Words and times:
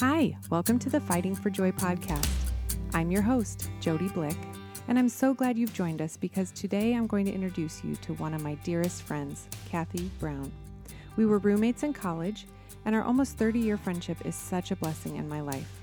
Hi, 0.00 0.36
welcome 0.50 0.78
to 0.80 0.90
the 0.90 1.00
Fighting 1.00 1.34
for 1.34 1.48
Joy 1.48 1.72
podcast. 1.72 2.28
I'm 2.92 3.10
your 3.10 3.22
host, 3.22 3.70
Jody 3.80 4.08
Blick, 4.08 4.36
and 4.88 4.98
I'm 4.98 5.08
so 5.08 5.32
glad 5.32 5.56
you've 5.56 5.72
joined 5.72 6.02
us 6.02 6.18
because 6.18 6.50
today 6.50 6.92
I'm 6.92 7.06
going 7.06 7.24
to 7.24 7.32
introduce 7.32 7.82
you 7.82 7.96
to 7.96 8.12
one 8.12 8.34
of 8.34 8.42
my 8.42 8.56
dearest 8.56 9.04
friends, 9.04 9.48
Kathy 9.70 10.10
Brown. 10.20 10.52
We 11.16 11.24
were 11.24 11.38
roommates 11.38 11.82
in 11.82 11.94
college, 11.94 12.46
and 12.84 12.94
our 12.94 13.02
almost 13.02 13.38
30 13.38 13.58
year 13.58 13.78
friendship 13.78 14.18
is 14.26 14.34
such 14.34 14.70
a 14.70 14.76
blessing 14.76 15.16
in 15.16 15.30
my 15.30 15.40
life. 15.40 15.80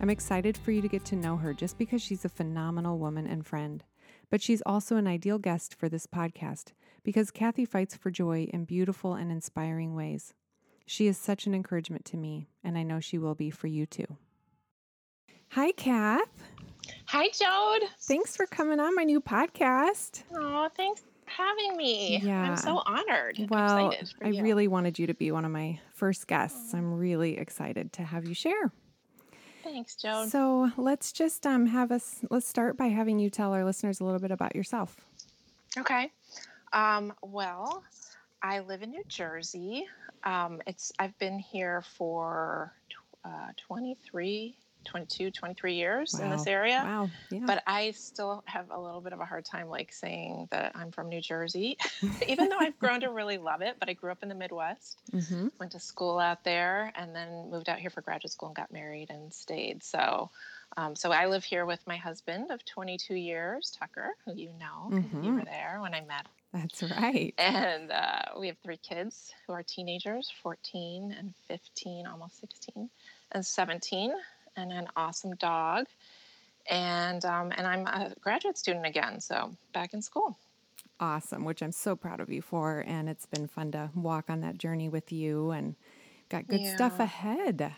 I'm 0.00 0.10
excited 0.10 0.56
for 0.56 0.72
you 0.72 0.82
to 0.82 0.88
get 0.88 1.04
to 1.04 1.16
know 1.16 1.36
her 1.36 1.54
just 1.54 1.78
because 1.78 2.02
she's 2.02 2.24
a 2.24 2.28
phenomenal 2.28 2.98
woman 2.98 3.28
and 3.28 3.46
friend. 3.46 3.84
But 4.28 4.42
she's 4.42 4.62
also 4.66 4.96
an 4.96 5.06
ideal 5.06 5.38
guest 5.38 5.72
for 5.72 5.88
this 5.88 6.08
podcast 6.08 6.72
because 7.04 7.30
Kathy 7.30 7.64
fights 7.64 7.94
for 7.94 8.10
joy 8.10 8.48
in 8.52 8.64
beautiful 8.64 9.14
and 9.14 9.30
inspiring 9.30 9.94
ways. 9.94 10.34
She 10.92 11.06
is 11.06 11.16
such 11.16 11.46
an 11.46 11.54
encouragement 11.54 12.04
to 12.04 12.18
me, 12.18 12.48
and 12.62 12.76
I 12.76 12.82
know 12.82 13.00
she 13.00 13.16
will 13.16 13.34
be 13.34 13.48
for 13.48 13.66
you 13.66 13.86
too. 13.86 14.04
Hi, 15.52 15.72
Kath. 15.72 16.28
Hi, 17.06 17.30
Jode. 17.30 17.88
Thanks 18.02 18.36
for 18.36 18.44
coming 18.44 18.78
on 18.78 18.94
my 18.94 19.04
new 19.04 19.18
podcast. 19.18 20.24
Oh, 20.34 20.68
thanks 20.76 21.00
for 21.00 21.30
having 21.30 21.78
me. 21.78 22.20
Yeah. 22.22 22.42
I'm 22.42 22.58
so 22.58 22.82
honored. 22.84 23.38
Well, 23.48 23.94
I 24.20 24.28
you. 24.28 24.42
really 24.42 24.68
wanted 24.68 24.98
you 24.98 25.06
to 25.06 25.14
be 25.14 25.32
one 25.32 25.46
of 25.46 25.50
my 25.50 25.80
first 25.94 26.26
guests. 26.26 26.74
I'm 26.74 26.92
really 26.92 27.38
excited 27.38 27.94
to 27.94 28.02
have 28.02 28.28
you 28.28 28.34
share. 28.34 28.70
Thanks, 29.64 29.96
Jode. 29.96 30.28
So 30.28 30.72
let's 30.76 31.10
just 31.10 31.46
um, 31.46 31.64
have 31.64 31.90
us, 31.90 32.18
let's 32.28 32.46
start 32.46 32.76
by 32.76 32.88
having 32.88 33.18
you 33.18 33.30
tell 33.30 33.54
our 33.54 33.64
listeners 33.64 34.00
a 34.00 34.04
little 34.04 34.20
bit 34.20 34.30
about 34.30 34.54
yourself. 34.54 35.00
Okay. 35.78 36.12
Um, 36.74 37.14
well, 37.22 37.82
I 38.42 38.58
live 38.58 38.82
in 38.82 38.90
New 38.90 39.04
Jersey. 39.08 39.86
Um, 40.24 40.60
it's 40.66 40.92
I've 40.98 41.16
been 41.18 41.38
here 41.38 41.82
for 41.96 42.72
uh, 43.24 43.48
23, 43.68 44.56
22, 44.84 45.30
23 45.30 45.74
years 45.74 46.14
wow. 46.16 46.24
in 46.24 46.30
this 46.30 46.46
area. 46.46 46.82
Wow. 46.84 47.10
Yeah. 47.30 47.40
But 47.46 47.62
I 47.66 47.92
still 47.92 48.42
have 48.46 48.70
a 48.70 48.80
little 48.80 49.00
bit 49.00 49.12
of 49.12 49.20
a 49.20 49.24
hard 49.24 49.44
time 49.44 49.68
like 49.68 49.92
saying 49.92 50.48
that 50.50 50.72
I'm 50.74 50.90
from 50.90 51.08
New 51.08 51.20
Jersey, 51.20 51.78
even 52.26 52.48
though 52.48 52.58
I've 52.58 52.78
grown 52.78 53.00
to 53.00 53.10
really 53.10 53.38
love 53.38 53.62
it. 53.62 53.76
But 53.78 53.88
I 53.88 53.92
grew 53.94 54.10
up 54.10 54.22
in 54.22 54.28
the 54.28 54.34
Midwest, 54.34 55.00
mm-hmm. 55.12 55.48
went 55.58 55.72
to 55.72 55.80
school 55.80 56.18
out 56.18 56.44
there, 56.44 56.92
and 56.96 57.14
then 57.14 57.50
moved 57.50 57.68
out 57.68 57.78
here 57.78 57.90
for 57.90 58.00
graduate 58.00 58.32
school 58.32 58.48
and 58.48 58.56
got 58.56 58.72
married 58.72 59.10
and 59.10 59.32
stayed. 59.32 59.82
So. 59.82 60.30
Um, 60.74 60.96
so 60.96 61.12
I 61.12 61.26
live 61.26 61.44
here 61.44 61.66
with 61.66 61.86
my 61.86 61.98
husband 61.98 62.50
of 62.50 62.64
22 62.64 63.14
years, 63.14 63.76
Tucker, 63.78 64.14
who 64.24 64.34
you 64.34 64.54
know, 64.58 64.88
mm-hmm. 64.88 65.22
you 65.22 65.34
were 65.34 65.44
there 65.44 65.76
when 65.82 65.92
I 65.92 66.00
met 66.00 66.26
that's 66.52 66.82
right. 66.82 67.34
And 67.38 67.90
uh, 67.90 68.38
we 68.38 68.48
have 68.48 68.58
three 68.62 68.76
kids 68.76 69.32
who 69.46 69.52
are 69.54 69.62
teenagers 69.62 70.30
14 70.42 71.14
and 71.18 71.34
15, 71.48 72.06
almost 72.06 72.40
16, 72.40 72.90
and 73.32 73.44
17, 73.44 74.12
and 74.56 74.72
an 74.72 74.88
awesome 74.96 75.34
dog. 75.36 75.86
And, 76.70 77.24
um, 77.24 77.52
and 77.56 77.66
I'm 77.66 77.86
a 77.86 78.14
graduate 78.20 78.58
student 78.58 78.86
again, 78.86 79.20
so 79.20 79.52
back 79.72 79.94
in 79.94 80.02
school. 80.02 80.36
Awesome, 81.00 81.44
which 81.44 81.62
I'm 81.62 81.72
so 81.72 81.96
proud 81.96 82.20
of 82.20 82.30
you 82.30 82.42
for. 82.42 82.84
And 82.86 83.08
it's 83.08 83.26
been 83.26 83.48
fun 83.48 83.72
to 83.72 83.90
walk 83.94 84.28
on 84.28 84.40
that 84.42 84.58
journey 84.58 84.88
with 84.88 85.10
you 85.10 85.50
and 85.50 85.74
got 86.28 86.46
good 86.46 86.60
yeah. 86.60 86.76
stuff 86.76 87.00
ahead. 87.00 87.74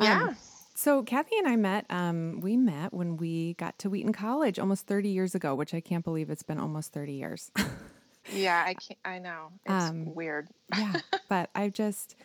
Yeah. 0.00 0.34
So 0.74 1.02
Kathy 1.04 1.38
and 1.38 1.46
I 1.46 1.56
met. 1.56 1.86
Um, 1.88 2.40
we 2.40 2.56
met 2.56 2.92
when 2.92 3.16
we 3.16 3.54
got 3.54 3.78
to 3.80 3.90
Wheaton 3.90 4.12
College 4.12 4.58
almost 4.58 4.86
30 4.86 5.08
years 5.08 5.34
ago, 5.34 5.54
which 5.54 5.72
I 5.72 5.80
can't 5.80 6.04
believe 6.04 6.30
it's 6.30 6.42
been 6.42 6.58
almost 6.58 6.92
30 6.92 7.12
years. 7.12 7.52
yeah, 8.32 8.64
I 8.66 8.74
can't. 8.74 8.98
I 9.04 9.18
know 9.20 9.52
it's 9.64 9.90
um, 9.90 10.14
weird. 10.14 10.48
yeah, 10.76 10.94
but 11.28 11.50
I've 11.54 11.72
just 11.72 12.16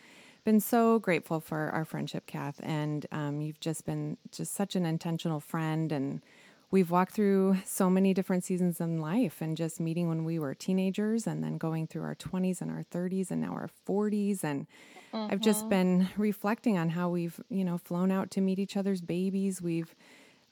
been 0.44 0.58
so 0.58 0.98
grateful 0.98 1.38
for 1.38 1.70
our 1.70 1.84
friendship, 1.84 2.26
Kath, 2.26 2.60
and 2.62 3.06
um, 3.12 3.40
you've 3.40 3.60
just 3.60 3.86
been 3.86 4.16
just 4.32 4.54
such 4.54 4.74
an 4.74 4.84
intentional 4.84 5.38
friend 5.38 5.92
and 5.92 6.20
we've 6.70 6.90
walked 6.90 7.12
through 7.12 7.56
so 7.64 7.90
many 7.90 8.14
different 8.14 8.44
seasons 8.44 8.80
in 8.80 9.00
life 9.00 9.40
and 9.40 9.56
just 9.56 9.80
meeting 9.80 10.08
when 10.08 10.24
we 10.24 10.38
were 10.38 10.54
teenagers 10.54 11.26
and 11.26 11.42
then 11.42 11.58
going 11.58 11.86
through 11.86 12.02
our 12.02 12.14
20s 12.14 12.60
and 12.60 12.70
our 12.70 12.84
30s 12.92 13.30
and 13.30 13.40
now 13.40 13.52
our 13.52 13.70
40s 13.88 14.44
and 14.44 14.66
mm-hmm. 15.12 15.32
I've 15.32 15.40
just 15.40 15.60
mm-hmm. 15.60 15.70
been 15.70 16.08
reflecting 16.16 16.78
on 16.78 16.90
how 16.90 17.08
we've, 17.08 17.40
you 17.48 17.64
know, 17.64 17.78
flown 17.78 18.10
out 18.10 18.30
to 18.32 18.40
meet 18.40 18.58
each 18.58 18.76
other's 18.76 19.00
babies. 19.00 19.60
We've 19.60 19.94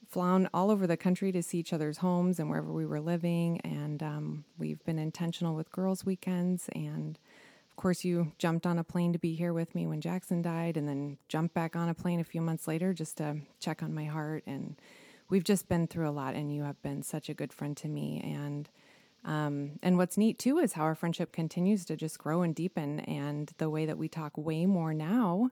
flown 0.09 0.49
all 0.53 0.71
over 0.71 0.87
the 0.87 0.97
country 0.97 1.31
to 1.31 1.43
see 1.43 1.59
each 1.59 1.71
other's 1.71 1.99
homes 1.99 2.39
and 2.39 2.49
wherever 2.49 2.71
we 2.73 2.85
were 2.85 2.99
living 2.99 3.61
and 3.61 4.01
um, 4.01 4.43
we've 4.57 4.83
been 4.83 4.97
intentional 4.97 5.55
with 5.55 5.71
girls 5.71 6.03
weekends 6.03 6.67
and 6.73 7.19
of 7.69 7.75
course 7.75 8.03
you 8.03 8.31
jumped 8.39 8.65
on 8.65 8.79
a 8.79 8.83
plane 8.83 9.13
to 9.13 9.19
be 9.19 9.35
here 9.35 9.53
with 9.53 9.75
me 9.75 9.85
when 9.85 10.01
Jackson 10.01 10.41
died 10.41 10.77
and 10.77 10.87
then 10.87 11.19
jumped 11.27 11.53
back 11.53 11.75
on 11.75 11.89
a 11.89 11.93
plane 11.93 12.19
a 12.19 12.23
few 12.23 12.41
months 12.41 12.67
later 12.67 12.91
just 12.91 13.17
to 13.17 13.37
check 13.59 13.83
on 13.83 13.93
my 13.93 14.05
heart 14.05 14.43
and 14.47 14.77
we've 15.29 15.43
just 15.43 15.67
been 15.67 15.87
through 15.87 16.09
a 16.09 16.11
lot, 16.11 16.35
and 16.35 16.53
you 16.53 16.63
have 16.63 16.81
been 16.81 17.03
such 17.03 17.29
a 17.29 17.33
good 17.33 17.53
friend 17.53 17.75
to 17.77 17.87
me. 17.87 18.21
And 18.23 18.69
um, 19.25 19.79
and 19.83 19.97
what's 19.97 20.17
neat 20.17 20.39
too 20.39 20.59
is 20.59 20.73
how 20.73 20.83
our 20.83 20.95
friendship 20.95 21.31
continues 21.31 21.85
to 21.85 21.95
just 21.95 22.17
grow 22.17 22.41
and 22.41 22.55
deepen, 22.55 23.01
and 23.01 23.51
the 23.57 23.69
way 23.69 23.85
that 23.85 23.97
we 23.97 24.07
talk 24.07 24.37
way 24.37 24.65
more 24.65 24.93
now 24.93 25.51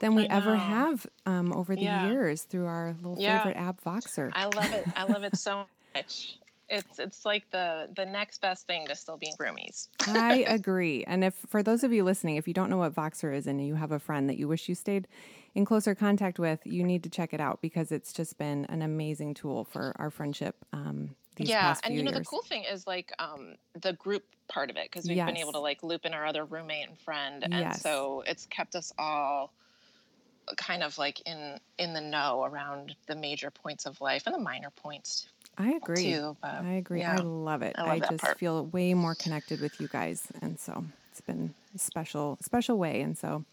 than 0.00 0.14
we 0.14 0.26
ever 0.26 0.56
have 0.56 1.06
um, 1.26 1.52
over 1.52 1.76
the 1.76 1.82
yeah. 1.82 2.08
years 2.08 2.42
through 2.42 2.66
our 2.66 2.94
little 3.02 3.16
yeah. 3.18 3.38
favorite 3.38 3.56
app 3.56 3.82
Voxer. 3.84 4.30
I 4.34 4.46
love 4.46 4.72
it. 4.72 4.84
I 4.96 5.04
love 5.04 5.22
it 5.22 5.36
so 5.36 5.66
much. 5.94 6.38
It's 6.72 6.98
it's 6.98 7.26
like 7.26 7.48
the 7.50 7.90
the 7.94 8.06
next 8.06 8.40
best 8.40 8.66
thing 8.66 8.86
to 8.86 8.96
still 8.96 9.18
being 9.18 9.34
roomies. 9.38 9.88
I 10.08 10.44
agree. 10.48 11.04
And 11.04 11.22
if 11.22 11.34
for 11.48 11.62
those 11.62 11.84
of 11.84 11.92
you 11.92 12.02
listening, 12.02 12.36
if 12.36 12.48
you 12.48 12.54
don't 12.54 12.70
know 12.70 12.78
what 12.78 12.94
Voxer 12.94 13.36
is 13.36 13.46
and 13.46 13.64
you 13.64 13.74
have 13.74 13.92
a 13.92 13.98
friend 13.98 14.28
that 14.30 14.38
you 14.38 14.48
wish 14.48 14.70
you 14.70 14.74
stayed 14.74 15.06
in 15.54 15.66
closer 15.66 15.94
contact 15.94 16.38
with, 16.38 16.60
you 16.64 16.82
need 16.82 17.02
to 17.02 17.10
check 17.10 17.34
it 17.34 17.40
out 17.40 17.60
because 17.60 17.92
it's 17.92 18.10
just 18.10 18.38
been 18.38 18.64
an 18.70 18.80
amazing 18.80 19.34
tool 19.34 19.64
for 19.64 19.92
our 19.96 20.10
friendship. 20.10 20.56
Um, 20.72 21.14
yeah, 21.36 21.76
and 21.84 21.94
you 21.94 22.02
know 22.02 22.10
years. 22.10 22.20
the 22.20 22.24
cool 22.24 22.42
thing 22.42 22.64
is 22.64 22.86
like 22.86 23.12
um, 23.18 23.56
the 23.80 23.92
group 23.92 24.24
part 24.48 24.70
of 24.70 24.76
it 24.76 24.90
because 24.90 25.06
we've 25.06 25.18
yes. 25.18 25.26
been 25.26 25.36
able 25.36 25.52
to 25.52 25.60
like 25.60 25.82
loop 25.82 26.06
in 26.06 26.14
our 26.14 26.24
other 26.24 26.46
roommate 26.46 26.88
and 26.88 26.98
friend, 26.98 27.42
and 27.42 27.52
yes. 27.52 27.82
so 27.82 28.24
it's 28.26 28.46
kept 28.46 28.74
us 28.76 28.94
all 28.98 29.52
kind 30.56 30.82
of 30.82 30.96
like 30.96 31.20
in 31.26 31.58
in 31.78 31.92
the 31.92 32.00
know 32.00 32.44
around 32.44 32.94
the 33.06 33.14
major 33.14 33.50
points 33.50 33.84
of 33.84 34.00
life 34.00 34.22
and 34.26 34.34
the 34.34 34.40
minor 34.40 34.70
points 34.70 35.28
I 35.58 35.72
agree. 35.72 36.14
Too, 36.14 36.36
I 36.42 36.74
agree. 36.74 37.00
Yeah, 37.00 37.16
I 37.18 37.22
love 37.22 37.62
it. 37.62 37.74
I, 37.78 37.82
love 37.82 37.90
I 37.90 37.98
just 37.98 38.24
part. 38.24 38.38
feel 38.38 38.66
way 38.66 38.94
more 38.94 39.14
connected 39.14 39.60
with 39.60 39.80
you 39.80 39.88
guys, 39.88 40.26
and 40.40 40.58
so 40.58 40.84
it's 41.10 41.20
been 41.20 41.54
a 41.74 41.78
special, 41.78 42.38
special 42.40 42.78
way. 42.78 43.02
And 43.02 43.16
so, 43.18 43.44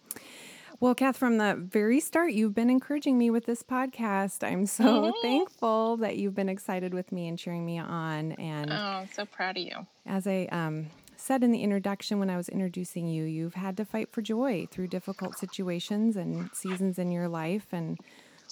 well, 0.80 0.96
Kath, 0.96 1.18
from 1.18 1.38
the 1.38 1.56
very 1.56 2.00
start, 2.00 2.32
you've 2.32 2.56
been 2.56 2.70
encouraging 2.70 3.18
me 3.18 3.30
with 3.30 3.46
this 3.46 3.64
podcast. 3.64 4.48
I'm 4.48 4.66
so 4.66 4.84
mm-hmm. 4.84 5.22
thankful 5.22 5.98
that 5.98 6.18
you've 6.18 6.36
been 6.36 6.48
excited 6.48 6.94
with 6.94 7.12
me 7.12 7.28
and 7.28 7.38
cheering 7.38 7.66
me 7.66 7.78
on. 7.80 8.32
And 8.34 8.72
oh, 8.72 8.76
I'm 8.76 9.10
so 9.12 9.26
proud 9.26 9.58
of 9.58 9.64
you. 9.64 9.86
As 10.06 10.26
I 10.26 10.48
um, 10.54 10.88
said 11.18 11.44
in 11.44 11.52
the 11.52 11.62
introduction 11.64 12.18
when 12.18 12.30
I 12.30 12.38
was 12.38 12.48
introducing 12.48 13.10
you, 13.10 13.26
you've 13.26 13.56
had 13.56 13.76
to 13.76 13.84
fight 13.84 14.10
for 14.10 14.22
joy 14.22 14.70
through 14.72 14.88
difficult 14.88 15.38
situations 15.38 16.16
and 16.16 16.50
seasons 16.54 16.98
in 16.98 17.12
your 17.12 17.28
life, 17.28 17.68
and 17.74 18.00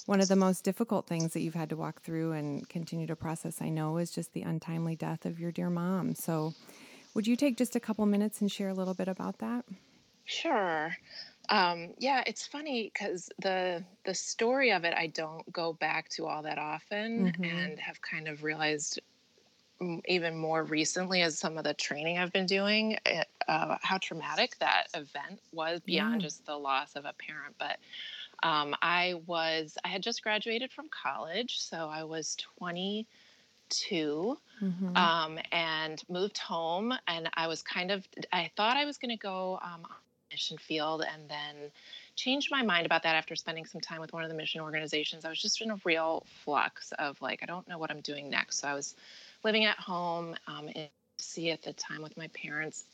one 0.08 0.22
of 0.22 0.28
the 0.28 0.36
most 0.36 0.64
difficult 0.64 1.06
things 1.06 1.34
that 1.34 1.40
you've 1.40 1.52
had 1.52 1.68
to 1.68 1.76
walk 1.76 2.00
through 2.00 2.32
and 2.32 2.66
continue 2.70 3.06
to 3.06 3.14
process, 3.14 3.60
I 3.60 3.68
know, 3.68 3.98
is 3.98 4.10
just 4.10 4.32
the 4.32 4.40
untimely 4.40 4.96
death 4.96 5.26
of 5.26 5.38
your 5.38 5.52
dear 5.52 5.68
mom. 5.68 6.14
So, 6.14 6.54
would 7.12 7.26
you 7.26 7.36
take 7.36 7.58
just 7.58 7.76
a 7.76 7.80
couple 7.80 8.06
minutes 8.06 8.40
and 8.40 8.50
share 8.50 8.70
a 8.70 8.74
little 8.74 8.94
bit 8.94 9.08
about 9.08 9.40
that? 9.40 9.66
Sure. 10.24 10.96
Um, 11.50 11.92
yeah, 11.98 12.22
it's 12.26 12.46
funny 12.46 12.90
because 12.90 13.28
the 13.42 13.84
the 14.06 14.14
story 14.14 14.72
of 14.72 14.84
it 14.84 14.94
I 14.94 15.08
don't 15.08 15.52
go 15.52 15.74
back 15.74 16.08
to 16.10 16.24
all 16.24 16.42
that 16.42 16.56
often, 16.56 17.26
mm-hmm. 17.26 17.44
and 17.44 17.78
have 17.78 18.00
kind 18.00 18.28
of 18.28 18.42
realized 18.42 19.00
even 20.06 20.38
more 20.38 20.64
recently 20.64 21.20
as 21.20 21.38
some 21.38 21.58
of 21.58 21.64
the 21.64 21.74
training 21.74 22.16
I've 22.16 22.32
been 22.32 22.46
doing, 22.46 22.96
eh, 23.04 23.24
uh, 23.46 23.76
how 23.82 23.98
traumatic 23.98 24.56
that 24.60 24.86
event 24.94 25.40
was 25.52 25.80
beyond 25.80 26.22
yeah. 26.22 26.28
just 26.28 26.46
the 26.46 26.56
loss 26.56 26.96
of 26.96 27.04
a 27.04 27.12
parent, 27.12 27.56
but 27.58 27.76
um, 28.42 28.74
I 28.82 29.14
was, 29.26 29.76
I 29.84 29.88
had 29.88 30.02
just 30.02 30.22
graduated 30.22 30.72
from 30.72 30.88
college, 30.90 31.60
so 31.60 31.88
I 31.90 32.04
was 32.04 32.36
22 32.58 34.38
mm-hmm. 34.62 34.96
um, 34.96 35.38
and 35.52 36.02
moved 36.08 36.38
home. 36.38 36.94
And 37.06 37.28
I 37.34 37.46
was 37.48 37.62
kind 37.62 37.90
of, 37.90 38.06
I 38.32 38.50
thought 38.56 38.76
I 38.76 38.84
was 38.84 38.98
going 38.98 39.10
to 39.10 39.20
go 39.20 39.58
um, 39.62 39.84
on 39.84 39.96
mission 40.30 40.58
field 40.58 41.02
and 41.02 41.28
then 41.28 41.70
changed 42.14 42.50
my 42.50 42.62
mind 42.62 42.86
about 42.86 43.02
that 43.02 43.16
after 43.16 43.34
spending 43.34 43.64
some 43.64 43.80
time 43.80 44.00
with 44.00 44.12
one 44.12 44.22
of 44.22 44.28
the 44.28 44.36
mission 44.36 44.60
organizations. 44.60 45.24
I 45.24 45.28
was 45.28 45.40
just 45.40 45.60
in 45.60 45.70
a 45.70 45.80
real 45.84 46.24
flux 46.44 46.92
of 46.98 47.20
like, 47.22 47.42
I 47.42 47.46
don't 47.46 47.66
know 47.68 47.78
what 47.78 47.90
I'm 47.90 48.00
doing 48.00 48.28
next. 48.30 48.60
So 48.60 48.68
I 48.68 48.74
was 48.74 48.94
living 49.44 49.64
at 49.64 49.78
home 49.78 50.36
um, 50.46 50.68
in 50.68 50.88
C 51.18 51.50
at 51.50 51.62
the 51.62 51.72
time 51.72 52.02
with 52.02 52.16
my 52.16 52.28
parents 52.28 52.84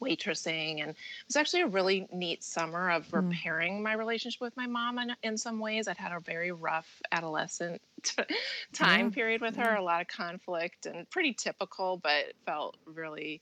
waitressing 0.00 0.80
and 0.80 0.90
it 0.90 0.96
was 1.26 1.36
actually 1.36 1.60
a 1.60 1.66
really 1.66 2.08
neat 2.12 2.42
summer 2.42 2.90
of 2.90 3.06
mm. 3.08 3.28
repairing 3.28 3.78
mm. 3.78 3.82
my 3.82 3.92
relationship 3.92 4.40
with 4.40 4.56
my 4.56 4.66
mom 4.66 4.98
in, 4.98 5.14
in 5.22 5.36
some 5.36 5.58
ways 5.60 5.88
i'd 5.88 5.96
had 5.96 6.12
a 6.12 6.20
very 6.20 6.52
rough 6.52 7.02
adolescent 7.12 7.80
time 8.72 9.06
yeah. 9.06 9.14
period 9.14 9.40
with 9.40 9.56
her 9.56 9.74
a 9.74 9.82
lot 9.82 10.00
of 10.00 10.08
conflict 10.08 10.86
and 10.86 11.08
pretty 11.10 11.34
typical 11.34 11.98
but 11.98 12.32
felt 12.46 12.76
really 12.86 13.40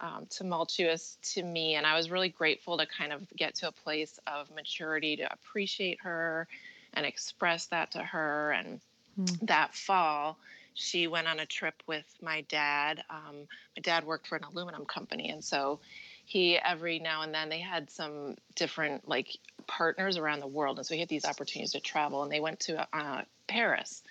um, 0.00 0.26
tumultuous 0.28 1.18
to 1.34 1.42
me. 1.42 1.74
And 1.74 1.86
I 1.86 1.96
was 1.96 2.10
really 2.10 2.28
grateful 2.28 2.78
to 2.78 2.86
kind 2.86 3.12
of 3.12 3.22
get 3.36 3.54
to 3.56 3.68
a 3.68 3.72
place 3.72 4.18
of 4.26 4.50
maturity 4.54 5.16
to 5.16 5.32
appreciate 5.32 6.00
her 6.02 6.46
and 6.92 7.06
express 7.06 7.66
that 7.66 7.92
to 7.92 8.02
her. 8.02 8.52
And 8.52 8.80
mm. 9.18 9.46
that 9.46 9.74
fall, 9.74 10.38
she 10.74 11.06
went 11.06 11.26
on 11.26 11.40
a 11.40 11.46
trip 11.46 11.82
with 11.86 12.04
my 12.20 12.42
dad. 12.42 13.02
Um, 13.10 13.46
my 13.76 13.80
dad 13.82 14.04
worked 14.04 14.26
for 14.26 14.36
an 14.36 14.44
aluminum 14.44 14.84
company. 14.84 15.30
And 15.30 15.42
so 15.42 15.80
he, 16.24 16.58
every 16.58 16.98
now 16.98 17.22
and 17.22 17.32
then, 17.34 17.48
they 17.48 17.60
had 17.60 17.90
some 17.90 18.36
different 18.54 19.08
like 19.08 19.36
partners 19.66 20.16
around 20.16 20.40
the 20.40 20.46
world. 20.46 20.78
And 20.78 20.86
so 20.86 20.94
he 20.94 21.00
had 21.00 21.08
these 21.08 21.24
opportunities 21.24 21.72
to 21.72 21.80
travel. 21.80 22.22
And 22.22 22.32
they 22.32 22.40
went 22.40 22.60
to 22.60 22.86
uh, 22.92 23.22
Paris. 23.46 24.02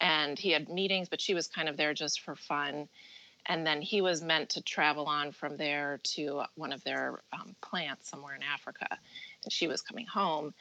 And 0.00 0.38
he 0.38 0.50
had 0.50 0.68
meetings, 0.68 1.08
but 1.08 1.20
she 1.20 1.34
was 1.34 1.46
kind 1.46 1.68
of 1.68 1.76
there 1.76 1.94
just 1.94 2.20
for 2.20 2.34
fun 2.34 2.88
and 3.46 3.66
then 3.66 3.80
he 3.82 4.00
was 4.00 4.22
meant 4.22 4.50
to 4.50 4.62
travel 4.62 5.06
on 5.06 5.32
from 5.32 5.56
there 5.56 6.00
to 6.02 6.42
one 6.56 6.72
of 6.72 6.84
their 6.84 7.20
um, 7.32 7.54
plants 7.60 8.08
somewhere 8.08 8.34
in 8.34 8.42
Africa, 8.42 8.86
and 9.44 9.52
she 9.52 9.66
was 9.66 9.82
coming 9.82 10.06
home. 10.06 10.54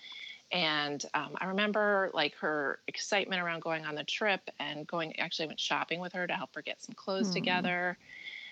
And 0.51 1.03
um, 1.13 1.35
I 1.39 1.45
remember 1.45 2.09
like 2.13 2.35
her 2.35 2.79
excitement 2.87 3.41
around 3.41 3.61
going 3.61 3.85
on 3.85 3.95
the 3.95 4.03
trip 4.03 4.41
and 4.59 4.87
going. 4.87 5.19
Actually, 5.19 5.45
I 5.45 5.47
went 5.49 5.59
shopping 5.59 5.99
with 5.99 6.13
her 6.13 6.25
to 6.25 6.33
help 6.33 6.55
her 6.55 6.61
get 6.61 6.81
some 6.81 6.95
clothes 6.95 7.29
mm. 7.29 7.33
together. 7.33 7.97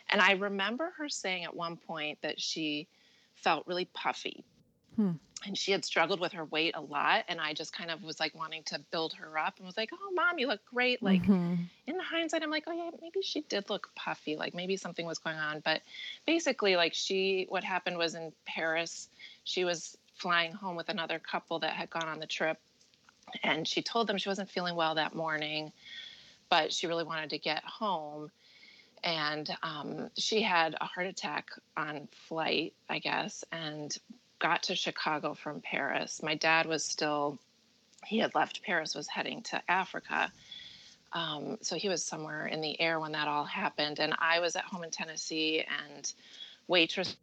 And 0.09 0.21
I 0.21 0.33
remember 0.33 0.93
her 0.97 1.09
saying 1.09 1.43
at 1.43 1.55
one 1.55 1.75
point 1.75 2.19
that 2.21 2.39
she 2.39 2.87
felt 3.35 3.65
really 3.67 3.85
puffy. 3.85 4.43
Hmm 4.95 5.13
and 5.45 5.57
she 5.57 5.71
had 5.71 5.85
struggled 5.85 6.19
with 6.19 6.33
her 6.33 6.45
weight 6.45 6.75
a 6.75 6.81
lot 6.81 7.23
and 7.27 7.39
i 7.39 7.53
just 7.53 7.73
kind 7.73 7.91
of 7.91 8.01
was 8.03 8.19
like 8.19 8.33
wanting 8.35 8.63
to 8.63 8.79
build 8.91 9.13
her 9.13 9.37
up 9.37 9.55
and 9.57 9.65
was 9.65 9.77
like 9.77 9.89
oh 9.93 10.11
mom 10.13 10.39
you 10.39 10.47
look 10.47 10.63
great 10.65 11.01
like 11.03 11.21
mm-hmm. 11.23 11.55
in 11.85 11.99
hindsight 11.99 12.41
i'm 12.43 12.49
like 12.49 12.63
oh 12.67 12.71
yeah 12.71 12.89
maybe 13.01 13.21
she 13.21 13.41
did 13.41 13.69
look 13.69 13.89
puffy 13.95 14.35
like 14.35 14.53
maybe 14.53 14.75
something 14.77 15.05
was 15.05 15.19
going 15.19 15.37
on 15.37 15.61
but 15.63 15.81
basically 16.25 16.75
like 16.75 16.93
she 16.93 17.45
what 17.49 17.63
happened 17.63 17.97
was 17.97 18.15
in 18.15 18.31
paris 18.45 19.09
she 19.43 19.63
was 19.63 19.97
flying 20.17 20.51
home 20.51 20.75
with 20.75 20.89
another 20.89 21.19
couple 21.19 21.59
that 21.59 21.73
had 21.73 21.89
gone 21.89 22.07
on 22.07 22.19
the 22.19 22.27
trip 22.27 22.59
and 23.43 23.67
she 23.67 23.81
told 23.81 24.07
them 24.07 24.17
she 24.17 24.29
wasn't 24.29 24.49
feeling 24.49 24.75
well 24.75 24.95
that 24.95 25.15
morning 25.15 25.71
but 26.49 26.71
she 26.71 26.87
really 26.87 27.03
wanted 27.03 27.29
to 27.29 27.37
get 27.37 27.63
home 27.63 28.31
and 29.03 29.55
um, 29.63 30.09
she 30.17 30.41
had 30.41 30.75
a 30.81 30.85
heart 30.85 31.07
attack 31.07 31.49
on 31.75 32.07
flight 32.27 32.73
i 32.89 32.99
guess 32.99 33.43
and 33.51 33.97
got 34.39 34.63
to 34.63 34.75
Chicago 34.75 35.33
from 35.33 35.61
Paris, 35.61 36.21
my 36.21 36.35
dad 36.35 36.65
was 36.65 36.83
still, 36.83 37.39
he 38.05 38.19
had 38.19 38.35
left 38.35 38.61
Paris, 38.63 38.95
was 38.95 39.07
heading 39.07 39.41
to 39.43 39.61
Africa. 39.69 40.31
Um, 41.13 41.57
so 41.61 41.75
he 41.75 41.89
was 41.89 42.03
somewhere 42.03 42.47
in 42.47 42.61
the 42.61 42.79
air 42.79 42.99
when 42.99 43.13
that 43.13 43.27
all 43.27 43.45
happened. 43.45 43.99
And 43.99 44.13
I 44.19 44.39
was 44.39 44.55
at 44.55 44.63
home 44.63 44.83
in 44.83 44.91
Tennessee 44.91 45.63
and 45.87 46.13
waitressing 46.69 47.15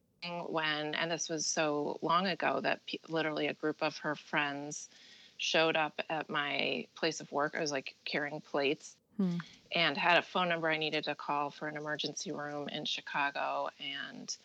when, 0.48 0.94
and 0.94 1.10
this 1.10 1.28
was 1.28 1.46
so 1.46 1.98
long 2.02 2.26
ago 2.26 2.60
that 2.62 2.80
literally 3.08 3.48
a 3.48 3.54
group 3.54 3.82
of 3.82 3.96
her 3.98 4.14
friends 4.14 4.88
showed 5.36 5.76
up 5.76 6.00
at 6.08 6.30
my 6.30 6.86
place 6.94 7.20
of 7.20 7.30
work. 7.32 7.54
I 7.56 7.60
was 7.60 7.72
like 7.72 7.94
carrying 8.04 8.40
plates. 8.40 8.96
Hmm. 9.16 9.36
And 9.72 9.96
had 9.96 10.18
a 10.18 10.22
phone 10.22 10.48
number 10.48 10.68
I 10.68 10.76
needed 10.76 11.04
to 11.04 11.16
call 11.16 11.50
for 11.50 11.66
an 11.66 11.76
emergency 11.76 12.30
room 12.30 12.68
in 12.68 12.84
Chicago. 12.84 13.68
And 13.80 14.36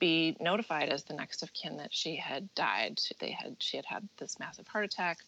be 0.00 0.36
notified 0.40 0.88
as 0.88 1.04
the 1.04 1.14
next 1.14 1.42
of 1.44 1.52
kin 1.52 1.76
that 1.76 1.94
she 1.94 2.16
had 2.16 2.52
died. 2.56 2.98
They 3.20 3.30
had 3.30 3.56
she 3.60 3.76
had 3.76 3.86
had 3.86 4.08
this 4.16 4.40
massive 4.40 4.66
heart 4.66 4.84
attack. 4.84 5.18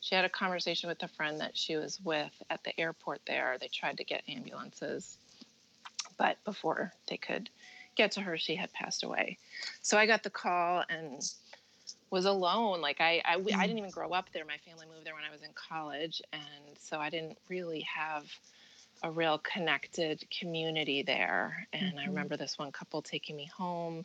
She 0.00 0.16
had 0.16 0.24
a 0.24 0.28
conversation 0.28 0.88
with 0.88 1.00
a 1.04 1.08
friend 1.08 1.40
that 1.40 1.56
she 1.56 1.76
was 1.76 2.00
with 2.02 2.32
at 2.50 2.64
the 2.64 2.78
airport 2.80 3.20
there. 3.26 3.56
They 3.60 3.68
tried 3.68 3.98
to 3.98 4.04
get 4.04 4.24
ambulances, 4.28 5.16
but 6.18 6.42
before 6.44 6.92
they 7.06 7.18
could 7.18 7.50
get 7.96 8.12
to 8.12 8.20
her, 8.20 8.38
she 8.38 8.54
had 8.54 8.72
passed 8.72 9.04
away. 9.04 9.38
So 9.82 9.98
I 9.98 10.06
got 10.06 10.22
the 10.22 10.30
call 10.30 10.84
and 10.88 11.22
was 12.10 12.24
alone. 12.26 12.80
Like 12.80 13.00
I, 13.00 13.22
I, 13.24 13.34
I 13.34 13.38
didn't 13.38 13.56
mm. 13.56 13.78
even 13.78 13.90
grow 13.90 14.10
up 14.10 14.30
there. 14.32 14.44
My 14.44 14.58
family 14.58 14.86
moved 14.92 15.06
there 15.06 15.14
when 15.14 15.24
I 15.24 15.32
was 15.32 15.42
in 15.42 15.50
college, 15.54 16.22
and 16.32 16.76
so 16.78 16.98
I 16.98 17.10
didn't 17.10 17.38
really 17.48 17.80
have 17.80 18.24
a 19.02 19.10
real 19.10 19.38
connected 19.38 20.24
community 20.30 21.02
there. 21.02 21.66
And 21.72 21.90
mm-hmm. 21.90 21.98
I 21.98 22.04
remember 22.06 22.36
this 22.36 22.58
one 22.58 22.70
couple 22.70 23.02
taking 23.02 23.36
me 23.36 23.50
home 23.56 24.04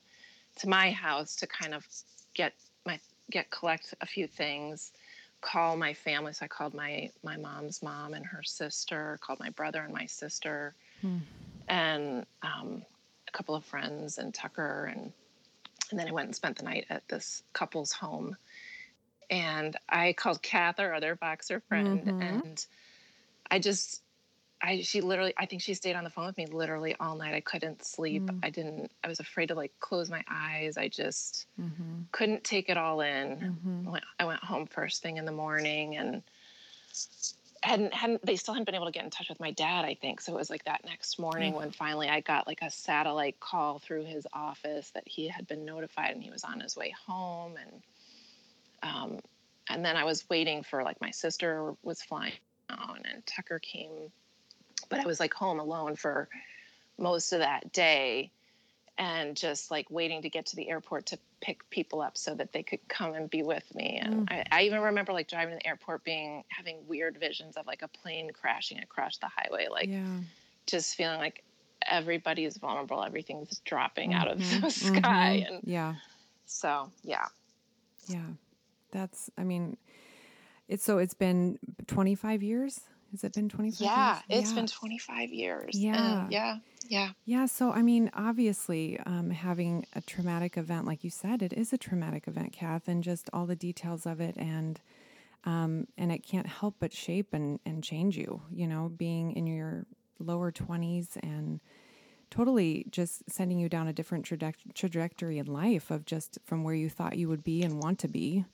to 0.57 0.69
my 0.69 0.91
house 0.91 1.35
to 1.37 1.47
kind 1.47 1.73
of 1.73 1.85
get 2.33 2.53
my 2.85 2.99
get 3.29 3.49
collect 3.51 3.93
a 4.01 4.05
few 4.05 4.27
things 4.27 4.91
call 5.41 5.77
my 5.77 5.93
family 5.93 6.33
so 6.33 6.43
i 6.45 6.47
called 6.47 6.73
my 6.73 7.09
my 7.23 7.37
mom's 7.37 7.83
mom 7.83 8.13
and 8.13 8.25
her 8.25 8.41
sister 8.41 9.19
called 9.21 9.39
my 9.39 9.49
brother 9.51 9.81
and 9.81 9.93
my 9.93 10.05
sister 10.05 10.73
hmm. 11.01 11.17
and 11.67 12.25
um, 12.41 12.81
a 13.27 13.31
couple 13.31 13.55
of 13.55 13.65
friends 13.65 14.17
and 14.17 14.33
tucker 14.33 14.91
and 14.93 15.11
and 15.89 15.99
then 15.99 16.07
i 16.07 16.11
went 16.11 16.27
and 16.27 16.35
spent 16.35 16.57
the 16.57 16.63
night 16.63 16.85
at 16.89 17.07
this 17.07 17.43
couple's 17.53 17.91
home 17.91 18.35
and 19.29 19.75
i 19.89 20.13
called 20.13 20.41
kath 20.41 20.79
our 20.79 20.93
other 20.93 21.15
Voxer 21.15 21.61
friend 21.63 22.01
mm-hmm. 22.01 22.21
and 22.21 22.65
i 23.51 23.59
just 23.59 24.01
I 24.61 24.81
she 24.81 25.01
literally 25.01 25.33
I 25.37 25.45
think 25.45 25.61
she 25.61 25.73
stayed 25.73 25.95
on 25.95 26.03
the 26.03 26.09
phone 26.09 26.25
with 26.25 26.37
me 26.37 26.47
literally 26.47 26.95
all 26.99 27.15
night. 27.15 27.33
I 27.33 27.41
couldn't 27.41 27.85
sleep. 27.85 28.23
Mm. 28.23 28.39
I 28.43 28.49
didn't 28.49 28.91
I 29.03 29.07
was 29.07 29.19
afraid 29.19 29.47
to 29.47 29.55
like 29.55 29.71
close 29.79 30.09
my 30.09 30.23
eyes. 30.29 30.77
I 30.77 30.87
just 30.87 31.45
mm-hmm. 31.59 32.01
couldn't 32.11 32.43
take 32.43 32.69
it 32.69 32.77
all 32.77 33.01
in. 33.01 33.37
Mm-hmm. 33.37 33.87
I, 33.87 33.91
went, 33.91 34.03
I 34.19 34.25
went 34.25 34.43
home 34.43 34.65
first 34.65 35.03
thing 35.03 35.17
in 35.17 35.25
the 35.25 35.31
morning 35.31 35.97
and 35.97 36.23
hadn't 37.67 37.93
hadn't 37.93 38.25
they 38.25 38.35
still 38.35 38.53
hadn't 38.53 38.65
been 38.65 38.75
able 38.75 38.85
to 38.85 38.91
get 38.91 39.03
in 39.03 39.09
touch 39.09 39.29
with 39.29 39.39
my 39.39 39.51
dad, 39.51 39.85
I 39.85 39.95
think. 39.95 40.21
So 40.21 40.33
it 40.33 40.37
was 40.37 40.49
like 40.49 40.63
that 40.65 40.85
next 40.85 41.19
morning 41.19 41.53
mm. 41.53 41.57
when 41.57 41.71
finally 41.71 42.07
I 42.07 42.21
got 42.21 42.47
like 42.47 42.61
a 42.61 42.71
satellite 42.71 43.39
call 43.39 43.79
through 43.79 44.05
his 44.05 44.25
office 44.33 44.91
that 44.91 45.03
he 45.05 45.27
had 45.27 45.47
been 45.47 45.65
notified 45.65 46.11
and 46.11 46.23
he 46.23 46.29
was 46.29 46.43
on 46.43 46.59
his 46.59 46.75
way 46.75 46.93
home 47.05 47.55
and 47.57 47.83
um 48.83 49.19
and 49.69 49.83
then 49.83 49.97
I 49.97 50.05
was 50.05 50.27
waiting 50.29 50.63
for 50.63 50.83
like 50.83 51.01
my 51.01 51.11
sister 51.11 51.75
was 51.83 52.01
flying 52.01 52.33
down 52.69 52.99
and 53.05 53.25
Tucker 53.25 53.59
came 53.59 54.11
but 54.89 54.99
I 54.99 55.05
was 55.05 55.19
like 55.19 55.33
home 55.33 55.59
alone 55.59 55.95
for 55.95 56.29
most 56.97 57.33
of 57.33 57.39
that 57.39 57.73
day 57.73 58.31
and 58.97 59.35
just 59.35 59.69
like 59.69 59.89
waiting 59.91 60.23
to 60.23 60.29
get 60.29 60.47
to 60.47 60.55
the 60.55 60.69
airport 60.69 61.07
to 61.07 61.19
pick 61.39 61.69
people 61.69 62.01
up 62.01 62.17
so 62.17 62.33
that 62.33 62.51
they 62.51 62.63
could 62.63 62.79
come 62.87 63.13
and 63.13 63.29
be 63.29 63.43
with 63.43 63.63
me. 63.75 63.99
And 64.01 64.27
mm. 64.27 64.31
I, 64.31 64.43
I, 64.51 64.63
even 64.63 64.81
remember 64.81 65.13
like 65.13 65.27
driving 65.27 65.53
to 65.53 65.59
the 65.59 65.67
airport 65.67 66.03
being 66.03 66.43
having 66.49 66.77
weird 66.87 67.17
visions 67.19 67.57
of 67.57 67.67
like 67.67 67.83
a 67.83 67.87
plane 67.87 68.31
crashing 68.33 68.79
across 68.79 69.17
the 69.17 69.27
highway, 69.27 69.67
like 69.69 69.87
yeah. 69.87 70.03
just 70.65 70.95
feeling 70.95 71.19
like 71.19 71.43
everybody 71.87 72.45
is 72.45 72.57
vulnerable, 72.57 73.03
everything's 73.03 73.59
dropping 73.59 74.11
mm-hmm. 74.11 74.19
out 74.19 74.27
of 74.29 74.39
mm-hmm. 74.39 74.61
the 74.61 74.69
sky. 74.71 75.43
Mm-hmm. 75.45 75.53
And 75.53 75.63
yeah. 75.63 75.95
So 76.45 76.91
yeah. 77.03 77.25
Yeah. 78.07 78.25
That's 78.91 79.29
I 79.37 79.43
mean 79.43 79.77
it's 80.67 80.83
so 80.83 80.97
it's 80.97 81.13
been 81.13 81.59
25 81.85 82.41
years 82.41 82.81
has 83.11 83.23
it 83.23 83.33
been 83.33 83.49
25 83.49 83.81
yeah, 83.81 84.19
years? 84.27 84.43
it's 84.43 84.53
been 84.53 84.67
25 84.67 85.29
years. 85.29 85.71
Yeah. 85.73 86.21
And 86.21 86.31
yeah. 86.31 86.57
Yeah. 86.89 87.09
Yeah. 87.25 87.45
So, 87.45 87.71
I 87.71 87.81
mean, 87.81 88.09
obviously, 88.13 88.99
um, 89.05 89.29
having 89.29 89.85
a 89.93 90.01
traumatic 90.01 90.57
event, 90.57 90.85
like 90.85 91.03
you 91.03 91.09
said, 91.09 91.41
it 91.41 91.53
is 91.53 91.73
a 91.73 91.77
traumatic 91.77 92.27
event, 92.27 92.53
Kath, 92.53 92.87
and 92.87 93.03
just 93.03 93.29
all 93.33 93.45
the 93.45 93.55
details 93.55 94.05
of 94.05 94.21
it. 94.21 94.37
And, 94.37 94.79
um, 95.43 95.87
and 95.97 96.11
it 96.11 96.19
can't 96.19 96.47
help 96.47 96.75
but 96.79 96.93
shape 96.93 97.33
and, 97.33 97.59
and 97.65 97.83
change 97.83 98.17
you, 98.17 98.41
you 98.51 98.67
know, 98.67 98.89
being 98.95 99.33
in 99.33 99.47
your 99.47 99.85
lower 100.19 100.51
20s 100.51 101.17
and 101.21 101.59
totally 102.29 102.85
just 102.89 103.29
sending 103.29 103.59
you 103.59 103.69
down 103.69 103.87
a 103.87 103.93
different 103.93 104.25
trajectory 104.73 105.37
in 105.37 105.45
life 105.45 105.91
of 105.91 106.05
just 106.05 106.37
from 106.43 106.63
where 106.63 106.75
you 106.75 106.89
thought 106.89 107.17
you 107.17 107.29
would 107.29 107.43
be 107.43 107.63
and 107.63 107.81
want 107.81 107.99
to 107.99 108.07
be 108.07 108.45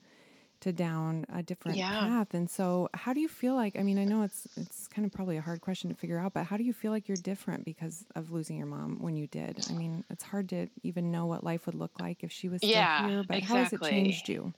to 0.63 0.72
down 0.72 1.25
a 1.34 1.43
different 1.43 1.77
yeah. 1.77 1.89
path. 1.89 2.34
And 2.34 2.50
so, 2.50 2.89
how 2.93 3.13
do 3.13 3.20
you 3.20 3.27
feel 3.27 3.53
like? 3.53 3.77
I 3.77 3.84
mean, 3.84 4.00
I 4.00 4.05
know 4.05 4.24
it's 4.24 4.48
it's 4.58 4.88
kind 4.88 5.05
of 5.05 5.12
probably 5.12 5.38
a 5.38 5.41
hard 5.41 5.62
question 5.62 5.89
to 5.89 5.96
figure 5.96 6.17
out, 6.17 6.34
but 6.34 6.46
how 6.46 6.58
do 6.58 6.63
you 6.63 6.74
feel 6.74 6.91
like 6.91 7.08
you're 7.08 7.17
different 7.17 7.65
because 7.65 8.05
of 8.15 8.32
losing 8.32 8.58
your 8.58 8.67
mom 8.67 8.98
when 9.00 9.15
you 9.15 9.27
did? 9.27 9.65
I 9.70 9.74
mean, 9.74 10.03
it's 10.10 10.24
hard 10.24 10.50
to 10.50 10.67
even 10.84 11.12
know 11.12 11.25
what 11.25 11.43
life 11.43 11.65
would 11.65 11.75
look 11.75 12.00
like 12.00 12.24
if 12.24 12.32
she 12.32 12.50
was 12.50 12.60
still 12.60 12.72
yeah, 12.72 13.08
here. 13.08 13.24
But 13.27 13.38
exactly. 13.38 13.58
how 13.58 13.63
has 13.63 13.74
it 13.74 13.82
changed 13.82 14.29
you? 14.29 14.53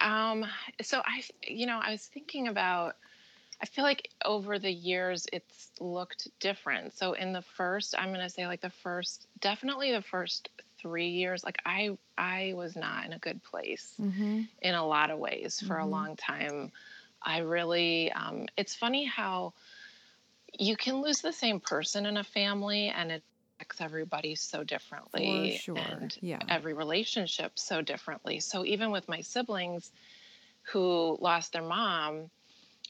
Um. 0.00 0.46
So 0.82 1.02
I, 1.04 1.22
you 1.46 1.66
know, 1.66 1.80
I 1.82 1.90
was 1.90 2.06
thinking 2.06 2.48
about. 2.48 2.96
I 3.62 3.66
feel 3.66 3.84
like 3.84 4.10
over 4.24 4.58
the 4.58 4.70
years 4.70 5.26
it's 5.32 5.70
looked 5.80 6.28
different. 6.40 6.92
So 6.98 7.12
in 7.14 7.32
the 7.32 7.40
first, 7.40 7.94
I'm 7.96 8.08
going 8.08 8.20
to 8.20 8.28
say 8.28 8.46
like 8.46 8.60
the 8.60 8.68
first, 8.68 9.28
definitely 9.40 9.92
the 9.92 10.02
first 10.02 10.50
three 10.84 11.08
years 11.08 11.42
like 11.42 11.56
i 11.64 11.96
i 12.18 12.52
was 12.54 12.76
not 12.76 13.06
in 13.06 13.14
a 13.14 13.18
good 13.18 13.42
place 13.42 13.94
mm-hmm. 13.98 14.42
in 14.60 14.74
a 14.74 14.86
lot 14.86 15.10
of 15.10 15.18
ways 15.18 15.58
for 15.66 15.76
mm-hmm. 15.76 15.84
a 15.84 15.88
long 15.88 16.14
time 16.14 16.70
i 17.22 17.38
really 17.38 18.12
um, 18.12 18.44
it's 18.58 18.74
funny 18.74 19.06
how 19.06 19.54
you 20.58 20.76
can 20.76 21.00
lose 21.00 21.22
the 21.22 21.32
same 21.32 21.58
person 21.58 22.04
in 22.04 22.18
a 22.18 22.22
family 22.22 22.88
and 22.94 23.10
it 23.10 23.22
affects 23.56 23.80
everybody 23.80 24.34
so 24.34 24.62
differently 24.62 25.56
sure. 25.56 25.78
and 25.78 26.18
yeah. 26.20 26.40
every 26.50 26.74
relationship 26.74 27.58
so 27.58 27.80
differently 27.80 28.40
so 28.40 28.62
even 28.62 28.90
with 28.90 29.08
my 29.08 29.22
siblings 29.22 29.90
who 30.64 31.16
lost 31.18 31.54
their 31.54 31.62
mom 31.62 32.28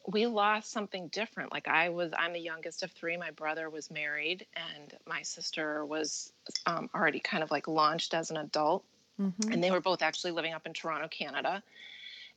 we 0.06 0.26
lost 0.26 0.70
something 0.70 1.08
different. 1.08 1.52
Like 1.52 1.66
I 1.66 1.88
was, 1.88 2.12
I'm 2.16 2.32
the 2.32 2.40
youngest 2.40 2.82
of 2.82 2.90
three. 2.92 3.16
My 3.16 3.30
brother 3.30 3.70
was 3.70 3.90
married, 3.90 4.46
and 4.54 4.92
my 5.06 5.22
sister 5.22 5.84
was 5.84 6.32
um, 6.66 6.90
already 6.94 7.20
kind 7.20 7.42
of 7.42 7.50
like 7.50 7.68
launched 7.68 8.12
as 8.12 8.30
an 8.30 8.36
adult. 8.36 8.84
Mm-hmm. 9.20 9.52
And 9.52 9.64
they 9.64 9.70
were 9.70 9.80
both 9.80 10.02
actually 10.02 10.32
living 10.32 10.52
up 10.52 10.66
in 10.66 10.72
Toronto, 10.72 11.08
Canada. 11.08 11.62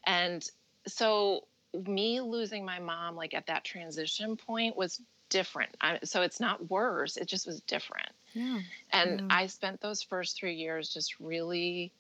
And 0.06 0.48
so, 0.86 1.46
me 1.86 2.22
losing 2.22 2.64
my 2.64 2.80
mom, 2.80 3.16
like 3.16 3.34
at 3.34 3.48
that 3.48 3.66
transition 3.66 4.38
point, 4.38 4.78
was 4.78 5.02
different. 5.30 5.76
I, 5.82 6.00
so 6.04 6.22
it's 6.22 6.40
not 6.40 6.70
worse; 6.70 7.18
it 7.18 7.28
just 7.28 7.48
was 7.48 7.60
different. 7.62 8.10
Yeah. 8.34 8.60
And 8.94 9.22
yeah. 9.22 9.28
I 9.30 9.48
spent 9.48 9.82
those 9.82 10.02
first 10.02 10.38
three 10.38 10.56
years 10.56 10.94
just 10.94 11.20
really 11.20 11.92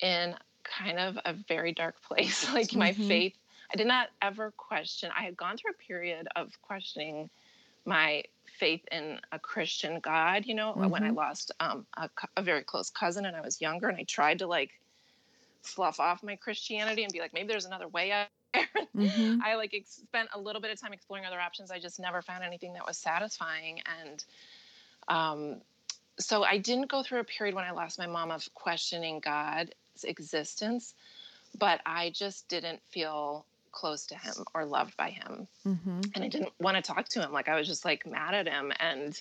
in 0.00 0.36
kind 0.62 0.98
of 0.98 1.18
a 1.24 1.32
very 1.32 1.72
dark 1.72 2.00
place. 2.02 2.52
like 2.52 2.68
mm-hmm. 2.68 2.78
my 2.78 2.92
faith 2.92 3.34
I 3.72 3.76
did 3.76 3.86
not 3.86 4.08
ever 4.22 4.52
question. 4.56 5.10
I 5.16 5.22
had 5.22 5.36
gone 5.36 5.56
through 5.56 5.72
a 5.72 5.86
period 5.86 6.28
of 6.36 6.50
questioning 6.62 7.28
my 7.84 8.22
faith 8.58 8.82
in 8.92 9.18
a 9.32 9.38
Christian 9.38 10.00
God, 10.00 10.46
you 10.46 10.54
know, 10.54 10.72
mm-hmm. 10.72 10.88
when 10.88 11.02
I 11.02 11.08
mm-hmm. 11.08 11.16
lost 11.16 11.52
um, 11.60 11.86
a, 11.96 12.08
a, 12.36 12.42
very 12.42 12.62
close 12.62 12.90
cousin 12.90 13.24
and 13.24 13.36
I 13.36 13.40
was 13.40 13.60
younger, 13.60 13.88
and 13.88 13.96
I 13.96 14.04
tried 14.04 14.40
to 14.40 14.46
like 14.46 14.70
fluff 15.62 16.00
off 16.00 16.22
my 16.22 16.36
Christianity 16.36 17.04
and 17.04 17.12
be 17.12 17.20
like, 17.20 17.32
maybe 17.32 17.48
there's 17.48 17.66
another 17.66 17.88
way 17.88 18.12
out 18.12 18.28
there. 18.54 18.68
Mm-hmm. 18.96 19.40
I 19.44 19.54
like 19.56 19.74
ex- 19.74 20.02
spent 20.02 20.28
a 20.34 20.40
little 20.40 20.60
bit 20.60 20.70
of 20.70 20.80
time 20.80 20.92
exploring 20.92 21.24
other 21.24 21.40
options. 21.40 21.70
I 21.70 21.78
just 21.78 22.00
never 22.00 22.22
found 22.22 22.44
anything 22.44 22.74
that 22.74 22.86
was 22.86 22.98
satisfying, 22.98 23.80
and 24.00 24.24
um, 25.08 25.60
so 26.18 26.42
I 26.42 26.58
didn't 26.58 26.90
go 26.90 27.02
through 27.02 27.20
a 27.20 27.24
period 27.24 27.54
when 27.54 27.64
I 27.64 27.70
lost 27.70 27.98
my 27.98 28.06
mom 28.06 28.30
of 28.30 28.52
questioning 28.54 29.20
God's 29.20 29.72
existence, 30.04 30.94
but 31.58 31.80
I 31.86 32.10
just 32.10 32.48
didn't 32.48 32.80
feel 32.90 33.46
close 33.72 34.06
to 34.06 34.16
him 34.16 34.34
or 34.54 34.64
loved 34.64 34.96
by 34.96 35.10
him. 35.10 35.48
Mm-hmm. 35.66 36.00
And 36.14 36.24
I 36.24 36.28
didn't 36.28 36.52
want 36.60 36.76
to 36.76 36.82
talk 36.82 37.08
to 37.10 37.20
him. 37.20 37.32
Like 37.32 37.48
I 37.48 37.56
was 37.56 37.66
just 37.66 37.84
like 37.84 38.06
mad 38.06 38.34
at 38.34 38.48
him 38.48 38.72
and 38.80 39.20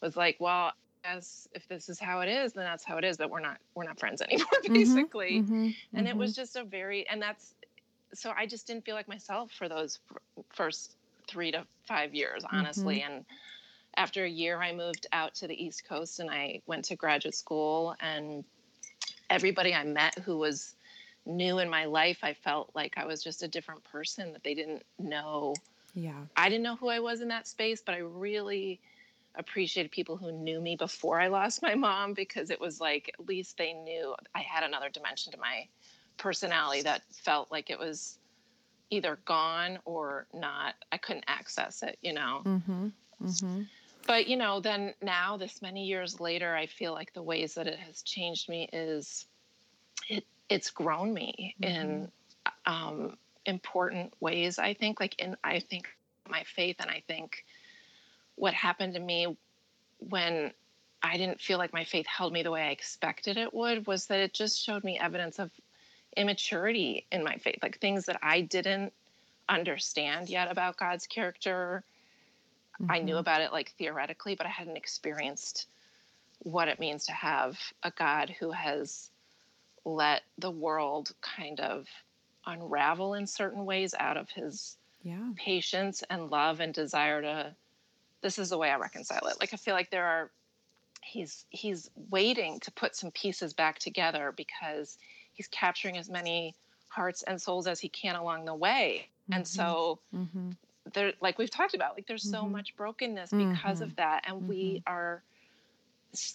was 0.00 0.16
like, 0.16 0.36
well, 0.38 0.72
as 1.04 1.48
if 1.52 1.66
this 1.68 1.88
is 1.88 1.98
how 1.98 2.20
it 2.20 2.28
is, 2.28 2.52
then 2.52 2.64
that's 2.64 2.84
how 2.84 2.98
it 2.98 3.04
is. 3.04 3.16
But 3.16 3.30
we're 3.30 3.40
not 3.40 3.58
we're 3.74 3.84
not 3.84 3.98
friends 3.98 4.22
anymore, 4.30 4.46
mm-hmm. 4.62 4.72
basically. 4.72 5.42
Mm-hmm. 5.42 5.70
And 5.94 6.08
it 6.08 6.16
was 6.16 6.32
mm-hmm. 6.32 6.42
just 6.42 6.56
a 6.56 6.64
very 6.64 7.08
and 7.08 7.20
that's 7.20 7.54
so 8.14 8.32
I 8.36 8.46
just 8.46 8.66
didn't 8.66 8.84
feel 8.84 8.94
like 8.94 9.08
myself 9.08 9.50
for 9.52 9.68
those 9.68 9.98
first 10.54 10.96
three 11.28 11.50
to 11.52 11.64
five 11.86 12.14
years, 12.14 12.44
honestly. 12.50 13.00
Mm-hmm. 13.00 13.12
And 13.12 13.24
after 13.96 14.24
a 14.24 14.28
year, 14.28 14.60
I 14.60 14.72
moved 14.72 15.06
out 15.12 15.34
to 15.36 15.48
the 15.48 15.64
East 15.64 15.88
Coast 15.88 16.20
and 16.20 16.30
I 16.30 16.60
went 16.66 16.86
to 16.86 16.96
graduate 16.96 17.34
school. 17.34 17.94
And 18.00 18.44
everybody 19.30 19.74
I 19.74 19.84
met 19.84 20.18
who 20.20 20.38
was 20.38 20.75
new 21.26 21.58
in 21.58 21.68
my 21.68 21.84
life, 21.84 22.18
I 22.22 22.34
felt 22.34 22.70
like 22.74 22.94
I 22.96 23.04
was 23.04 23.22
just 23.22 23.42
a 23.42 23.48
different 23.48 23.84
person 23.84 24.32
that 24.32 24.42
they 24.42 24.54
didn't 24.54 24.84
know. 24.98 25.54
Yeah. 25.94 26.20
I 26.36 26.48
didn't 26.48 26.62
know 26.62 26.76
who 26.76 26.88
I 26.88 27.00
was 27.00 27.20
in 27.20 27.28
that 27.28 27.46
space, 27.46 27.82
but 27.84 27.94
I 27.94 27.98
really 27.98 28.80
appreciated 29.34 29.90
people 29.90 30.16
who 30.16 30.32
knew 30.32 30.60
me 30.60 30.76
before 30.76 31.20
I 31.20 31.28
lost 31.28 31.62
my 31.62 31.74
mom 31.74 32.14
because 32.14 32.50
it 32.50 32.60
was 32.60 32.80
like 32.80 33.14
at 33.18 33.26
least 33.26 33.58
they 33.58 33.72
knew 33.72 34.14
I 34.34 34.40
had 34.40 34.64
another 34.64 34.88
dimension 34.88 35.32
to 35.32 35.38
my 35.38 35.66
personality 36.16 36.82
that 36.82 37.02
felt 37.12 37.50
like 37.52 37.68
it 37.70 37.78
was 37.78 38.18
either 38.90 39.18
gone 39.24 39.78
or 39.84 40.26
not. 40.32 40.74
I 40.92 40.98
couldn't 40.98 41.24
access 41.28 41.82
it, 41.82 41.98
you 42.02 42.12
know. 42.12 42.42
Mm-hmm. 42.44 42.88
Mm-hmm. 43.22 43.62
But 44.06 44.28
you 44.28 44.36
know, 44.36 44.60
then 44.60 44.94
now, 45.02 45.36
this 45.36 45.60
many 45.60 45.84
years 45.84 46.20
later, 46.20 46.54
I 46.54 46.66
feel 46.66 46.92
like 46.92 47.12
the 47.12 47.22
ways 47.22 47.54
that 47.54 47.66
it 47.66 47.78
has 47.78 48.02
changed 48.02 48.48
me 48.48 48.68
is 48.72 49.26
it 50.08 50.24
it's 50.48 50.70
grown 50.70 51.12
me 51.12 51.54
mm-hmm. 51.60 51.72
in 51.72 52.12
um, 52.66 53.16
important 53.44 54.12
ways. 54.20 54.58
I 54.58 54.74
think, 54.74 55.00
like 55.00 55.20
in 55.20 55.36
I 55.42 55.60
think 55.60 55.88
my 56.28 56.42
faith, 56.44 56.76
and 56.78 56.90
I 56.90 57.02
think 57.06 57.44
what 58.34 58.54
happened 58.54 58.94
to 58.94 59.00
me 59.00 59.36
when 59.98 60.52
I 61.02 61.16
didn't 61.16 61.40
feel 61.40 61.58
like 61.58 61.72
my 61.72 61.84
faith 61.84 62.06
held 62.06 62.32
me 62.32 62.42
the 62.42 62.50
way 62.50 62.62
I 62.62 62.70
expected 62.70 63.36
it 63.36 63.54
would 63.54 63.86
was 63.86 64.06
that 64.06 64.20
it 64.20 64.34
just 64.34 64.62
showed 64.62 64.84
me 64.84 64.98
evidence 64.98 65.38
of 65.38 65.50
immaturity 66.16 67.06
in 67.12 67.22
my 67.22 67.36
faith, 67.36 67.58
like 67.62 67.78
things 67.78 68.06
that 68.06 68.18
I 68.22 68.40
didn't 68.40 68.92
understand 69.48 70.28
yet 70.28 70.50
about 70.50 70.76
God's 70.76 71.06
character. 71.06 71.84
Mm-hmm. 72.80 72.90
I 72.90 72.98
knew 72.98 73.12
mm-hmm. 73.12 73.20
about 73.20 73.42
it 73.42 73.52
like 73.52 73.72
theoretically, 73.78 74.34
but 74.34 74.46
I 74.46 74.50
hadn't 74.50 74.76
experienced 74.76 75.66
what 76.40 76.68
it 76.68 76.80
means 76.80 77.06
to 77.06 77.12
have 77.12 77.58
a 77.82 77.90
God 77.90 78.34
who 78.38 78.50
has 78.50 79.10
let 79.86 80.22
the 80.36 80.50
world 80.50 81.12
kind 81.22 81.60
of 81.60 81.86
unravel 82.44 83.14
in 83.14 83.26
certain 83.26 83.64
ways 83.64 83.94
out 83.98 84.16
of 84.16 84.28
his 84.28 84.76
yeah. 85.04 85.30
patience 85.36 86.02
and 86.10 86.30
love 86.30 86.60
and 86.60 86.74
desire 86.74 87.22
to 87.22 87.54
this 88.20 88.38
is 88.38 88.50
the 88.50 88.58
way 88.58 88.70
I 88.70 88.76
reconcile 88.76 89.26
it. 89.28 89.36
Like 89.38 89.54
I 89.54 89.56
feel 89.56 89.74
like 89.74 89.90
there 89.90 90.04
are 90.04 90.30
he's 91.02 91.44
he's 91.50 91.88
waiting 92.10 92.58
to 92.60 92.72
put 92.72 92.96
some 92.96 93.12
pieces 93.12 93.52
back 93.52 93.78
together 93.78 94.34
because 94.36 94.98
he's 95.32 95.46
capturing 95.48 95.96
as 95.96 96.10
many 96.10 96.56
hearts 96.88 97.22
and 97.22 97.40
souls 97.40 97.68
as 97.68 97.78
he 97.78 97.88
can 97.88 98.16
along 98.16 98.44
the 98.44 98.54
way. 98.54 99.08
Mm-hmm. 99.24 99.32
And 99.34 99.46
so 99.46 100.00
mm-hmm. 100.12 100.50
there 100.94 101.12
like 101.20 101.38
we've 101.38 101.50
talked 101.50 101.74
about, 101.74 101.94
like 101.94 102.08
there's 102.08 102.24
mm-hmm. 102.24 102.42
so 102.42 102.48
much 102.48 102.76
brokenness 102.76 103.30
because 103.30 103.80
of 103.80 103.90
mm-hmm. 103.90 103.96
that. 103.96 104.24
And 104.26 104.48
we 104.48 104.82
mm-hmm. 104.84 104.92
are 104.92 105.22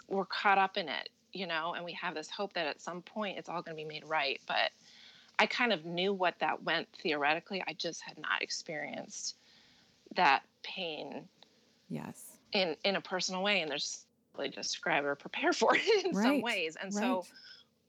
we're 0.08 0.26
caught 0.26 0.58
up 0.58 0.78
in 0.78 0.88
it 0.88 1.10
you 1.34 1.48
know, 1.48 1.74
and 1.76 1.86
we 1.86 1.94
have 1.94 2.16
this 2.16 2.30
hope 2.30 2.54
that 2.54 2.68
at 2.68 2.82
some 2.82 3.02
point 3.02 3.38
it's 3.38 3.50
all 3.50 3.62
going 3.62 3.76
to 3.76 3.82
be 3.82 3.88
made 3.88 4.04
right. 4.06 4.40
But 4.48 4.72
I 5.40 5.46
kind 5.46 5.74
of 5.74 5.86
knew 5.86 6.14
what 6.14 6.36
that 6.40 6.64
went 6.64 6.88
theoretically. 7.02 7.64
I 7.68 7.74
just 7.74 8.02
had 8.02 8.18
not 8.18 8.42
experienced 8.42 9.36
that 10.16 10.44
pain. 10.64 11.28
Yes. 11.90 12.24
In 12.54 12.76
in 12.84 12.96
a 12.96 13.02
personal 13.02 13.44
way, 13.44 13.62
and 13.62 13.72
there's 13.72 14.06
really 14.38 14.50
just 14.50 14.72
describe 14.72 15.06
or 15.06 15.16
prepare 15.16 15.54
for 15.54 15.76
it 15.76 16.06
in 16.06 16.16
right. 16.16 16.24
some 16.24 16.42
ways. 16.42 16.78
And 16.82 16.94
right. 16.94 17.02
so 17.02 17.26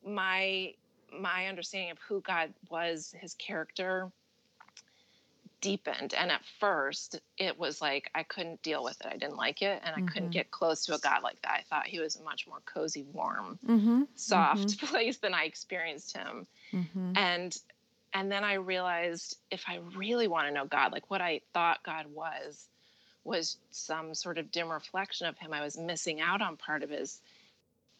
my 0.07 0.75
my 1.13 1.47
understanding 1.47 1.91
of 1.91 1.99
who 1.99 2.21
God 2.21 2.53
was, 2.71 3.15
his 3.19 3.35
character, 3.35 4.11
deepened. 5.63 6.13
And 6.13 6.31
at 6.31 6.45
first, 6.61 7.19
it 7.39 7.59
was 7.59 7.81
like 7.81 8.11
I 8.15 8.25
couldn't 8.25 8.61
deal 8.63 8.85
with 8.85 9.01
it. 9.01 9.07
I 9.07 9.17
didn't 9.17 9.37
like 9.37 9.63
it, 9.63 9.81
and 9.83 9.95
I 9.95 10.01
mm-hmm. 10.01 10.09
couldn't 10.09 10.31
get 10.31 10.51
close 10.51 10.85
to 10.85 10.95
a 10.95 10.99
God 10.99 11.23
like 11.23 11.41
that. 11.41 11.61
I 11.61 11.63
thought 11.63 11.87
he 11.87 12.01
was 12.01 12.17
a 12.17 12.23
much 12.23 12.47
more 12.47 12.61
cozy, 12.67 13.07
warm, 13.15 13.59
mm-hmm. 13.67 14.03
soft 14.15 14.67
mm-hmm. 14.67 14.87
place 14.95 15.17
than 15.17 15.33
I 15.33 15.45
experienced 15.45 16.15
him. 16.15 16.47
Mm-hmm. 16.75 17.13
And 17.17 17.59
and 18.13 18.31
then 18.31 18.45
I 18.45 18.55
realized 18.55 19.39
if 19.51 19.65
I 19.67 19.81
really 19.97 20.29
want 20.29 20.49
to 20.49 20.53
know 20.53 20.67
God, 20.67 20.93
like 20.93 21.11
what 21.11 21.23
I 21.23 21.41
thought 21.55 21.83
God 21.83 22.07
was, 22.13 22.69
was 23.25 23.57
some 23.71 24.15
sort 24.15 24.37
of 24.37 24.51
dim 24.51 24.71
reflection 24.71 25.27
of 25.27 25.39
him. 25.39 25.55
I 25.55 25.63
was 25.63 25.79
missing 25.79 26.21
out 26.21 26.43
on 26.43 26.59
part 26.59 26.83
of 26.83 26.91
his 26.91 27.21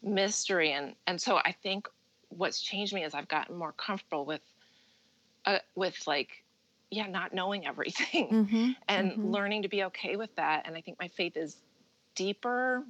mystery, 0.03 0.73
and 0.73 0.95
and 1.07 1.19
so 1.19 1.37
I 1.37 1.55
think 1.63 1.89
what's 2.29 2.61
changed 2.61 2.93
me 2.93 3.05
is 3.05 3.15
I've 3.15 3.29
gotten 3.29 3.57
more 3.57 3.73
comfortable 3.73 4.25
with, 4.25 4.41
uh, 5.45 5.59
with 5.75 6.07
like 6.07 6.43
yeah, 6.93 7.07
not 7.07 7.33
knowing 7.33 7.67
everything 7.67 8.29
mm-hmm, 8.33 8.71
and 8.87 9.13
mm-hmm. 9.13 9.31
learning 9.31 9.63
to 9.63 9.69
be 9.69 9.85
okay 9.85 10.17
with 10.17 10.35
that. 10.37 10.67
And 10.67 10.77
I 10.77 10.83
think 10.83 10.99
my 11.01 11.09
faith 11.09 11.39
is 11.39 11.57
deeper, 12.15 12.85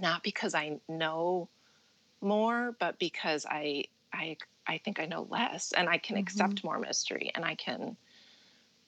not 0.00 0.24
because 0.24 0.52
I 0.54 0.80
know 0.88 1.48
more, 2.20 2.74
but 2.80 2.98
because 2.98 3.46
I 3.48 3.84
I 4.12 4.36
I 4.66 4.78
think 4.78 4.98
I 4.98 5.06
know 5.06 5.28
less 5.30 5.72
and 5.72 5.88
I 5.88 5.98
can 5.98 6.16
mm-hmm. 6.16 6.22
accept 6.22 6.64
more 6.64 6.78
mystery 6.80 7.30
and 7.36 7.44
I 7.44 7.54
can 7.54 7.96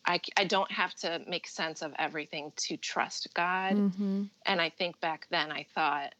I, 0.04 0.20
I 0.36 0.44
don't 0.44 0.70
have 0.70 0.94
to 0.96 1.20
make 1.28 1.46
sense 1.46 1.82
of 1.82 1.92
everything 1.98 2.52
to 2.56 2.76
trust 2.76 3.28
God. 3.34 3.74
Mm-hmm. 3.74 4.24
And 4.44 4.60
I 4.60 4.70
think 4.70 5.00
back 5.00 5.26
then 5.30 5.52
I 5.52 5.66
thought 5.72 6.14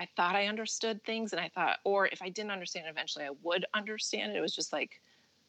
I 0.00 0.08
thought 0.16 0.34
I 0.34 0.46
understood 0.46 1.02
things 1.04 1.32
and 1.32 1.40
I 1.40 1.48
thought 1.48 1.78
or 1.84 2.08
if 2.08 2.22
I 2.22 2.28
didn't 2.28 2.50
understand 2.50 2.86
it 2.86 2.90
eventually 2.90 3.24
I 3.24 3.30
would 3.44 3.66
understand 3.72 4.32
it. 4.32 4.36
It 4.36 4.40
was 4.40 4.54
just 4.54 4.72
like 4.72 5.00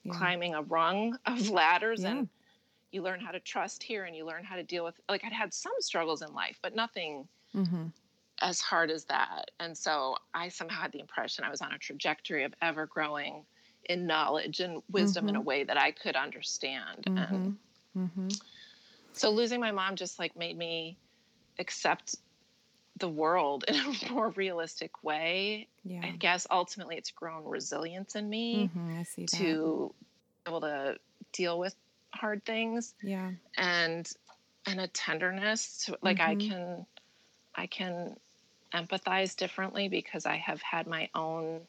yeah. 0.07 0.13
climbing 0.13 0.55
a 0.55 0.61
rung 0.63 1.17
of 1.25 1.49
ladders 1.49 2.03
yeah. 2.03 2.09
and 2.09 2.29
you 2.91 3.01
learn 3.01 3.19
how 3.19 3.31
to 3.31 3.39
trust 3.39 3.83
here 3.83 4.05
and 4.05 4.15
you 4.15 4.25
learn 4.25 4.43
how 4.43 4.55
to 4.55 4.63
deal 4.63 4.83
with 4.83 4.95
like 5.09 5.23
I'd 5.23 5.33
had 5.33 5.53
some 5.53 5.73
struggles 5.79 6.21
in 6.21 6.33
life, 6.33 6.57
but 6.61 6.75
nothing 6.75 7.27
mm-hmm. 7.55 7.87
as 8.41 8.59
hard 8.59 8.89
as 8.89 9.05
that. 9.05 9.51
And 9.59 9.77
so 9.77 10.15
I 10.33 10.49
somehow 10.49 10.81
had 10.81 10.91
the 10.91 10.99
impression 10.99 11.43
I 11.43 11.49
was 11.49 11.61
on 11.61 11.73
a 11.73 11.77
trajectory 11.77 12.43
of 12.43 12.53
ever 12.61 12.85
growing 12.85 13.45
in 13.85 14.05
knowledge 14.05 14.59
and 14.59 14.81
wisdom 14.91 15.23
mm-hmm. 15.23 15.29
in 15.29 15.35
a 15.35 15.39
mm-hmm. 15.39 15.47
way 15.47 15.63
that 15.63 15.77
I 15.77 15.91
could 15.91 16.15
understand. 16.15 17.03
Mm-hmm. 17.07 17.35
And 17.35 17.57
mm-hmm. 17.97 18.27
so 19.13 19.29
losing 19.29 19.59
my 19.59 19.71
mom 19.71 19.95
just 19.95 20.19
like 20.19 20.35
made 20.35 20.57
me 20.57 20.97
accept 21.59 22.15
the 22.99 23.09
world 23.09 23.65
in 23.67 23.75
a 23.75 23.93
more 24.11 24.29
realistic 24.29 25.03
way. 25.03 25.67
Yeah. 25.83 26.01
I 26.03 26.11
guess 26.11 26.47
ultimately 26.49 26.95
it's 26.95 27.11
grown 27.11 27.45
resilience 27.45 28.15
in 28.15 28.29
me 28.29 28.69
mm-hmm, 28.75 28.99
I 28.99 29.03
see 29.03 29.23
that. 29.23 29.37
to 29.37 29.93
be 30.45 30.49
able 30.49 30.61
to 30.61 30.97
deal 31.33 31.59
with 31.59 31.75
hard 32.13 32.43
things. 32.45 32.93
Yeah. 33.01 33.31
And 33.57 34.09
and 34.65 34.81
a 34.81 34.87
tenderness 34.87 35.85
to, 35.85 35.97
like 36.01 36.17
mm-hmm. 36.17 36.29
I 36.29 36.35
can 36.35 36.85
I 37.55 37.67
can 37.67 38.17
empathize 38.73 39.35
differently 39.35 39.87
because 39.87 40.25
I 40.25 40.37
have 40.37 40.61
had 40.61 40.87
my 40.87 41.09
own 41.15 41.61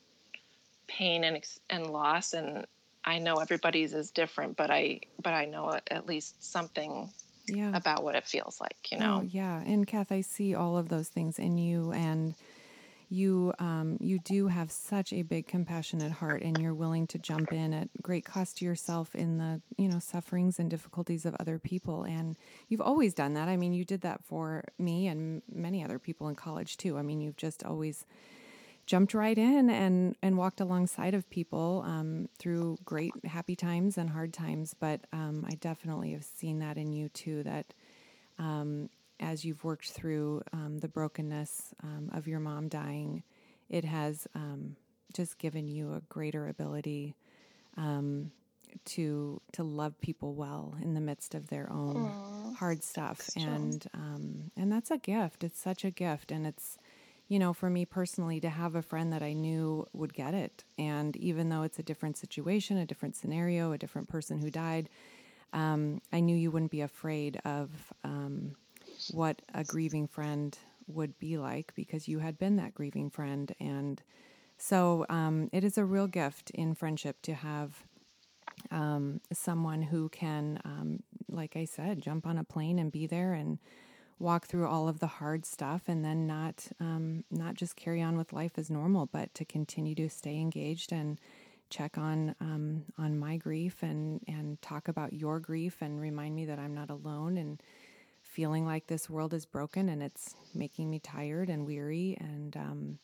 pain 0.89 1.25
and 1.25 1.45
and 1.71 1.87
loss 1.87 2.33
and 2.33 2.67
I 3.05 3.19
know 3.19 3.37
everybody's 3.37 3.95
is 3.95 4.11
different, 4.11 4.57
but 4.57 4.71
I 4.71 5.01
but 5.23 5.33
I 5.33 5.47
know 5.47 5.79
at 5.91 6.07
least 6.07 6.43
something 6.43 7.11
yeah. 7.49 7.71
about 7.75 8.05
what 8.05 8.15
it 8.15 8.27
feels 8.27 8.61
like, 8.61 8.91
you 8.91 8.99
know. 8.99 9.21
Oh, 9.23 9.29
yeah. 9.29 9.63
And 9.63 9.87
Kath, 9.87 10.13
I 10.13 10.21
see 10.21 10.55
all 10.55 10.77
of 10.77 10.89
those 10.89 11.09
things 11.09 11.39
in 11.39 11.59
you 11.59 11.93
and 11.93 12.35
you 13.11 13.55
um, 13.59 13.97
you 14.01 14.19
do 14.19 14.49
have 14.49 14.71
such 14.71 15.13
a 15.13 15.23
big 15.23 15.47
compassionate 15.47 16.13
heart 16.13 16.43
and 16.43 16.59
you're 16.59 16.75
willing 16.75 17.07
to 17.07 17.19
jump 17.19 17.53
in 17.53 17.73
at 17.73 17.89
great 18.03 18.25
cost 18.25 18.59
to 18.59 18.65
yourself 18.65 19.15
in 19.15 19.39
the 19.39 19.61
you 19.79 19.89
know 19.89 19.99
sufferings 19.99 20.59
and 20.59 20.71
difficulties 20.71 21.25
of 21.25 21.35
other 21.41 21.59
people 21.59 22.05
and 22.05 22.37
you've 22.69 22.81
always 22.81 23.15
done 23.15 23.35
that 23.35 23.49
i 23.49 23.57
mean 23.57 23.73
you 23.73 23.85
did 23.85 24.03
that 24.03 24.23
for 24.25 24.63
me 24.79 25.07
and 25.07 25.43
many 25.51 25.83
other 25.83 25.99
people 25.99 26.29
in 26.29 26.35
college 26.35 26.77
too 26.77 26.99
i 26.99 27.03
mean 27.03 27.21
you've 27.21 27.37
just 27.37 27.65
always 27.65 28.05
jumped 28.89 29.13
right 29.13 29.37
in 29.37 29.69
and 29.69 30.17
and 30.23 30.39
walked 30.39 30.61
alongside 30.61 31.13
of 31.13 31.29
people 31.29 31.85
um, 31.87 32.27
through 32.39 32.79
great 32.85 33.13
happy 33.27 33.55
times 33.55 33.99
and 33.99 34.09
hard 34.11 34.33
times. 34.33 34.75
But 34.75 35.03
um, 35.13 35.45
i 35.47 35.55
definitely 35.57 36.13
have 36.13 36.25
seen 36.25 36.59
that 36.61 36.79
in 36.79 36.93
you 36.93 37.11
too 37.11 37.43
that 37.43 37.75
um, 38.39 38.89
as 39.21 39.45
you've 39.45 39.63
worked 39.63 39.91
through 39.91 40.43
um, 40.53 40.79
the 40.79 40.89
brokenness 40.89 41.75
um, 41.85 42.11
of 42.15 42.27
your 42.27 42.41
mom 42.41 42.69
dying, 42.69 43.23
it 43.69 43.85
has 43.85 44.27
um, 44.35 44.75
just 45.13 45.39
given 45.39 45.69
you 45.69 45.93
a 45.93 46.01
greater 46.09 46.49
ability 46.49 47.15
um, 47.77 48.31
to 48.87 49.39
to 49.53 49.63
love 49.63 50.01
people 50.01 50.33
well 50.35 50.77
in 50.81 50.95
the 50.95 51.01
midst 51.01 51.35
of 51.35 51.49
their 51.49 51.71
own 51.71 51.95
Aww, 51.95 52.57
hard 52.57 52.83
stuff, 52.83 53.29
and 53.37 53.87
um, 53.93 54.51
and 54.57 54.73
that's 54.73 54.91
a 54.91 54.97
gift. 54.97 55.45
It's 55.45 55.61
such 55.61 55.85
a 55.85 55.91
gift, 55.91 56.33
and 56.33 56.47
it's 56.47 56.79
you 57.29 57.39
know 57.39 57.53
for 57.53 57.71
me 57.71 57.85
personally 57.85 58.41
to 58.41 58.49
have 58.49 58.75
a 58.75 58.83
friend 58.83 59.13
that 59.13 59.23
I 59.23 59.33
knew 59.33 59.87
would 59.93 60.15
get 60.15 60.35
it, 60.35 60.65
and 60.79 61.17
even 61.17 61.49
though 61.49 61.63
it's 61.63 61.79
a 61.79 61.83
different 61.83 62.17
situation, 62.17 62.77
a 62.79 62.87
different 62.87 63.17
scenario, 63.17 63.73
a 63.73 63.79
different 63.79 64.09
person 64.09 64.39
who 64.39 64.51
died. 64.51 64.89
Um, 65.55 66.03
I 66.13 66.21
knew 66.21 66.37
you 66.37 66.51
wouldn't 66.51 66.71
be 66.71 66.83
afraid 66.83 67.41
of 67.45 67.71
what 69.11 69.43
a 69.55 69.65
grieving 69.65 70.07
friend 70.07 70.59
would 70.87 71.19
be 71.19 71.39
like 71.39 71.73
because 71.75 72.09
you 72.09 72.19
had 72.19 72.39
been 72.39 72.57
that 72.57 72.75
grieving 72.75 73.11
friend. 73.11 73.55
And 73.61 74.03
so 74.57 75.07
um, 75.09 75.49
it 75.53 75.65
is 75.65 75.79
a 75.79 75.85
real 75.85 76.07
gift 76.07 76.51
in 76.51 76.75
friendship 76.75 77.23
to 77.23 77.35
have 77.35 77.85
um, 78.71 79.21
someone 79.33 79.83
who 79.83 80.09
can, 80.09 80.61
um, 80.65 81.03
like 81.29 81.57
I 81.57 81.65
said, 81.65 82.03
jump 82.03 82.27
on 82.27 82.39
a 82.39 82.45
plane 82.45 82.79
and 82.79 82.91
be 82.91 83.07
there 83.07 83.35
and 83.35 83.59
walk 84.19 84.47
through 84.47 84.67
all 84.67 84.89
of 84.89 85.01
the 85.01 85.07
hard 85.07 85.47
stuff 85.47 85.83
and 85.87 86.05
then 86.05 86.27
not 86.27 86.67
um, 86.81 87.25
not 87.31 87.55
just 87.55 87.77
carry 87.77 88.03
on 88.03 88.17
with 88.17 88.33
life 88.33 88.53
as 88.57 88.71
normal, 88.71 89.07
but 89.07 89.35
to 89.35 89.45
continue 89.45 89.95
to 89.97 90.09
stay 90.09 90.37
engaged 90.37 90.93
and 90.93 91.19
check 91.71 91.99
on 91.99 92.35
um, 92.41 92.85
on 92.97 93.19
my 93.19 93.37
grief 93.37 93.83
and 93.83 94.23
and 94.27 94.61
talk 94.63 94.89
about 94.89 95.13
your 95.13 95.39
grief 95.39 95.79
and 95.81 96.01
remind 96.01 96.35
me 96.35 96.47
that 96.47 96.59
I'm 96.59 96.75
not 96.75 96.91
alone 96.91 97.37
and 97.37 97.61
feeling 98.23 98.67
like 98.67 98.87
this 98.87 99.09
world 99.11 99.35
is 99.35 99.47
broken 99.47 99.89
and 99.89 100.03
it's 100.03 100.35
making 100.55 100.91
me 100.91 100.99
tired 100.99 101.49
and 101.49 101.67
weary. 101.67 102.17
And 102.21 102.57
um, 102.57 102.99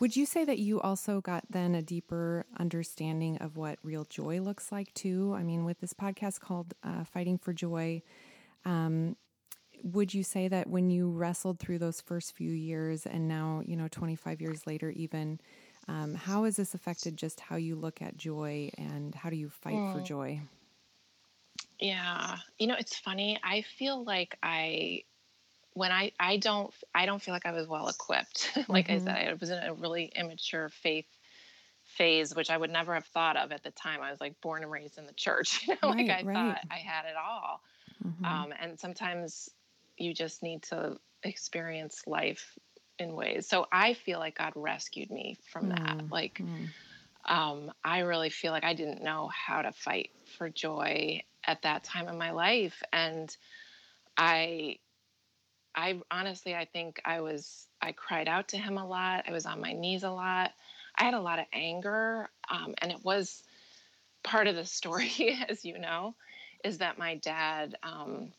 would 0.00 0.16
you 0.16 0.26
say 0.26 0.44
that 0.44 0.58
you 0.58 0.80
also 0.80 1.20
got 1.20 1.44
then 1.50 1.74
a 1.74 1.82
deeper 1.82 2.44
understanding 2.58 3.38
of 3.38 3.56
what 3.56 3.78
real 3.82 4.04
joy 4.04 4.40
looks 4.40 4.72
like 4.72 4.92
too? 4.94 5.34
I 5.36 5.42
mean, 5.42 5.64
with 5.64 5.80
this 5.80 5.92
podcast 5.92 6.40
called 6.40 6.74
uh, 6.82 7.04
Fighting 7.04 7.38
for 7.38 7.52
Joy, 7.52 8.02
um, 8.64 9.16
would 9.84 10.14
you 10.14 10.22
say 10.22 10.48
that 10.48 10.66
when 10.66 10.90
you 10.90 11.10
wrestled 11.10 11.58
through 11.58 11.78
those 11.78 12.00
first 12.00 12.34
few 12.34 12.50
years 12.50 13.04
and 13.04 13.28
now, 13.28 13.62
you 13.66 13.76
know, 13.76 13.86
25 13.88 14.40
years 14.40 14.66
later, 14.66 14.90
even, 14.90 15.38
um, 15.88 16.14
how 16.14 16.44
has 16.44 16.56
this 16.56 16.72
affected 16.74 17.18
just 17.18 17.38
how 17.38 17.56
you 17.56 17.76
look 17.76 18.00
at 18.00 18.16
joy 18.16 18.70
and 18.78 19.14
how 19.14 19.28
do 19.28 19.36
you 19.36 19.50
fight 19.50 19.74
for 19.92 20.00
mm. 20.00 20.04
joy? 20.04 20.40
Yeah. 21.78 22.38
You 22.58 22.66
know, 22.66 22.76
it's 22.78 22.96
funny. 22.96 23.38
I 23.44 23.62
feel 23.78 24.02
like 24.02 24.38
I 24.42 25.02
when 25.74 25.92
I 25.92 26.12
I 26.18 26.38
don't 26.38 26.72
I 26.94 27.04
don't 27.04 27.20
feel 27.20 27.34
like 27.34 27.44
I 27.44 27.52
was 27.52 27.68
well 27.68 27.88
equipped. 27.88 28.56
like 28.68 28.88
mm-hmm. 28.88 29.08
I 29.08 29.12
said, 29.12 29.28
I 29.28 29.34
was 29.38 29.50
in 29.50 29.62
a 29.62 29.74
really 29.74 30.10
immature 30.16 30.70
faith 30.70 31.06
phase, 31.84 32.34
which 32.34 32.48
I 32.48 32.56
would 32.56 32.70
never 32.70 32.94
have 32.94 33.04
thought 33.06 33.36
of 33.36 33.52
at 33.52 33.62
the 33.62 33.70
time. 33.70 34.00
I 34.00 34.10
was 34.10 34.20
like 34.20 34.40
born 34.40 34.62
and 34.62 34.72
raised 34.72 34.96
in 34.96 35.04
the 35.04 35.12
church. 35.12 35.60
You 35.68 35.74
know, 35.82 35.90
right, 35.90 36.06
like 36.06 36.10
I 36.10 36.22
right. 36.22 36.34
thought 36.34 36.60
I 36.70 36.78
had 36.78 37.04
it 37.04 37.16
all. 37.16 37.60
Mm-hmm. 38.02 38.24
Um, 38.24 38.54
and 38.60 38.80
sometimes 38.80 39.50
you 39.96 40.14
just 40.14 40.42
need 40.42 40.62
to 40.64 40.96
experience 41.22 42.02
life 42.06 42.56
in 42.98 43.14
ways. 43.14 43.48
So 43.48 43.66
I 43.72 43.94
feel 43.94 44.18
like 44.18 44.38
God 44.38 44.52
rescued 44.56 45.10
me 45.10 45.36
from 45.52 45.66
mm 45.66 45.76
that. 45.76 46.04
Like 46.10 46.38
mm 46.40 46.68
um, 47.26 47.72
I 47.82 48.00
really 48.00 48.28
feel 48.28 48.52
like 48.52 48.64
I 48.64 48.74
didn't 48.74 49.02
know 49.02 49.28
how 49.28 49.62
to 49.62 49.72
fight 49.72 50.10
for 50.36 50.50
joy 50.50 51.22
at 51.46 51.62
that 51.62 51.84
time 51.84 52.08
in 52.08 52.18
my 52.18 52.30
life 52.32 52.82
and 52.92 53.34
i 54.16 54.76
i 55.74 56.00
honestly 56.10 56.54
i 56.54 56.64
think 56.64 57.00
i 57.04 57.20
was 57.20 57.66
i 57.80 57.92
cried 57.92 58.28
out 58.28 58.48
to 58.48 58.56
him 58.56 58.78
a 58.78 58.86
lot 58.86 59.24
i 59.28 59.32
was 59.32 59.46
on 59.46 59.60
my 59.60 59.72
knees 59.72 60.04
a 60.04 60.10
lot 60.10 60.52
i 60.96 61.04
had 61.04 61.14
a 61.14 61.20
lot 61.20 61.38
of 61.38 61.46
anger 61.52 62.28
um, 62.50 62.74
and 62.78 62.92
it 62.92 63.04
was 63.04 63.42
part 64.22 64.46
of 64.46 64.54
the 64.54 64.64
story 64.64 65.38
as 65.48 65.64
you 65.64 65.78
know 65.78 66.14
is 66.64 66.78
that 66.78 66.98
my 66.98 67.16
dad 67.16 67.76
um, 67.82 68.32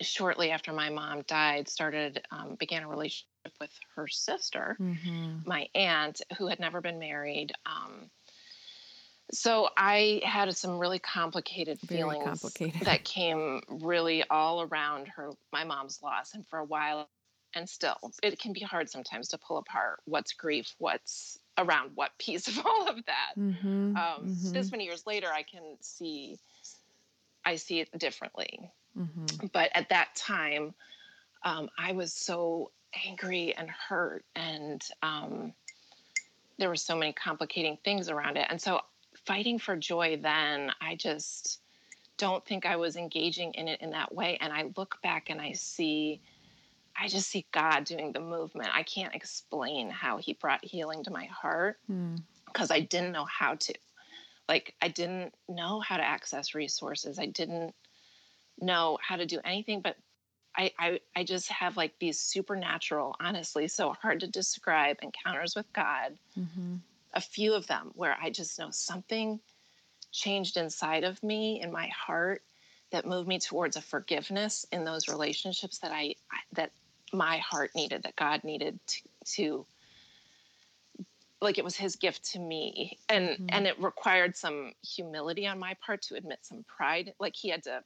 shortly 0.00 0.50
after 0.50 0.72
my 0.72 0.90
mom 0.90 1.22
died 1.22 1.68
started 1.68 2.22
um, 2.30 2.56
began 2.58 2.82
a 2.82 2.88
relationship 2.88 3.26
with 3.60 3.70
her 3.94 4.08
sister 4.08 4.76
mm-hmm. 4.80 5.38
my 5.46 5.68
aunt 5.74 6.20
who 6.38 6.48
had 6.48 6.60
never 6.60 6.80
been 6.80 6.98
married 6.98 7.52
um, 7.66 8.10
so 9.32 9.68
I 9.76 10.20
had 10.24 10.54
some 10.56 10.78
really 10.78 10.98
complicated 10.98 11.80
feelings 11.80 12.24
complicated. 12.24 12.82
that 12.82 13.04
came 13.04 13.62
really 13.68 14.24
all 14.28 14.62
around 14.62 15.08
her, 15.08 15.30
my 15.52 15.64
mom's 15.64 16.02
loss, 16.02 16.34
and 16.34 16.46
for 16.46 16.58
a 16.58 16.64
while, 16.64 17.08
and 17.54 17.68
still, 17.68 17.96
it 18.22 18.38
can 18.38 18.52
be 18.52 18.60
hard 18.60 18.90
sometimes 18.90 19.28
to 19.28 19.38
pull 19.38 19.56
apart 19.56 20.00
what's 20.04 20.34
grief, 20.34 20.74
what's 20.78 21.38
around 21.56 21.92
what 21.94 22.10
piece 22.18 22.46
of 22.48 22.58
all 22.64 22.88
of 22.88 22.96
that. 23.06 23.32
Mm-hmm, 23.38 23.68
um, 23.68 23.96
mm-hmm. 23.96 24.52
This 24.52 24.70
many 24.70 24.84
years 24.84 25.06
later, 25.06 25.28
I 25.32 25.42
can 25.42 25.76
see, 25.80 26.38
I 27.44 27.56
see 27.56 27.80
it 27.80 27.98
differently. 27.98 28.70
Mm-hmm. 28.98 29.46
But 29.52 29.70
at 29.74 29.88
that 29.88 30.14
time, 30.14 30.74
um, 31.44 31.68
I 31.78 31.92
was 31.92 32.12
so 32.12 32.70
angry 33.06 33.54
and 33.56 33.68
hurt, 33.70 34.24
and 34.36 34.82
um, 35.02 35.52
there 36.58 36.68
were 36.68 36.76
so 36.76 36.96
many 36.96 37.12
complicating 37.12 37.78
things 37.84 38.08
around 38.08 38.36
it, 38.36 38.46
and 38.50 38.60
so 38.60 38.80
fighting 39.26 39.58
for 39.58 39.76
joy 39.76 40.18
then, 40.20 40.72
I 40.80 40.94
just 40.96 41.60
don't 42.16 42.44
think 42.44 42.66
I 42.66 42.76
was 42.76 42.96
engaging 42.96 43.52
in 43.54 43.68
it 43.68 43.80
in 43.80 43.90
that 43.90 44.14
way. 44.14 44.38
And 44.40 44.52
I 44.52 44.70
look 44.76 44.98
back 45.02 45.30
and 45.30 45.40
I 45.40 45.52
see, 45.52 46.20
I 47.00 47.08
just 47.08 47.28
see 47.28 47.46
God 47.52 47.84
doing 47.84 48.12
the 48.12 48.20
movement. 48.20 48.70
I 48.72 48.82
can't 48.82 49.14
explain 49.14 49.90
how 49.90 50.18
He 50.18 50.34
brought 50.34 50.64
healing 50.64 51.02
to 51.04 51.10
my 51.10 51.24
heart 51.26 51.78
because 51.86 52.68
hmm. 52.68 52.74
mm. 52.74 52.74
I 52.74 52.80
didn't 52.80 53.12
know 53.12 53.24
how 53.24 53.54
to. 53.54 53.74
Like, 54.48 54.74
I 54.82 54.88
didn't 54.88 55.34
know 55.48 55.80
how 55.80 55.96
to 55.96 56.04
access 56.04 56.54
resources. 56.54 57.18
I 57.18 57.26
didn't 57.26 57.74
know 58.60 58.98
how 59.00 59.16
to 59.16 59.26
do 59.26 59.40
anything 59.44 59.80
but 59.80 59.96
I, 60.54 60.70
I, 60.78 61.00
I 61.16 61.24
just 61.24 61.48
have 61.48 61.78
like 61.78 61.98
these 61.98 62.20
supernatural, 62.20 63.16
honestly, 63.18 63.66
so 63.68 63.94
hard 63.94 64.20
to 64.20 64.26
describe 64.26 64.98
encounters 65.02 65.56
with 65.56 65.72
God 65.72 66.18
mm-hmm 66.38 66.76
a 67.14 67.20
few 67.20 67.54
of 67.54 67.66
them 67.66 67.90
where 67.94 68.16
I 68.20 68.30
just 68.30 68.58
know 68.58 68.70
something 68.70 69.40
changed 70.10 70.56
inside 70.56 71.04
of 71.04 71.22
me 71.22 71.60
in 71.60 71.72
my 71.72 71.88
heart 71.88 72.42
that 72.90 73.06
moved 73.06 73.28
me 73.28 73.38
towards 73.38 73.76
a 73.76 73.82
forgiveness 73.82 74.66
in 74.72 74.84
those 74.84 75.08
relationships 75.08 75.78
that 75.78 75.92
I 75.92 76.14
that 76.52 76.70
my 77.12 77.38
heart 77.38 77.70
needed 77.74 78.02
that 78.02 78.16
God 78.16 78.44
needed 78.44 78.78
to, 78.86 79.00
to 79.34 79.66
like 81.42 81.58
it 81.58 81.64
was 81.64 81.76
his 81.76 81.96
gift 81.96 82.24
to 82.32 82.38
me 82.38 82.98
and 83.08 83.30
mm-hmm. 83.30 83.46
and 83.50 83.66
it 83.66 83.80
required 83.82 84.36
some 84.36 84.72
humility 84.86 85.46
on 85.46 85.58
my 85.58 85.74
part 85.84 86.00
to 86.02 86.14
admit 86.14 86.38
some 86.42 86.64
pride 86.64 87.12
like 87.18 87.34
he 87.34 87.48
had 87.48 87.62
to 87.62 87.82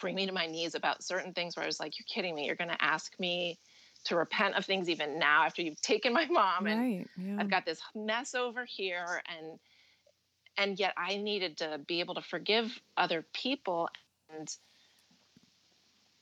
bring 0.00 0.14
me 0.14 0.26
to 0.26 0.32
my 0.32 0.46
knees 0.46 0.74
about 0.74 1.02
certain 1.02 1.32
things 1.32 1.56
where 1.56 1.64
I 1.64 1.66
was 1.66 1.80
like 1.80 1.98
you're 1.98 2.06
kidding 2.08 2.34
me 2.34 2.46
you're 2.46 2.56
going 2.56 2.70
to 2.70 2.82
ask 2.82 3.18
me 3.18 3.58
to 4.04 4.16
repent 4.16 4.54
of 4.54 4.64
things 4.64 4.88
even 4.88 5.18
now 5.18 5.44
after 5.44 5.62
you've 5.62 5.80
taken 5.80 6.12
my 6.12 6.26
mom 6.26 6.66
and 6.66 7.06
yeah. 7.16 7.36
I've 7.38 7.50
got 7.50 7.66
this 7.66 7.80
mess 7.94 8.34
over 8.34 8.64
here 8.64 9.22
and 9.36 9.58
and 10.56 10.78
yet 10.78 10.92
I 10.96 11.16
needed 11.16 11.58
to 11.58 11.80
be 11.86 12.00
able 12.00 12.14
to 12.14 12.22
forgive 12.22 12.78
other 12.96 13.24
people 13.32 13.88
and 14.30 14.48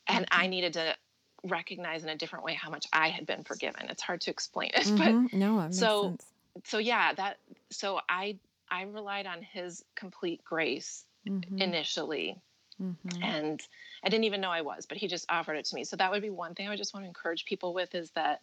and 0.07 0.25
I 0.31 0.43
mm-hmm. 0.43 0.49
needed 0.49 0.73
to 0.73 0.95
recognize 1.43 2.03
in 2.03 2.09
a 2.09 2.15
different 2.15 2.45
way 2.45 2.53
how 2.53 2.69
much 2.69 2.87
I 2.93 3.09
had 3.09 3.25
been 3.25 3.43
forgiven. 3.43 3.87
It's 3.89 4.01
hard 4.01 4.21
to 4.21 4.31
explain 4.31 4.71
it, 4.73 4.85
mm-hmm. 4.85 5.25
but 5.27 5.33
no, 5.33 5.67
so 5.71 6.03
sense. 6.03 6.25
So 6.65 6.77
yeah, 6.77 7.13
that 7.13 7.37
so 7.71 7.99
I 8.09 8.37
I 8.69 8.83
relied 8.83 9.27
on 9.27 9.41
his 9.41 9.83
complete 9.95 10.43
grace 10.43 11.05
mm-hmm. 11.27 11.59
initially 11.59 12.41
Mm-hmm. 12.81 13.23
And 13.23 13.61
I 14.03 14.09
didn't 14.09 14.25
even 14.25 14.41
know 14.41 14.51
I 14.51 14.61
was, 14.61 14.85
but 14.85 14.97
he 14.97 15.07
just 15.07 15.25
offered 15.29 15.55
it 15.55 15.65
to 15.65 15.75
me. 15.75 15.83
So 15.83 15.95
that 15.95 16.11
would 16.11 16.21
be 16.21 16.29
one 16.29 16.53
thing 16.53 16.67
I 16.67 16.69
would 16.69 16.77
just 16.77 16.93
want 16.93 17.03
to 17.05 17.07
encourage 17.07 17.45
people 17.45 17.73
with 17.73 17.93
is 17.95 18.11
that 18.11 18.41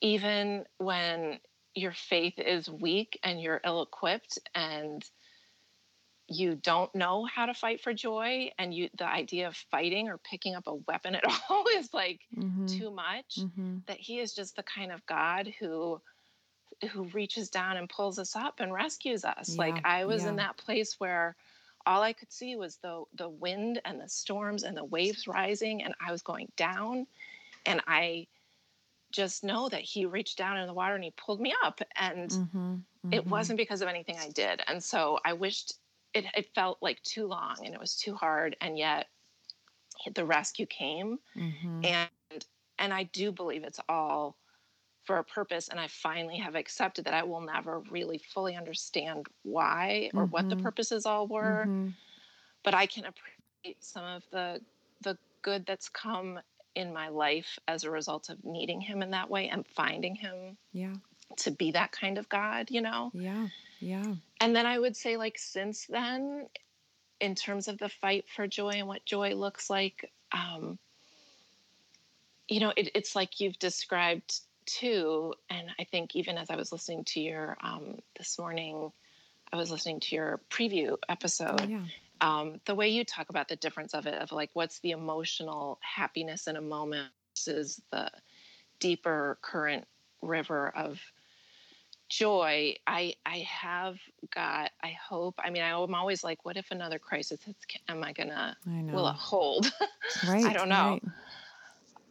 even 0.00 0.64
when 0.78 1.38
your 1.74 1.92
faith 1.92 2.38
is 2.38 2.70
weak 2.70 3.18
and 3.22 3.40
you're 3.40 3.60
ill 3.64 3.82
equipped 3.82 4.38
and 4.54 5.04
you 6.28 6.56
don't 6.56 6.92
know 6.94 7.24
how 7.24 7.46
to 7.46 7.54
fight 7.54 7.80
for 7.80 7.94
joy 7.94 8.50
and 8.58 8.74
you 8.74 8.88
the 8.98 9.06
idea 9.06 9.46
of 9.46 9.56
fighting 9.70 10.08
or 10.08 10.18
picking 10.18 10.56
up 10.56 10.66
a 10.66 10.74
weapon 10.74 11.14
at 11.14 11.22
all 11.50 11.64
is 11.76 11.94
like 11.94 12.20
mm-hmm. 12.36 12.66
too 12.66 12.90
much 12.90 13.36
mm-hmm. 13.38 13.76
that 13.86 13.98
he 13.98 14.18
is 14.18 14.34
just 14.34 14.56
the 14.56 14.64
kind 14.64 14.90
of 14.90 15.06
god 15.06 15.52
who 15.60 16.00
who 16.92 17.04
reaches 17.04 17.48
down 17.48 17.76
and 17.76 17.88
pulls 17.88 18.18
us 18.18 18.36
up 18.36 18.60
and 18.60 18.72
rescues 18.72 19.24
us 19.24 19.50
yeah. 19.50 19.58
like 19.58 19.84
i 19.84 20.04
was 20.04 20.22
yeah. 20.22 20.28
in 20.30 20.36
that 20.36 20.56
place 20.56 20.98
where 20.98 21.34
all 21.86 22.02
i 22.02 22.12
could 22.12 22.30
see 22.30 22.56
was 22.56 22.76
the 22.76 23.02
the 23.14 23.28
wind 23.28 23.80
and 23.84 24.00
the 24.00 24.08
storms 24.08 24.62
and 24.62 24.76
the 24.76 24.84
waves 24.84 25.26
rising 25.26 25.82
and 25.82 25.94
i 26.06 26.12
was 26.12 26.22
going 26.22 26.50
down 26.56 27.06
and 27.64 27.80
i 27.86 28.26
just 29.12 29.44
know 29.44 29.68
that 29.68 29.80
he 29.80 30.04
reached 30.04 30.36
down 30.36 30.58
in 30.58 30.66
the 30.66 30.74
water 30.74 30.94
and 30.94 31.04
he 31.04 31.12
pulled 31.16 31.40
me 31.40 31.54
up 31.64 31.80
and 31.96 32.30
mm-hmm. 32.30 32.74
it 33.12 33.26
wasn't 33.26 33.56
because 33.56 33.80
of 33.80 33.88
anything 33.88 34.18
i 34.18 34.28
did 34.30 34.60
and 34.66 34.82
so 34.82 35.18
i 35.24 35.32
wished 35.32 35.74
it, 36.12 36.24
it 36.34 36.48
felt 36.54 36.78
like 36.80 37.02
too 37.02 37.26
long 37.26 37.56
and 37.64 37.74
it 37.74 37.80
was 37.80 37.96
too 37.96 38.14
hard 38.14 38.56
and 38.60 38.78
yet 38.78 39.06
the 40.14 40.24
rescue 40.24 40.66
came 40.66 41.18
mm-hmm. 41.36 41.84
and 41.84 42.44
and 42.78 42.92
i 42.92 43.04
do 43.04 43.32
believe 43.32 43.64
it's 43.64 43.80
all 43.88 44.36
for 45.06 45.18
a 45.18 45.24
purpose 45.24 45.68
and 45.68 45.80
i 45.80 45.86
finally 45.86 46.36
have 46.36 46.54
accepted 46.54 47.04
that 47.04 47.14
i 47.14 47.22
will 47.22 47.40
never 47.40 47.80
really 47.90 48.18
fully 48.18 48.56
understand 48.56 49.26
why 49.42 50.10
or 50.14 50.24
mm-hmm. 50.24 50.32
what 50.32 50.48
the 50.48 50.54
mm-hmm. 50.54 50.64
purposes 50.64 51.06
all 51.06 51.26
were 51.26 51.64
mm-hmm. 51.66 51.88
but 52.64 52.74
i 52.74 52.86
can 52.86 53.04
appreciate 53.04 53.82
some 53.82 54.04
of 54.04 54.22
the 54.30 54.60
the 55.02 55.16
good 55.42 55.64
that's 55.66 55.88
come 55.88 56.38
in 56.74 56.92
my 56.92 57.08
life 57.08 57.58
as 57.68 57.84
a 57.84 57.90
result 57.90 58.28
of 58.28 58.44
needing 58.44 58.80
him 58.80 59.02
in 59.02 59.10
that 59.10 59.30
way 59.30 59.48
and 59.48 59.66
finding 59.66 60.14
him 60.14 60.56
yeah 60.72 60.92
to 61.36 61.50
be 61.50 61.70
that 61.72 61.90
kind 61.92 62.18
of 62.18 62.28
god 62.28 62.70
you 62.70 62.80
know 62.80 63.10
yeah 63.14 63.46
yeah. 63.80 64.14
And 64.40 64.54
then 64.54 64.66
I 64.66 64.78
would 64.78 64.96
say, 64.96 65.16
like, 65.16 65.38
since 65.38 65.86
then, 65.86 66.46
in 67.20 67.34
terms 67.34 67.68
of 67.68 67.78
the 67.78 67.88
fight 67.88 68.26
for 68.28 68.46
joy 68.46 68.70
and 68.70 68.88
what 68.88 69.04
joy 69.04 69.34
looks 69.34 69.70
like, 69.70 70.10
um, 70.32 70.78
you 72.48 72.60
know, 72.60 72.72
it, 72.76 72.90
it's 72.94 73.16
like 73.16 73.40
you've 73.40 73.58
described 73.58 74.40
too. 74.66 75.34
And 75.50 75.68
I 75.78 75.84
think 75.84 76.14
even 76.14 76.38
as 76.38 76.50
I 76.50 76.56
was 76.56 76.72
listening 76.72 77.04
to 77.04 77.20
your 77.20 77.56
um, 77.60 77.98
this 78.18 78.38
morning, 78.38 78.92
I 79.52 79.56
was 79.56 79.70
listening 79.70 80.00
to 80.00 80.14
your 80.14 80.40
preview 80.50 80.96
episode. 81.08 81.60
Oh, 81.60 81.66
yeah. 81.66 81.82
Um, 82.20 82.60
the 82.64 82.74
way 82.74 82.88
you 82.88 83.04
talk 83.04 83.28
about 83.28 83.48
the 83.48 83.56
difference 83.56 83.92
of 83.92 84.06
it, 84.06 84.14
of 84.14 84.32
like 84.32 84.50
what's 84.54 84.78
the 84.80 84.92
emotional 84.92 85.78
happiness 85.82 86.46
in 86.46 86.56
a 86.56 86.62
moment 86.62 87.10
versus 87.34 87.80
the 87.90 88.10
deeper 88.80 89.38
current 89.42 89.86
river 90.22 90.68
of 90.74 91.00
joy 92.08 92.74
i 92.86 93.12
i 93.24 93.38
have 93.38 93.96
got 94.32 94.70
i 94.82 94.96
hope 95.08 95.34
i 95.42 95.50
mean 95.50 95.62
i'm 95.62 95.94
always 95.94 96.22
like 96.22 96.44
what 96.44 96.56
if 96.56 96.70
another 96.70 97.00
crisis 97.00 97.42
hits 97.42 97.66
am 97.88 98.04
i 98.04 98.12
gonna 98.12 98.56
I 98.66 98.70
know. 98.70 98.94
will 98.94 99.08
it 99.08 99.16
hold 99.16 99.66
right 100.28 100.44
i 100.44 100.52
don't 100.52 100.68
know 100.68 101.00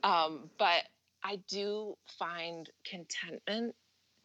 right. 0.03 0.27
um 0.27 0.49
but 0.57 0.83
i 1.25 1.39
do 1.49 1.97
find 2.19 2.69
contentment 2.85 3.75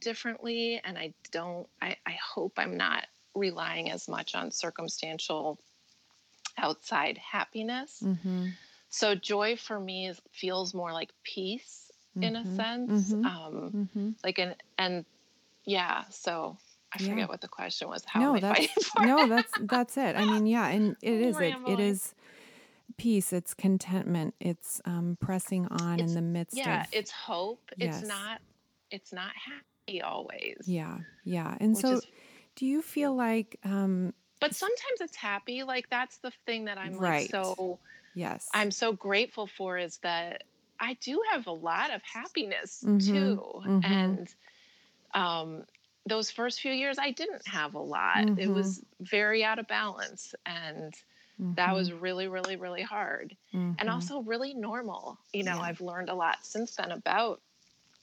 differently 0.00 0.80
and 0.84 0.98
i 0.98 1.12
don't 1.32 1.66
i 1.80 1.96
i 2.06 2.16
hope 2.34 2.52
i'm 2.58 2.76
not 2.76 3.06
relying 3.34 3.90
as 3.90 4.08
much 4.08 4.34
on 4.34 4.50
circumstantial 4.50 5.58
outside 6.58 7.18
happiness 7.18 8.02
mm-hmm. 8.04 8.46
so 8.90 9.14
joy 9.14 9.56
for 9.56 9.78
me 9.78 10.08
is, 10.08 10.20
feels 10.32 10.74
more 10.74 10.92
like 10.92 11.10
peace 11.24 11.90
mm-hmm. 12.16 12.24
in 12.24 12.36
a 12.36 12.40
mm-hmm. 12.40 12.56
sense 12.56 13.12
mm-hmm. 13.12 13.26
um 13.26 13.70
mm-hmm. 13.72 14.10
like 14.22 14.38
an 14.38 14.54
and 14.78 15.04
yeah 15.64 16.04
so 16.10 16.56
I 16.92 16.98
forget 16.98 17.18
yeah. 17.18 17.26
what 17.26 17.40
the 17.40 17.48
question 17.48 17.88
was. 17.88 18.04
How 18.04 18.20
no, 18.34 18.40
that's 18.40 18.90
no, 19.00 19.28
that's 19.28 19.52
that's 19.60 19.96
it. 19.96 20.16
I 20.16 20.24
mean, 20.24 20.46
yeah, 20.46 20.66
and 20.66 20.96
it 21.00 21.20
is 21.20 21.38
it, 21.38 21.54
it 21.68 21.78
is 21.78 22.14
peace. 22.96 23.32
It's 23.32 23.54
contentment. 23.54 24.34
It's 24.40 24.80
um, 24.84 25.16
pressing 25.20 25.66
on 25.66 26.00
it's, 26.00 26.10
in 26.10 26.14
the 26.14 26.22
midst. 26.22 26.56
Yeah, 26.56 26.82
of, 26.82 26.88
it's 26.92 27.10
hope. 27.10 27.70
Yes. 27.76 28.00
It's 28.00 28.08
not. 28.08 28.40
It's 28.90 29.12
not 29.12 29.32
happy 29.34 30.02
always. 30.02 30.62
Yeah, 30.66 30.98
yeah. 31.24 31.56
And 31.60 31.76
so, 31.76 31.94
is, 31.94 32.06
do 32.56 32.66
you 32.66 32.82
feel 32.82 33.14
like? 33.14 33.58
Um, 33.64 34.14
but 34.40 34.54
sometimes 34.54 35.00
it's 35.00 35.16
happy. 35.16 35.62
Like 35.62 35.88
that's 35.90 36.18
the 36.18 36.32
thing 36.46 36.64
that 36.66 36.78
I'm 36.78 36.96
right. 36.96 37.22
like 37.22 37.30
so. 37.30 37.78
Yes. 38.14 38.48
I'm 38.52 38.70
so 38.70 38.92
grateful 38.92 39.46
for 39.46 39.78
is 39.78 39.98
that 39.98 40.42
I 40.80 40.94
do 41.00 41.22
have 41.30 41.46
a 41.46 41.52
lot 41.52 41.92
of 41.92 42.02
happiness 42.02 42.82
mm-hmm. 42.84 42.98
too, 42.98 43.42
mm-hmm. 43.64 43.80
and 43.84 44.34
um, 45.14 45.64
those 46.06 46.30
first 46.30 46.60
few 46.60 46.72
years, 46.72 46.98
I 46.98 47.10
didn't 47.10 47.46
have 47.46 47.74
a 47.74 47.80
lot. 47.80 48.18
Mm-hmm. 48.18 48.38
It 48.38 48.50
was 48.50 48.82
very 49.00 49.44
out 49.44 49.58
of 49.58 49.66
balance. 49.68 50.34
And 50.46 50.94
mm-hmm. 51.40 51.54
that 51.54 51.74
was 51.74 51.92
really, 51.92 52.28
really, 52.28 52.56
really 52.56 52.82
hard. 52.82 53.36
Mm-hmm. 53.54 53.72
And 53.78 53.88
also 53.88 54.20
really 54.20 54.54
normal. 54.54 55.18
You 55.32 55.44
know, 55.44 55.56
yeah. 55.56 55.62
I've 55.62 55.80
learned 55.80 56.08
a 56.08 56.14
lot 56.14 56.38
since 56.42 56.76
then 56.76 56.90
about 56.90 57.40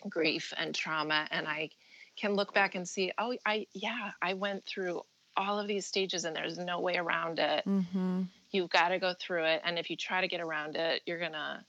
grief 0.10 0.54
and 0.58 0.74
trauma. 0.74 1.28
And 1.32 1.48
I 1.48 1.70
can 2.16 2.34
look 2.34 2.54
back 2.54 2.76
and 2.76 2.88
see, 2.88 3.12
oh, 3.18 3.36
I, 3.46 3.68
yeah, 3.74 4.12
I 4.22 4.34
went 4.34 4.66
through 4.66 5.02
all 5.36 5.60
of 5.60 5.68
these 5.68 5.86
stages 5.86 6.26
and 6.26 6.36
there's 6.36 6.58
no 6.58 6.80
way 6.80 6.98
around 6.98 7.40
it. 7.40 7.64
Mm-hmm. 7.66 8.24
You've 8.52 8.70
got 8.70 8.90
to 8.90 9.00
go 9.00 9.14
through 9.20 9.46
it. 9.46 9.62
And 9.64 9.78
if 9.78 9.90
you 9.90 9.96
try 9.96 10.22
to 10.22 10.28
get 10.28 10.42
around 10.42 10.76
it, 10.76 11.02
you're 11.06 11.20
going 11.20 11.34
to 11.34 11.64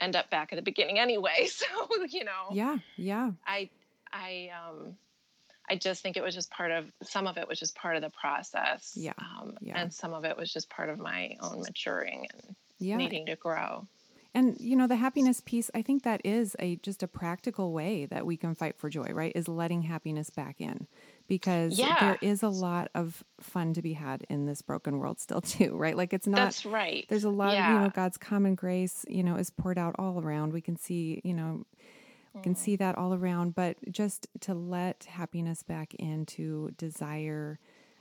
end 0.00 0.16
up 0.16 0.30
back 0.30 0.52
at 0.52 0.56
the 0.56 0.62
beginning 0.62 0.98
anyway. 0.98 1.46
So, 1.48 1.66
you 2.08 2.24
know. 2.24 2.48
Yeah, 2.52 2.78
yeah. 2.96 3.30
I 3.46 3.70
I 4.12 4.50
um, 4.68 4.96
I 5.70 5.76
just 5.76 6.02
think 6.02 6.16
it 6.16 6.22
was 6.22 6.34
just 6.34 6.50
part 6.50 6.72
of 6.72 6.90
some 7.02 7.28
of 7.28 7.36
it 7.36 7.46
was 7.46 7.58
just 7.58 7.76
part 7.76 7.94
of 7.94 8.02
the 8.02 8.10
process. 8.10 8.92
Yeah. 8.96 9.12
Um, 9.18 9.56
yeah. 9.60 9.80
And 9.80 9.94
some 9.94 10.12
of 10.12 10.24
it 10.24 10.36
was 10.36 10.52
just 10.52 10.68
part 10.68 10.88
of 10.88 10.98
my 10.98 11.36
own 11.40 11.60
maturing 11.60 12.26
and 12.32 12.56
yeah. 12.80 12.96
needing 12.96 13.26
to 13.26 13.36
grow. 13.36 13.86
And 14.34 14.56
you 14.60 14.76
know 14.76 14.86
the 14.86 14.96
happiness 14.96 15.40
piece, 15.44 15.70
I 15.74 15.82
think 15.82 16.04
that 16.04 16.20
is 16.24 16.54
a 16.58 16.76
just 16.76 17.02
a 17.02 17.08
practical 17.08 17.72
way 17.72 18.06
that 18.06 18.26
we 18.26 18.36
can 18.36 18.54
fight 18.54 18.76
for 18.76 18.88
joy, 18.88 19.08
right? 19.12 19.32
Is 19.34 19.48
letting 19.48 19.82
happiness 19.82 20.30
back 20.30 20.60
in. 20.60 20.86
Because 21.26 21.78
yeah. 21.78 21.96
there 22.00 22.18
is 22.20 22.42
a 22.42 22.48
lot 22.48 22.90
of 22.94 23.22
fun 23.40 23.72
to 23.74 23.82
be 23.82 23.92
had 23.92 24.24
in 24.28 24.46
this 24.46 24.62
broken 24.62 24.98
world 24.98 25.20
still 25.20 25.40
too, 25.40 25.76
right? 25.76 25.96
Like 25.96 26.12
it's 26.12 26.26
not 26.26 26.36
That's 26.36 26.66
right. 26.66 27.06
There's 27.08 27.24
a 27.24 27.30
lot 27.30 27.54
yeah. 27.54 27.68
of, 27.68 27.74
you 27.74 27.84
know, 27.84 27.90
God's 27.90 28.18
common 28.18 28.56
grace, 28.56 29.04
you 29.08 29.22
know, 29.22 29.36
is 29.36 29.50
poured 29.50 29.78
out 29.78 29.94
all 29.98 30.20
around. 30.20 30.52
We 30.52 30.60
can 30.60 30.76
see, 30.76 31.20
you 31.22 31.34
know, 31.34 31.64
you 32.34 32.42
can 32.42 32.54
see 32.54 32.76
that 32.76 32.96
all 32.96 33.14
around, 33.14 33.54
but 33.54 33.76
just 33.90 34.28
to 34.40 34.54
let 34.54 35.04
happiness 35.04 35.62
back 35.62 35.94
into 35.94 36.70
desire, 36.76 37.58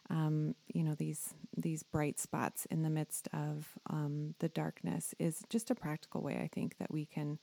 um, 0.09 0.55
you 0.73 0.83
know, 0.83 0.95
these 0.95 1.33
these 1.57 1.83
bright 1.83 2.19
spots 2.19 2.65
in 2.69 2.83
the 2.83 2.89
midst 2.89 3.27
of 3.33 3.67
um, 3.89 4.35
the 4.39 4.49
darkness 4.49 5.13
is 5.19 5.41
just 5.49 5.71
a 5.71 5.75
practical 5.75 6.21
way 6.21 6.39
I 6.41 6.47
think 6.47 6.77
that 6.77 6.91
we 6.91 7.05
can 7.05 7.39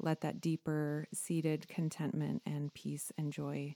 let 0.00 0.20
that 0.20 0.40
deeper 0.40 1.08
seated 1.12 1.66
contentment 1.68 2.42
and 2.46 2.72
peace 2.72 3.12
and 3.18 3.32
joy 3.32 3.74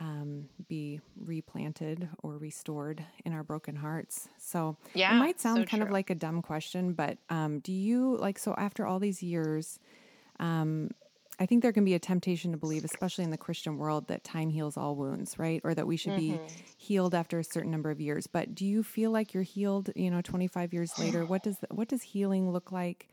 um, 0.00 0.48
be 0.68 1.00
replanted 1.16 2.08
or 2.22 2.36
restored 2.36 3.04
in 3.24 3.32
our 3.32 3.44
broken 3.44 3.76
hearts. 3.76 4.28
So 4.38 4.76
yeah, 4.94 5.14
it 5.14 5.18
might 5.18 5.40
sound 5.40 5.58
so 5.58 5.64
kind 5.64 5.82
true. 5.82 5.86
of 5.88 5.92
like 5.92 6.10
a 6.10 6.14
dumb 6.14 6.42
question, 6.42 6.94
but 6.94 7.18
um, 7.30 7.60
do 7.60 7.72
you 7.72 8.16
like 8.16 8.38
so 8.38 8.54
after 8.58 8.86
all 8.86 8.98
these 8.98 9.22
years? 9.22 9.78
Um, 10.40 10.90
I 11.42 11.46
think 11.46 11.62
there 11.62 11.72
can 11.72 11.84
be 11.84 11.94
a 11.94 11.98
temptation 11.98 12.52
to 12.52 12.56
believe, 12.56 12.84
especially 12.84 13.24
in 13.24 13.30
the 13.30 13.36
Christian 13.36 13.76
world, 13.76 14.06
that 14.06 14.22
time 14.22 14.48
heals 14.48 14.76
all 14.76 14.94
wounds, 14.94 15.40
right? 15.40 15.60
Or 15.64 15.74
that 15.74 15.88
we 15.88 15.96
should 15.96 16.12
mm-hmm. 16.12 16.44
be 16.44 16.54
healed 16.76 17.16
after 17.16 17.40
a 17.40 17.44
certain 17.44 17.72
number 17.72 17.90
of 17.90 18.00
years. 18.00 18.28
But 18.28 18.54
do 18.54 18.64
you 18.64 18.84
feel 18.84 19.10
like 19.10 19.34
you're 19.34 19.42
healed, 19.42 19.90
you 19.96 20.08
know, 20.08 20.20
25 20.20 20.72
years 20.72 20.96
later? 21.00 21.26
What 21.32 21.42
does 21.42 21.56
what 21.70 21.88
does 21.88 22.02
healing 22.02 22.52
look 22.52 22.70
like 22.70 23.08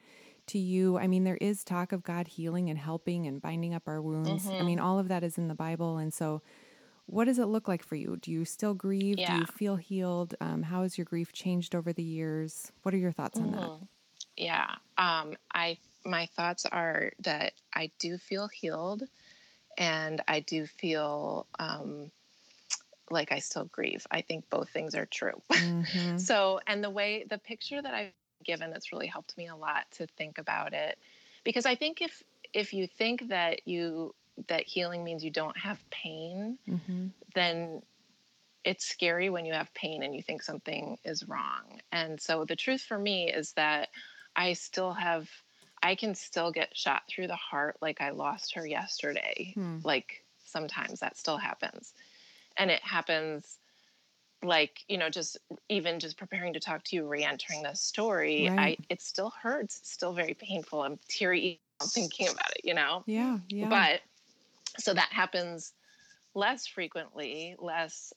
to 0.47 0.59
you? 0.59 0.99
I 0.99 1.07
mean, 1.07 1.23
there 1.23 1.37
is 1.37 1.63
talk 1.63 1.91
of 1.91 2.03
God 2.03 2.27
healing 2.27 2.69
and 2.69 2.77
helping 2.77 3.25
and 3.25 3.41
binding 3.41 3.73
up 3.73 3.87
our 3.87 3.99
wounds. 3.99 4.45
Mm-hmm. 4.45 4.61
I 4.61 4.63
mean, 4.63 4.79
all 4.79 4.99
of 4.99 5.07
that 5.07 5.23
is 5.23 5.39
in 5.39 5.47
the 5.47 5.55
Bible, 5.55 5.97
and 5.97 6.13
so 6.13 6.43
what 7.07 7.25
does 7.25 7.39
it 7.39 7.45
look 7.45 7.67
like 7.67 7.83
for 7.83 7.95
you? 7.95 8.17
Do 8.21 8.29
you 8.29 8.45
still 8.45 8.75
grieve? 8.75 9.17
Yeah. 9.17 9.33
Do 9.33 9.39
you 9.39 9.45
feel 9.47 9.75
healed? 9.77 10.35
Um, 10.39 10.61
how 10.61 10.83
has 10.83 10.99
your 10.99 11.05
grief 11.05 11.33
changed 11.33 11.73
over 11.73 11.93
the 11.93 12.03
years? 12.03 12.71
What 12.83 12.93
are 12.93 12.97
your 12.97 13.11
thoughts 13.11 13.39
mm-hmm. 13.39 13.57
on 13.57 13.79
that? 13.79 13.87
Yeah, 14.37 14.67
um, 14.97 15.35
I 15.53 15.77
my 16.05 16.27
thoughts 16.35 16.65
are 16.65 17.11
that 17.19 17.53
I 17.73 17.91
do 17.99 18.17
feel 18.17 18.47
healed 18.47 19.03
and 19.77 20.21
I 20.27 20.41
do 20.41 20.65
feel 20.65 21.47
um, 21.57 22.11
like 23.09 23.31
I 23.31 23.39
still 23.39 23.65
grieve. 23.65 24.05
I 24.11 24.21
think 24.21 24.49
both 24.49 24.69
things 24.69 24.95
are 24.95 25.05
true. 25.05 25.41
Mm-hmm. 25.51 26.17
so, 26.17 26.59
and 26.67 26.83
the 26.83 26.89
way, 26.89 27.25
the 27.29 27.37
picture 27.37 27.81
that 27.81 27.93
I've 27.93 28.11
given 28.43 28.71
that's 28.71 28.91
really 28.91 29.07
helped 29.07 29.37
me 29.37 29.47
a 29.47 29.55
lot 29.55 29.85
to 29.91 30.07
think 30.17 30.37
about 30.37 30.73
it, 30.73 30.97
because 31.43 31.65
I 31.65 31.75
think 31.75 32.01
if, 32.01 32.23
if 32.53 32.73
you 32.73 32.87
think 32.87 33.29
that 33.29 33.67
you, 33.67 34.13
that 34.47 34.63
healing 34.63 35.03
means 35.03 35.23
you 35.23 35.31
don't 35.31 35.57
have 35.57 35.77
pain, 35.89 36.57
mm-hmm. 36.67 37.07
then 37.35 37.81
it's 38.63 38.85
scary 38.85 39.29
when 39.29 39.45
you 39.45 39.53
have 39.53 39.73
pain 39.73 40.03
and 40.03 40.15
you 40.15 40.21
think 40.21 40.41
something 40.41 40.97
is 41.05 41.27
wrong. 41.27 41.79
And 41.91 42.19
so 42.19 42.45
the 42.45 42.55
truth 42.55 42.81
for 42.81 42.97
me 42.97 43.31
is 43.31 43.53
that 43.53 43.89
I 44.35 44.53
still 44.53 44.93
have 44.93 45.29
I 45.81 45.95
can 45.95 46.15
still 46.15 46.51
get 46.51 46.75
shot 46.77 47.03
through 47.07 47.27
the 47.27 47.35
heart 47.35 47.77
like 47.81 48.01
I 48.01 48.11
lost 48.11 48.55
her 48.55 48.65
yesterday. 48.65 49.53
Hmm. 49.53 49.77
Like 49.83 50.23
sometimes 50.43 50.99
that 50.99 51.17
still 51.17 51.37
happens. 51.37 51.93
And 52.57 52.69
it 52.71 52.83
happens 52.83 53.59
like 54.43 54.85
you 54.87 54.97
know 54.97 55.09
just 55.09 55.37
even 55.67 55.99
just 55.99 56.17
preparing 56.17 56.53
to 56.53 56.59
talk 56.59 56.83
to 56.83 56.95
you 56.95 57.07
re-entering 57.07 57.63
the 57.63 57.73
story 57.73 58.47
Right. 58.49 58.77
i 58.79 58.85
it 58.89 59.01
still 59.01 59.31
hurts 59.41 59.77
it's 59.79 59.91
still 59.91 60.13
very 60.13 60.33
painful 60.33 60.81
i'm 60.81 60.97
teary 61.09 61.59
thinking 61.83 62.29
about 62.29 62.51
it 62.51 62.61
you 62.63 62.73
know 62.73 63.03
Yeah. 63.05 63.39
Yeah. 63.49 63.67
but 63.69 64.01
so 64.77 64.93
that 64.93 65.09
happens 65.11 65.73
less 66.35 66.67
frequently 66.67 67.55
less 67.59 68.13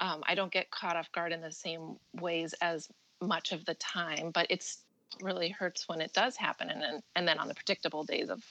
um, 0.00 0.22
i 0.26 0.34
don't 0.34 0.52
get 0.52 0.70
caught 0.70 0.96
off 0.96 1.12
guard 1.12 1.32
in 1.32 1.40
the 1.40 1.52
same 1.52 1.96
ways 2.20 2.54
as 2.60 2.88
much 3.20 3.52
of 3.52 3.64
the 3.64 3.74
time 3.74 4.30
but 4.32 4.46
it's 4.50 4.83
really 5.22 5.48
hurts 5.48 5.88
when 5.88 6.00
it 6.00 6.12
does 6.12 6.36
happen 6.36 6.70
and 6.70 6.82
then 6.82 7.02
and 7.16 7.26
then 7.28 7.38
on 7.38 7.48
the 7.48 7.54
predictable 7.54 8.04
days 8.04 8.30
of 8.30 8.42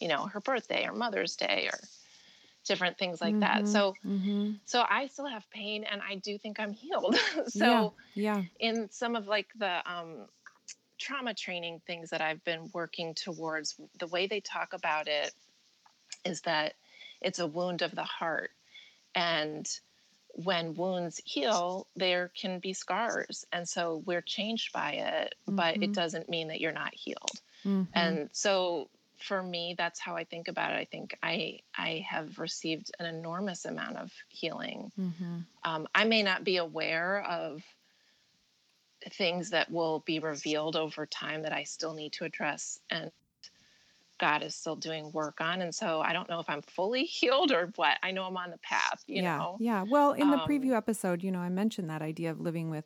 you 0.00 0.08
know 0.08 0.26
her 0.26 0.40
birthday 0.40 0.86
or 0.86 0.92
mother's 0.92 1.36
day 1.36 1.68
or 1.72 1.78
different 2.64 2.98
things 2.98 3.20
like 3.20 3.38
that 3.40 3.66
Mhm, 3.66 3.68
so 3.68 3.94
mhm. 4.04 4.60
so 4.64 4.84
i 4.88 5.06
still 5.06 5.26
have 5.26 5.48
pain 5.50 5.84
and 5.84 6.02
i 6.08 6.16
do 6.16 6.38
think 6.38 6.58
i'm 6.60 6.72
healed 6.72 7.16
so 7.48 7.94
yeah. 8.14 8.42
in 8.60 8.88
some 8.90 9.16
of 9.16 9.26
like 9.26 9.48
the 9.56 9.90
um, 9.90 10.26
trauma 10.98 11.34
training 11.34 11.80
things 11.86 12.10
that 12.10 12.20
I've 12.20 12.42
been 12.44 12.70
working 12.72 13.14
towards, 13.14 13.76
the 13.98 14.06
way 14.06 14.26
they 14.26 14.40
talk 14.40 14.72
about 14.72 15.08
it 15.08 15.32
is 16.24 16.42
that 16.42 16.74
it's 17.20 17.38
a 17.38 17.46
wound 17.46 17.82
of 17.82 17.94
the 17.94 18.04
heart. 18.04 18.50
And 19.14 19.68
when 20.36 20.74
wounds 20.74 21.20
heal, 21.24 21.88
there 21.96 22.28
can 22.28 22.58
be 22.60 22.72
scars. 22.72 23.44
And 23.52 23.68
so 23.68 24.02
we're 24.06 24.22
changed 24.22 24.72
by 24.72 24.92
it, 24.94 25.34
but 25.46 25.78
it 25.82 25.92
Mhm. 25.92 25.94
doesn't 25.94 26.28
mean 26.28 26.48
that 26.48 26.60
you're 26.60 26.72
not 26.72 26.94
healed. 26.94 27.40
Mhm. 27.64 27.88
And 27.94 28.30
so 28.32 28.90
for 29.18 29.42
me, 29.42 29.74
that's 29.78 30.00
how 30.00 30.16
I 30.16 30.24
think 30.24 30.48
about 30.48 30.72
it. 30.72 30.76
I 30.76 30.84
think 30.86 31.16
I 31.22 31.60
I 31.76 32.04
have 32.08 32.38
received 32.38 32.90
an 32.98 33.06
enormous 33.06 33.64
amount 33.64 33.98
of 33.98 34.12
healing 34.28 34.92
Mhm. 34.96 35.46
um, 35.64 35.88
I 35.94 36.04
may 36.04 36.22
not 36.22 36.44
be 36.44 36.58
aware 36.58 37.22
of 37.22 37.62
things 39.10 39.50
that 39.50 39.70
will 39.70 40.00
be 40.00 40.18
revealed 40.18 40.76
over 40.76 41.06
time 41.06 41.42
that 41.42 41.52
I 41.52 41.64
still 41.64 41.94
need 41.94 42.14
to 42.14 42.24
address 42.24 42.80
and 42.90 43.10
God 44.18 44.42
is 44.42 44.54
still 44.54 44.76
doing 44.76 45.10
work 45.12 45.40
on. 45.40 45.62
And 45.62 45.74
so 45.74 46.00
I 46.00 46.12
don't 46.12 46.28
know 46.28 46.40
if 46.40 46.48
I'm 46.48 46.62
fully 46.62 47.04
healed 47.18 47.52
or 47.52 47.72
what. 47.76 47.98
I 48.02 48.10
know 48.12 48.24
I'm 48.24 48.36
on 48.36 48.50
the 48.50 48.58
path, 48.58 49.02
you 49.06 49.22
yeah. 49.22 49.38
know? 49.38 49.56
Yeah. 49.60 49.84
Well, 49.88 50.12
in 50.12 50.30
the 50.30 50.38
Um, 50.38 50.48
preview 50.48 50.76
episode, 50.76 51.22
you 51.22 51.30
know, 51.30 51.40
I 51.40 51.48
mentioned 51.48 51.90
that 51.90 52.02
idea 52.02 52.30
of 52.30 52.40
living 52.40 52.70
with 52.70 52.84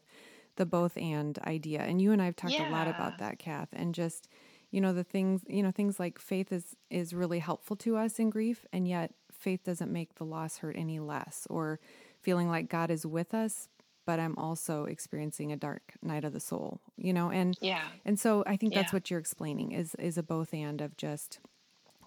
the 0.57 0.67
both 0.67 0.97
and 0.97 1.39
idea. 1.41 1.81
And 1.81 2.01
you 2.03 2.13
and 2.13 2.21
I 2.21 2.27
have 2.27 2.37
talked 2.37 2.59
a 2.59 2.69
lot 2.71 2.89
about 2.89 3.19
that, 3.19 3.39
Kath, 3.39 3.69
and 3.73 3.95
just, 3.95 4.29
you 4.71 4.81
know, 4.81 4.93
the 4.93 5.05
things, 5.05 5.43
you 5.47 5.63
know, 5.63 5.71
things 5.71 6.01
like 6.01 6.19
faith 6.19 6.53
is 6.53 6.77
is 6.91 7.15
really 7.15 7.39
helpful 7.39 7.77
to 7.77 7.97
us 7.97 8.19
in 8.19 8.29
grief, 8.31 8.67
and 8.73 8.89
yet 8.89 9.15
faith 9.33 9.63
doesn't 9.65 9.93
make 9.93 10.17
the 10.17 10.25
loss 10.25 10.59
hurt 10.59 10.77
any 10.77 10.99
less 10.99 11.47
or 11.49 11.79
feeling 12.21 12.49
like 12.49 12.69
God 12.69 12.91
is 12.91 13.07
with 13.07 13.33
us, 13.35 13.69
but 14.09 14.21
I'm 14.21 14.37
also 14.39 14.87
experiencing 14.87 15.53
a 15.53 15.59
dark 15.59 15.95
night 16.03 16.25
of 16.25 16.35
the 16.35 16.41
soul, 16.41 16.81
you 16.99 17.15
know, 17.15 17.31
and 17.31 17.59
Yeah. 17.61 17.91
and 18.07 18.19
so 18.21 18.45
I 18.47 18.57
think 18.57 18.75
that's 18.75 18.93
Yeah. 18.93 18.95
what 18.95 19.11
you're 19.11 19.21
explaining 19.21 19.73
is 19.73 19.95
is 19.97 20.19
a 20.19 20.25
both 20.25 20.55
and 20.55 20.83
of 20.83 20.97
just 20.99 21.41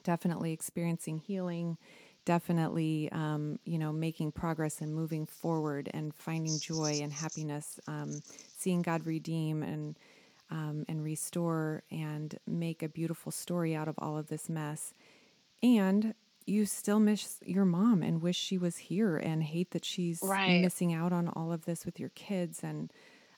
definitely 0.03 0.53
experiencing 0.53 1.19
healing, 1.19 1.77
definitely 2.25 3.09
um, 3.11 3.59
you 3.65 3.79
know 3.79 3.93
making 3.93 4.31
progress 4.33 4.81
and 4.81 4.93
moving 4.95 5.25
forward 5.27 5.89
and 5.93 6.13
finding 6.15 6.59
joy 6.59 7.01
and 7.01 7.13
happiness, 7.13 7.79
um, 7.87 8.23
seeing 8.55 8.83
God 8.83 9.05
redeem 9.05 9.63
and 9.63 9.97
um, 10.51 10.85
and 10.89 11.03
restore 11.03 11.83
and 11.91 12.37
make 12.47 12.83
a 12.83 12.89
beautiful 12.89 13.31
story 13.31 13.75
out 13.75 13.87
of 13.89 13.95
all 13.99 14.17
of 14.17 14.27
this 14.27 14.49
mess, 14.49 14.93
and 15.63 16.13
you 16.45 16.65
still 16.65 16.99
miss 16.99 17.37
your 17.45 17.65
mom 17.65 18.01
and 18.03 18.21
wish 18.21 18.37
she 18.37 18.57
was 18.57 18.77
here 18.77 19.17
and 19.17 19.43
hate 19.43 19.71
that 19.71 19.85
she's 19.85 20.19
Right. 20.23 20.61
missing 20.61 20.93
out 20.93 21.11
on 21.13 21.27
all 21.29 21.51
of 21.51 21.65
this 21.65 21.85
with 21.85 21.99
your 21.99 22.09
kids 22.09 22.61
and 22.63 22.91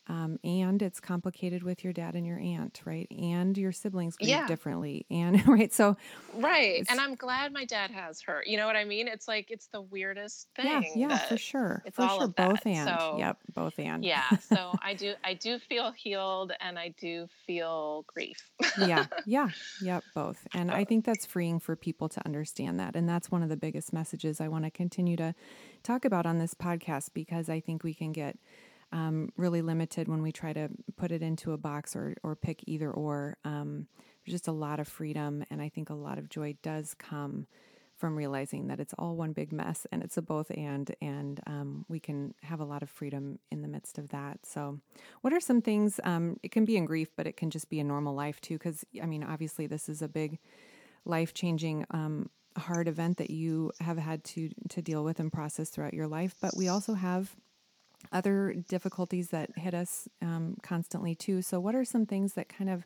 um, 0.07 0.37
and 0.43 0.81
it's 0.81 0.99
complicated 0.99 1.63
with 1.63 1.83
your 1.83 1.93
dad 1.93 2.15
and 2.15 2.25
your 2.27 2.37
aunt, 2.39 2.81
right? 2.85 3.07
And 3.11 3.57
your 3.57 3.71
siblings 3.71 4.17
grieve 4.17 4.29
Yeah. 4.29 4.47
differently, 4.47 5.05
and 5.09 5.45
right. 5.47 5.71
So 5.73 5.95
Right. 6.33 6.83
And 6.89 6.99
I'm 6.99 7.15
glad 7.15 7.53
my 7.53 7.63
dad 7.65 7.91
has 7.91 8.21
her. 8.23 8.43
You 8.45 8.57
know 8.57 8.65
what 8.67 8.75
I 8.75 8.83
mean? 8.85 9.07
It's 9.07 9.27
like, 9.27 9.51
it's 9.51 9.67
the 9.67 9.81
weirdest 9.81 10.47
thing. 10.55 10.65
yeah, 10.95 11.07
yeah 11.09 11.17
for 11.19 11.37
sure, 11.37 11.83
it's 11.85 11.95
for 11.95 12.01
all 12.03 12.17
sure, 12.17 12.25
of 12.25 12.35
both 12.35 12.61
that. 12.63 12.69
and 12.69 12.89
So- 12.99 13.15
yep, 13.17 13.37
both 13.53 13.77
and 13.79 14.03
Yeah. 14.03 14.29
So 14.37 14.73
I 14.81 14.93
do, 14.93 15.13
I 15.23 15.35
do 15.35 15.59
feel 15.59 15.91
healed 15.91 16.51
and 16.59 16.77
I 16.77 16.89
do 16.99 17.27
feel 17.47 18.03
grief. 18.13 18.49
yeah, 18.79 19.05
yeah, 19.25 19.49
yep, 19.81 20.03
both. 20.13 20.45
And 20.53 20.69
I 20.71 20.83
think 20.83 21.05
that's 21.05 21.25
freeing 21.25 21.59
for 21.59 21.75
people 21.75 22.09
to 22.09 22.25
understand 22.25 22.79
that. 22.79 22.95
And 22.95 23.07
that's 23.07 23.31
one 23.31 23.43
of 23.43 23.49
the 23.49 23.57
biggest 23.57 23.93
messages 23.93 24.41
I 24.41 24.47
want 24.47 24.65
to 24.65 24.71
continue 24.71 25.15
to 25.17 25.33
talk 25.83 26.03
about 26.03 26.25
on 26.25 26.39
this 26.39 26.53
podcast 26.53 27.11
because 27.13 27.49
I 27.49 27.59
think 27.59 27.83
we 27.83 27.93
can 27.93 28.11
get 28.11 28.37
um, 28.93 29.29
really 29.35 29.61
limited 29.61 30.07
when 30.07 30.21
we 30.21 30.31
try 30.31 30.53
to 30.53 30.69
put 30.95 31.11
it 31.11 31.21
into 31.21 31.51
a 31.51 31.57
box 31.57 31.95
or, 31.95 32.15
or 32.23 32.35
pick 32.35 32.63
either 32.67 32.89
or. 32.89 33.37
Um, 33.43 33.87
just 34.31 34.47
a 34.47 34.51
lot 34.51 34.79
of 34.79 34.87
freedom. 34.87 35.43
And 35.49 35.61
I 35.61 35.69
think 35.69 35.89
a 35.89 35.93
lot 35.95 36.17
of 36.17 36.29
joy 36.29 36.55
does 36.61 36.93
come 36.93 37.47
from 37.95 38.15
realizing 38.15 38.67
that 38.67 38.79
it's 38.79 38.93
all 38.97 39.15
one 39.15 39.33
big 39.33 39.51
mess 39.51 39.85
and 39.91 40.03
it's 40.03 40.17
a 40.17 40.21
both 40.21 40.51
and 40.57 40.93
and 41.01 41.39
um, 41.47 41.85
we 41.87 41.99
can 41.99 42.33
have 42.41 42.59
a 42.59 42.65
lot 42.65 42.81
of 42.81 42.89
freedom 42.89 43.39
in 43.51 43.61
the 43.61 43.67
midst 43.67 43.97
of 43.99 44.09
that 44.09 44.39
so 44.43 44.79
what 45.21 45.31
are 45.31 45.39
some 45.39 45.61
things 45.61 45.99
um, 46.03 46.37
it 46.41 46.51
can 46.51 46.65
be 46.65 46.75
in 46.75 46.85
grief 46.85 47.09
but 47.15 47.27
it 47.27 47.37
can 47.37 47.51
just 47.51 47.69
be 47.69 47.79
a 47.79 47.83
normal 47.83 48.15
life 48.15 48.41
too 48.41 48.55
because 48.55 48.83
i 49.01 49.05
mean 49.05 49.23
obviously 49.23 49.67
this 49.67 49.87
is 49.87 50.01
a 50.01 50.07
big 50.07 50.39
life 51.05 51.35
changing 51.35 51.85
um, 51.91 52.29
hard 52.57 52.87
event 52.87 53.17
that 53.17 53.29
you 53.29 53.71
have 53.79 53.99
had 53.99 54.23
to 54.23 54.49
to 54.69 54.81
deal 54.81 55.03
with 55.03 55.19
and 55.19 55.31
process 55.31 55.69
throughout 55.69 55.93
your 55.93 56.07
life 56.07 56.35
but 56.41 56.57
we 56.57 56.67
also 56.67 56.95
have 56.95 57.35
other 58.11 58.53
difficulties 58.67 59.29
that 59.29 59.57
hit 59.57 59.73
us 59.73 60.07
um, 60.21 60.55
constantly 60.61 61.15
too 61.15 61.41
so 61.41 61.59
what 61.59 61.75
are 61.75 61.85
some 61.85 62.05
things 62.05 62.33
that 62.33 62.49
kind 62.49 62.69
of 62.69 62.85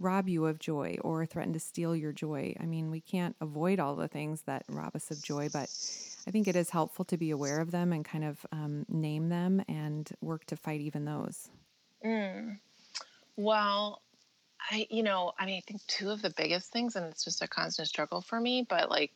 rob 0.00 0.28
you 0.28 0.46
of 0.46 0.58
joy 0.58 0.96
or 1.02 1.26
threaten 1.26 1.52
to 1.52 1.60
steal 1.60 1.94
your 1.94 2.12
joy. 2.12 2.54
I 2.58 2.64
mean, 2.64 2.90
we 2.90 3.00
can't 3.00 3.36
avoid 3.40 3.78
all 3.78 3.94
the 3.94 4.08
things 4.08 4.42
that 4.42 4.64
rob 4.68 4.96
us 4.96 5.10
of 5.10 5.22
joy, 5.22 5.50
but 5.52 5.68
I 6.26 6.30
think 6.30 6.48
it 6.48 6.56
is 6.56 6.70
helpful 6.70 7.04
to 7.06 7.18
be 7.18 7.30
aware 7.30 7.60
of 7.60 7.70
them 7.70 7.92
and 7.92 8.04
kind 8.04 8.24
of 8.24 8.44
um, 8.50 8.86
name 8.88 9.28
them 9.28 9.62
and 9.68 10.10
work 10.22 10.46
to 10.46 10.56
fight 10.56 10.80
even 10.80 11.04
those. 11.04 11.50
Mm. 12.04 12.58
Well, 13.36 14.00
I, 14.70 14.86
you 14.90 15.02
know, 15.02 15.32
I 15.38 15.46
mean, 15.46 15.58
I 15.58 15.70
think 15.70 15.86
two 15.86 16.10
of 16.10 16.22
the 16.22 16.30
biggest 16.30 16.72
things, 16.72 16.96
and 16.96 17.04
it's 17.06 17.24
just 17.24 17.42
a 17.42 17.48
constant 17.48 17.88
struggle 17.88 18.22
for 18.22 18.40
me, 18.40 18.66
but 18.68 18.90
like, 18.90 19.12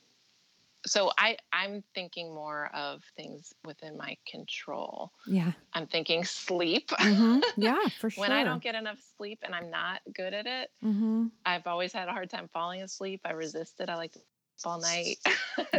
so 0.86 1.10
I, 1.18 1.36
I'm 1.52 1.82
thinking 1.94 2.34
more 2.34 2.70
of 2.74 3.02
things 3.16 3.52
within 3.64 3.96
my 3.96 4.16
control. 4.26 5.12
Yeah. 5.26 5.52
I'm 5.72 5.86
thinking 5.86 6.24
sleep. 6.24 6.90
hmm 6.98 7.40
Yeah, 7.56 7.78
for 7.98 8.10
sure. 8.10 8.22
when 8.22 8.32
I 8.32 8.44
don't 8.44 8.62
get 8.62 8.74
enough 8.74 8.98
sleep 9.16 9.40
and 9.42 9.54
I'm 9.54 9.70
not 9.70 10.00
good 10.14 10.34
at 10.34 10.46
it, 10.46 10.70
hmm 10.82 11.26
I've 11.46 11.66
always 11.66 11.92
had 11.92 12.08
a 12.08 12.12
hard 12.12 12.30
time 12.30 12.48
falling 12.52 12.82
asleep. 12.82 13.20
I 13.24 13.32
resist 13.32 13.80
it. 13.80 13.90
I 13.90 13.96
like 13.96 14.12
to 14.12 14.18
sleep 14.56 14.72
all 14.72 14.80
night. 14.80 15.18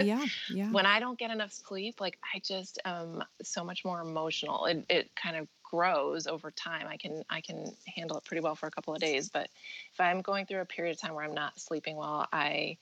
Yeah. 0.03 0.25
Yeah. 0.49 0.71
when 0.71 0.85
I 0.85 0.99
don't 0.99 1.17
get 1.17 1.31
enough 1.31 1.51
sleep, 1.51 1.99
like 1.99 2.17
I 2.33 2.39
just 2.39 2.79
am 2.85 3.23
so 3.41 3.63
much 3.63 3.83
more 3.83 4.01
emotional. 4.01 4.65
It 4.65 4.85
it 4.89 5.15
kind 5.15 5.35
of 5.37 5.47
grows 5.63 6.27
over 6.27 6.51
time. 6.51 6.87
I 6.87 6.97
can 6.97 7.23
I 7.29 7.41
can 7.41 7.75
handle 7.95 8.17
it 8.17 8.23
pretty 8.25 8.41
well 8.41 8.55
for 8.55 8.67
a 8.67 8.71
couple 8.71 8.93
of 8.93 9.01
days, 9.01 9.29
but 9.29 9.49
if 9.91 9.99
I'm 9.99 10.21
going 10.21 10.45
through 10.45 10.61
a 10.61 10.65
period 10.65 10.95
of 10.95 11.01
time 11.01 11.13
where 11.13 11.25
I'm 11.25 11.33
not 11.33 11.59
sleeping 11.59 11.95
well, 11.95 12.27
I 12.31 12.77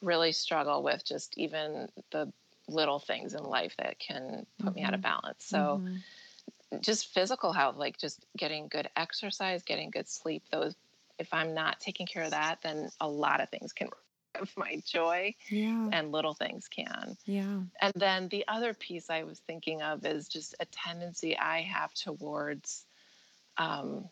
really 0.00 0.32
struggle 0.32 0.82
with 0.82 1.04
just 1.04 1.36
even 1.38 1.88
the 2.10 2.32
little 2.68 2.98
things 2.98 3.34
in 3.34 3.42
life 3.42 3.74
that 3.78 3.98
can 3.98 4.46
put 4.58 4.74
me 4.74 4.82
out 4.82 4.94
of 4.94 5.00
balance. 5.00 5.44
So 5.44 5.82
Mhm. 5.82 6.04
just 6.80 7.12
physical 7.12 7.52
health, 7.52 7.76
like 7.76 7.98
just 7.98 8.26
getting 8.36 8.68
good 8.68 8.88
exercise, 8.96 9.62
getting 9.62 9.90
good 9.90 10.08
sleep, 10.08 10.44
those 10.50 10.76
if 11.18 11.34
I'm 11.34 11.52
not 11.52 11.80
taking 11.80 12.06
care 12.06 12.22
of 12.22 12.30
that, 12.30 12.60
then 12.62 12.90
a 13.00 13.08
lot 13.08 13.40
of 13.40 13.50
things 13.50 13.72
can 13.72 13.88
of 14.36 14.56
my 14.56 14.80
joy 14.86 15.34
yeah. 15.48 15.88
and 15.92 16.12
little 16.12 16.34
things 16.34 16.68
can. 16.68 17.16
Yeah. 17.24 17.62
And 17.80 17.92
then 17.96 18.28
the 18.28 18.46
other 18.48 18.74
piece 18.74 19.10
I 19.10 19.24
was 19.24 19.40
thinking 19.40 19.82
of 19.82 20.04
is 20.06 20.28
just 20.28 20.54
a 20.60 20.66
tendency 20.66 21.36
I 21.38 21.62
have 21.62 21.94
towards, 21.94 22.86
um, 23.58 24.10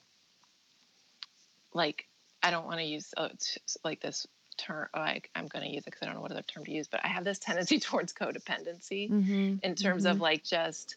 like, 1.73 2.09
I 2.43 2.51
don't 2.51 2.67
want 2.67 2.79
to 2.79 2.85
use 2.85 3.13
uh, 3.17 3.31
t- 3.39 3.61
like 3.85 4.01
this 4.01 4.27
term. 4.57 4.89
Like, 4.95 5.31
I'm 5.35 5.47
going 5.47 5.65
to 5.65 5.71
use 5.71 5.83
it 5.83 5.87
because 5.87 6.03
I 6.03 6.07
don't 6.07 6.15
know 6.15 6.21
what 6.21 6.33
other 6.33 6.43
term 6.43 6.65
to 6.65 6.73
use, 6.73 6.89
but 6.89 7.05
I 7.05 7.09
have 7.09 7.25
this 7.25 7.39
tendency 7.41 7.79
towards 7.81 8.13
codependency 8.13 9.09
hmm 9.09 9.57
in 9.63 9.75
terms 9.75 10.05
of 10.07 10.21
like 10.21 10.45
just, 10.45 10.97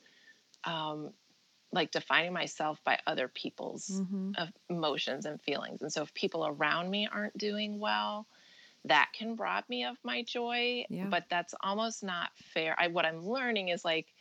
um, 0.65 1.13
like 1.72 1.91
defining 1.91 2.34
myself 2.34 2.80
by 2.84 3.00
other 3.08 3.28
people's 3.28 4.04
hmm 4.10 4.32
emotions 4.69 5.26
and 5.26 5.41
feelings. 5.41 5.82
And 5.82 5.91
so 5.91 6.04
if 6.04 6.13
people 6.13 6.45
around 6.48 6.89
me 6.89 7.08
aren't 7.12 7.38
doing 7.38 7.80
well, 7.80 8.28
that 8.86 9.10
can 9.13 9.36
rob 9.36 9.65
me 9.69 9.86
of 9.86 9.98
my 10.04 10.24
joy. 10.24 10.86
Yeah. 10.89 11.08
But 11.10 11.26
that's 11.30 11.54
almost 11.62 12.04
not 12.04 12.32
fair. 12.38 12.76
I 12.80 12.88
what 12.88 13.06
I'm 13.06 13.26
learning 13.26 13.69
is 13.69 13.84
like 13.86 14.13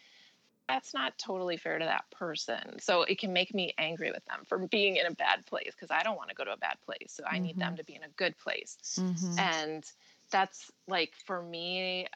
that's 0.69 0.93
not 0.93 1.17
totally 1.19 1.57
fair 1.57 1.79
to 1.79 1.85
that 1.85 2.05
person. 2.11 2.79
So 2.79 3.03
it 3.03 3.19
can 3.19 3.33
make 3.33 3.55
me 3.55 3.73
angry 3.79 4.11
with 4.11 4.25
them 4.27 4.41
for 4.47 4.59
being 4.59 4.97
in 4.97 5.07
a 5.07 5.15
bad 5.15 5.47
place 5.47 5.73
because 5.73 5.91
I 5.91 6.03
don't 6.03 6.17
want 6.17 6.29
to 6.29 6.35
go 6.35 6.45
to 6.45 6.53
a 6.53 6.59
bad 6.59 6.77
place. 6.85 7.09
So 7.09 7.25
I 7.25 7.39
need 7.39 7.59
them 7.59 7.77
to 7.77 7.85
be 7.85 7.95
in 7.95 8.03
a 8.03 8.09
good 8.17 8.37
place. 8.39 8.77
hmm 8.97 9.39
And 9.39 9.85
that's 10.31 10.71
like 10.87 11.15
for 11.27 11.43
me 11.43 12.07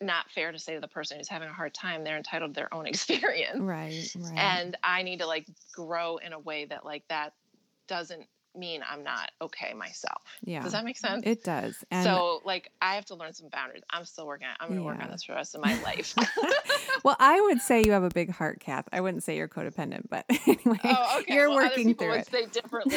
not 0.00 0.30
fair 0.30 0.52
to 0.52 0.58
say 0.58 0.74
to 0.74 0.80
the 0.80 0.88
person 0.88 1.16
who's 1.16 1.28
having 1.28 1.48
a 1.48 1.52
hard 1.52 1.72
time 1.72 2.04
they're 2.04 2.16
entitled 2.16 2.54
to 2.54 2.60
their 2.60 2.72
own 2.74 2.86
experience 2.86 3.60
right, 3.60 4.14
right. 4.18 4.38
and 4.38 4.76
i 4.84 5.02
need 5.02 5.20
to 5.20 5.26
like 5.26 5.46
grow 5.74 6.18
in 6.18 6.32
a 6.32 6.38
way 6.38 6.66
that 6.66 6.84
like 6.84 7.02
that 7.08 7.32
doesn't 7.88 8.26
mean 8.56 8.82
i'm 8.90 9.02
not 9.02 9.30
okay 9.40 9.72
myself 9.74 10.22
yeah 10.44 10.62
does 10.62 10.72
that 10.72 10.84
make 10.84 10.96
sense 10.96 11.22
it 11.24 11.42
does 11.44 11.84
and 11.90 12.04
so 12.04 12.40
like 12.44 12.70
i 12.80 12.94
have 12.94 13.04
to 13.04 13.14
learn 13.14 13.32
some 13.32 13.48
boundaries 13.48 13.82
i'm 13.90 14.04
still 14.04 14.26
working 14.26 14.46
on 14.46 14.54
i'm 14.60 14.68
going 14.68 14.80
to 14.80 14.84
yeah. 14.84 14.92
work 14.92 15.02
on 15.02 15.10
this 15.10 15.24
for 15.24 15.32
the 15.32 15.36
rest 15.36 15.54
of 15.54 15.60
my 15.62 15.80
life 15.82 16.14
well 17.04 17.16
i 17.18 17.40
would 17.40 17.60
say 17.60 17.82
you 17.82 17.92
have 17.92 18.02
a 18.02 18.10
big 18.10 18.30
heart 18.30 18.60
kath 18.60 18.88
i 18.92 19.00
wouldn't 19.00 19.22
say 19.22 19.36
you're 19.36 19.48
codependent 19.48 20.08
but 20.08 20.24
anyway 20.46 20.78
oh, 20.84 21.18
okay. 21.20 21.34
you're 21.34 21.48
well, 21.48 21.58
working 21.58 21.94
through 21.94 22.10
would 22.10 22.20
it 22.20 22.30
say 22.30 22.46
differently 22.46 22.96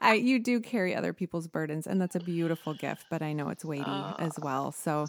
I, 0.00 0.14
you 0.14 0.38
do 0.38 0.60
carry 0.60 0.94
other 0.94 1.12
people's 1.12 1.46
burdens, 1.46 1.86
and 1.86 2.00
that's 2.00 2.16
a 2.16 2.20
beautiful 2.20 2.74
gift. 2.74 3.06
But 3.08 3.22
I 3.22 3.32
know 3.32 3.48
it's 3.48 3.64
weighty 3.64 3.84
uh, 3.86 4.14
as 4.18 4.38
well. 4.40 4.72
So, 4.72 5.06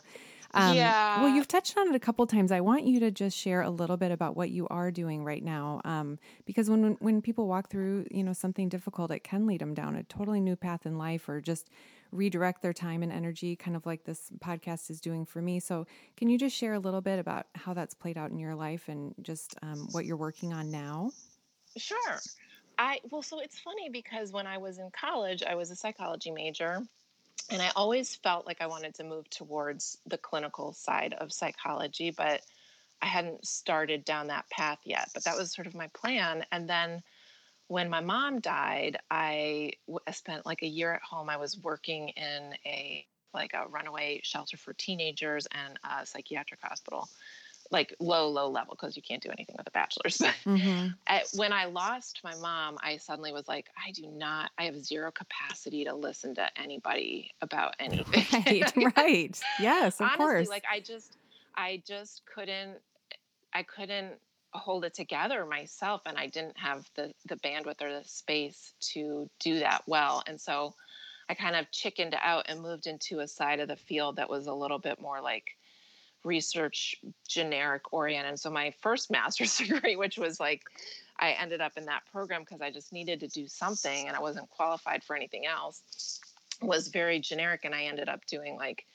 um, 0.54 0.76
yeah. 0.76 1.22
Well, 1.22 1.34
you've 1.34 1.48
touched 1.48 1.78
on 1.78 1.88
it 1.88 1.96
a 1.96 2.00
couple 2.00 2.26
times. 2.28 2.52
I 2.52 2.62
want 2.62 2.86
you 2.86 3.00
to 3.00 3.12
just 3.12 3.38
share 3.38 3.62
a 3.62 3.70
little 3.70 3.98
bit 3.98 4.12
about 4.12 4.38
what 4.38 4.52
you 4.52 4.68
are 4.70 4.92
doing 4.92 5.24
right 5.24 5.44
now, 5.44 5.82
um, 5.84 6.20
because 6.46 6.70
when 6.70 6.94
when 7.00 7.22
people 7.22 7.48
walk 7.48 7.70
through, 7.70 8.06
you 8.12 8.24
know, 8.24 8.34
something 8.34 8.70
difficult, 8.70 9.12
it 9.12 9.24
can 9.24 9.48
lead 9.48 9.62
them 9.62 9.74
down 9.74 9.96
a 9.96 10.04
totally 10.04 10.40
new 10.40 10.56
path 10.56 10.86
in 10.86 10.98
life, 10.98 11.28
or 11.28 11.42
just 11.42 11.70
redirect 12.12 12.62
their 12.62 12.74
time 12.74 13.02
and 13.02 13.12
energy, 13.12 13.56
kind 13.56 13.76
of 13.76 13.86
like 13.86 14.04
this 14.04 14.30
podcast 14.40 14.92
is 14.92 15.02
doing 15.02 15.26
for 15.26 15.42
me. 15.42 15.60
So, 15.60 15.88
can 16.18 16.30
you 16.30 16.38
just 16.38 16.56
share 16.56 16.74
a 16.74 16.80
little 16.80 17.02
bit 17.02 17.20
about 17.20 17.48
how 17.56 17.74
that's 17.74 17.96
played 17.96 18.18
out 18.18 18.30
in 18.30 18.38
your 18.38 18.56
life 18.56 18.88
and 18.88 19.16
just 19.22 19.56
um, 19.64 19.88
what 19.92 20.06
you're 20.06 20.18
working 20.18 20.54
on 20.54 20.70
now? 20.70 21.12
Sure. 21.78 22.20
I 22.78 23.00
well, 23.10 23.22
so 23.22 23.40
it's 23.40 23.60
funny 23.60 23.90
because 23.90 24.32
when 24.32 24.48
I 24.48 24.58
was 24.58 24.78
in 24.78 24.90
college, 24.92 25.44
I 25.44 25.56
was 25.56 25.72
a 25.72 25.76
psychology 25.76 26.32
major, 26.32 26.82
and 27.50 27.62
I 27.62 27.72
always 27.76 28.16
felt 28.16 28.46
like 28.46 28.62
I 28.62 28.68
wanted 28.68 28.96
to 28.96 29.04
move 29.04 29.30
towards 29.30 29.98
the 30.08 30.18
clinical 30.18 30.74
side 30.74 31.14
of 31.20 31.32
psychology, 31.32 32.12
but 32.12 32.42
I 33.02 33.08
hadn't 33.08 33.46
started 33.46 34.06
down 34.06 34.28
that 34.28 34.50
path 34.50 34.80
yet. 34.86 35.10
But 35.14 35.26
that 35.26 35.38
was 35.38 35.54
sort 35.54 35.68
of 35.68 35.76
my 35.76 35.88
plan. 35.88 36.46
And 36.52 36.70
then 36.70 37.04
when 37.68 37.90
my 37.90 38.02
mom 38.02 38.40
died, 38.40 38.98
I 39.12 39.74
spent 40.12 40.46
like 40.46 40.64
a 40.64 40.68
year 40.68 40.94
at 40.94 41.02
home. 41.02 41.30
I 41.30 41.38
was 41.38 41.60
working 41.60 42.10
in 42.10 42.54
a 42.66 43.06
like 43.34 43.54
a 43.54 43.68
runaway 43.68 44.22
shelter 44.24 44.58
for 44.58 44.74
teenagers 44.74 45.48
and 45.52 45.80
a 45.84 46.06
psychiatric 46.06 46.62
hospital 46.62 47.10
like 47.72 47.96
low, 48.00 48.28
low 48.30 48.50
level 48.50 48.76
because 48.80 48.96
you 48.96 49.02
can't 49.02 49.22
do 49.22 49.30
anything 49.30 49.56
with 49.58 49.68
a 49.68 49.72
bachelor's. 49.72 50.22
Mm-hmm. 50.44 50.90
At, 51.08 51.24
when 51.36 51.54
I 51.54 51.66
lost 51.66 52.20
my 52.24 52.36
mom, 52.36 52.78
I 52.82 52.98
suddenly 52.98 53.32
was 53.32 53.48
like, 53.48 53.68
I 53.78 53.92
do 53.92 54.08
not, 54.08 54.52
I 54.58 54.66
have 54.66 54.84
zero 54.84 55.12
capacity 55.12 55.86
to 55.86 55.94
listen 55.94 56.36
to 56.36 56.48
anybody 56.60 57.32
about 57.42 57.76
anything. 57.80 58.26
Right, 58.46 58.96
right. 58.98 59.42
Yes, 59.60 60.02
of 60.02 60.08
Honestly, 60.08 60.18
course. 60.18 60.50
Like 60.50 60.66
I 60.70 60.80
just, 60.80 61.18
I 61.56 61.82
just 61.88 62.24
couldn't, 62.26 62.78
I 63.54 63.64
couldn't 63.64 64.16
hold 64.54 64.86
it 64.86 64.94
together 64.94 65.46
myself 65.46 66.02
and 66.06 66.18
I 66.18 66.28
didn't 66.28 66.58
have 66.58 66.88
the 66.96 67.12
the 67.26 67.38
bandwidth 67.38 67.82
or 67.82 67.92
the 67.92 68.04
space 68.06 68.74
to 68.94 69.30
do 69.40 69.60
that 69.60 69.84
well. 69.88 70.24
And 70.28 70.40
so 70.40 70.76
I 71.30 71.34
kind 71.34 71.56
of 71.56 71.72
chickened 71.72 72.16
out 72.22 72.46
and 72.50 72.62
moved 72.62 72.88
into 72.88 73.20
a 73.20 73.28
side 73.28 73.60
of 73.60 73.68
the 73.68 73.76
field 73.76 74.18
that 74.18 74.30
was 74.30 74.48
a 74.48 74.54
little 74.54 74.80
bit 74.80 75.02
more 75.02 75.22
like 75.22 75.56
research 76.24 76.96
generic 77.28 77.94
oriented. 77.94 78.40
So 78.40 78.50
my 78.50 78.74
first 78.82 79.12
master's 79.12 79.58
degree, 79.58 79.96
which 79.96 80.18
was 80.18 80.40
like, 80.40 80.64
I 81.20 81.32
ended 81.32 81.62
up 81.62 81.74
in 81.78 81.86
that 81.86 82.04
program 82.12 82.42
because 82.42 82.62
I 82.62 82.72
just 82.72 82.92
needed 82.92 83.20
to 83.22 83.28
do 83.28 83.48
something 83.48 84.08
and 84.08 84.16
I 84.16 84.20
wasn't 84.20 84.50
qualified 84.50 85.04
for 85.04 85.16
anything 85.16 85.46
else, 85.46 86.20
was 86.62 86.88
very 86.88 87.20
generic. 87.20 87.62
And 87.64 87.76
I 87.76 87.84
ended 87.84 88.10
up 88.10 88.26
doing 88.26 88.56
like 88.56 88.86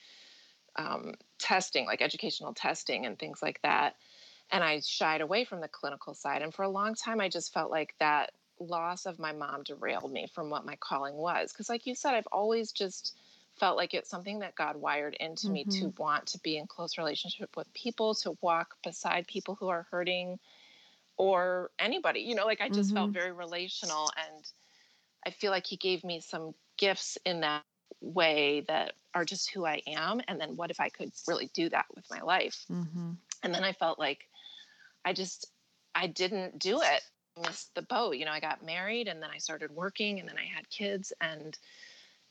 um, 0.76 1.14
testing, 1.38 1.86
like 1.86 2.02
educational 2.02 2.54
testing 2.54 3.06
and 3.06 3.18
things 3.18 3.40
like 3.42 3.60
that. 3.62 3.96
And 4.50 4.64
I 4.64 4.80
shied 4.80 5.20
away 5.20 5.44
from 5.44 5.60
the 5.60 5.68
clinical 5.68 6.14
side. 6.14 6.42
And 6.42 6.54
for 6.54 6.62
a 6.62 6.68
long 6.70 6.94
time, 6.94 7.20
I 7.20 7.28
just 7.28 7.52
felt 7.52 7.70
like 7.70 7.94
that 8.00 8.32
loss 8.60 9.06
of 9.06 9.18
my 9.18 9.32
mom 9.32 9.62
derailed 9.62 10.10
me 10.10 10.26
from 10.34 10.50
what 10.50 10.64
my 10.64 10.76
calling 10.76 11.14
was. 11.14 11.52
Because, 11.52 11.68
like 11.68 11.86
you 11.86 11.94
said, 11.94 12.14
I've 12.14 12.28
always 12.32 12.72
just 12.72 13.14
felt 13.58 13.76
like 13.76 13.94
it's 13.94 14.10
something 14.10 14.40
that 14.40 14.54
God 14.54 14.76
wired 14.76 15.14
into 15.20 15.46
mm-hmm. 15.46 15.52
me 15.52 15.64
to 15.64 15.86
mm-hmm. 15.86 16.02
want 16.02 16.26
to 16.26 16.38
be 16.40 16.56
in 16.56 16.66
close 16.66 16.98
relationship 16.98 17.56
with 17.56 17.72
people, 17.74 18.14
to 18.16 18.36
walk 18.40 18.74
beside 18.82 19.26
people 19.26 19.54
who 19.54 19.68
are 19.68 19.86
hurting 19.90 20.38
or 21.16 21.70
anybody. 21.78 22.20
You 22.20 22.34
know, 22.34 22.46
like 22.46 22.60
I 22.60 22.68
just 22.68 22.88
mm-hmm. 22.88 22.96
felt 22.96 23.10
very 23.10 23.32
relational 23.32 24.10
and 24.16 24.44
I 25.26 25.30
feel 25.30 25.50
like 25.50 25.66
he 25.66 25.76
gave 25.76 26.04
me 26.04 26.20
some 26.20 26.54
gifts 26.78 27.18
in 27.24 27.40
that 27.40 27.64
way 28.00 28.64
that 28.68 28.92
are 29.14 29.24
just 29.24 29.50
who 29.50 29.66
I 29.66 29.82
am 29.86 30.20
and 30.28 30.40
then 30.40 30.56
what 30.56 30.70
if 30.70 30.80
I 30.80 30.88
could 30.88 31.10
really 31.26 31.50
do 31.54 31.68
that 31.70 31.86
with 31.94 32.04
my 32.10 32.20
life? 32.20 32.64
Mm-hmm. 32.70 33.12
And 33.42 33.54
then 33.54 33.64
I 33.64 33.72
felt 33.72 33.98
like 33.98 34.28
I 35.04 35.12
just 35.12 35.50
I 35.94 36.06
didn't 36.06 36.58
do 36.58 36.80
it. 36.80 37.02
I 37.36 37.46
missed 37.46 37.74
the 37.74 37.82
boat. 37.82 38.16
You 38.16 38.24
know, 38.24 38.32
I 38.32 38.40
got 38.40 38.64
married 38.64 39.08
and 39.08 39.22
then 39.22 39.30
I 39.34 39.38
started 39.38 39.70
working 39.70 40.20
and 40.20 40.28
then 40.28 40.36
I 40.38 40.44
had 40.44 40.70
kids 40.70 41.12
and 41.20 41.58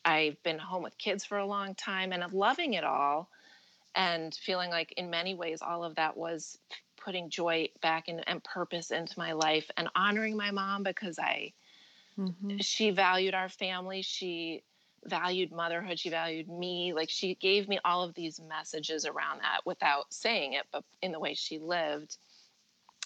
I've 0.07 0.41
been 0.41 0.57
home 0.57 0.83
with 0.83 0.97
kids 0.97 1.25
for 1.25 1.37
a 1.37 1.45
long 1.45 1.75
time 1.75 2.13
and 2.13 2.31
loving 2.31 2.75
it 2.75 2.85
all 2.85 3.29
and 3.93 4.33
feeling 4.33 4.69
like 4.69 4.93
in 4.93 5.09
many 5.09 5.35
ways 5.35 5.61
all 5.61 5.83
of 5.83 5.95
that 5.95 6.15
was 6.15 6.57
putting 6.95 7.29
joy 7.29 7.67
back 7.81 8.07
in, 8.07 8.21
and 8.21 8.41
purpose 8.41 8.91
into 8.91 9.19
my 9.19 9.33
life 9.33 9.69
and 9.75 9.89
honoring 9.97 10.37
my 10.37 10.49
mom 10.51 10.83
because 10.83 11.19
I 11.19 11.51
mm-hmm. 12.17 12.57
she 12.59 12.91
valued 12.91 13.33
our 13.33 13.49
family 13.49 14.01
she 14.01 14.63
valued 15.03 15.51
motherhood 15.51 15.99
she 15.99 16.09
valued 16.09 16.47
me 16.47 16.93
like 16.93 17.09
she 17.09 17.35
gave 17.35 17.67
me 17.67 17.77
all 17.83 18.03
of 18.03 18.15
these 18.15 18.39
messages 18.39 19.05
around 19.05 19.39
that 19.39 19.65
without 19.65 20.05
saying 20.13 20.53
it 20.53 20.63
but 20.71 20.85
in 21.01 21.11
the 21.11 21.19
way 21.19 21.33
she 21.33 21.59
lived 21.59 22.15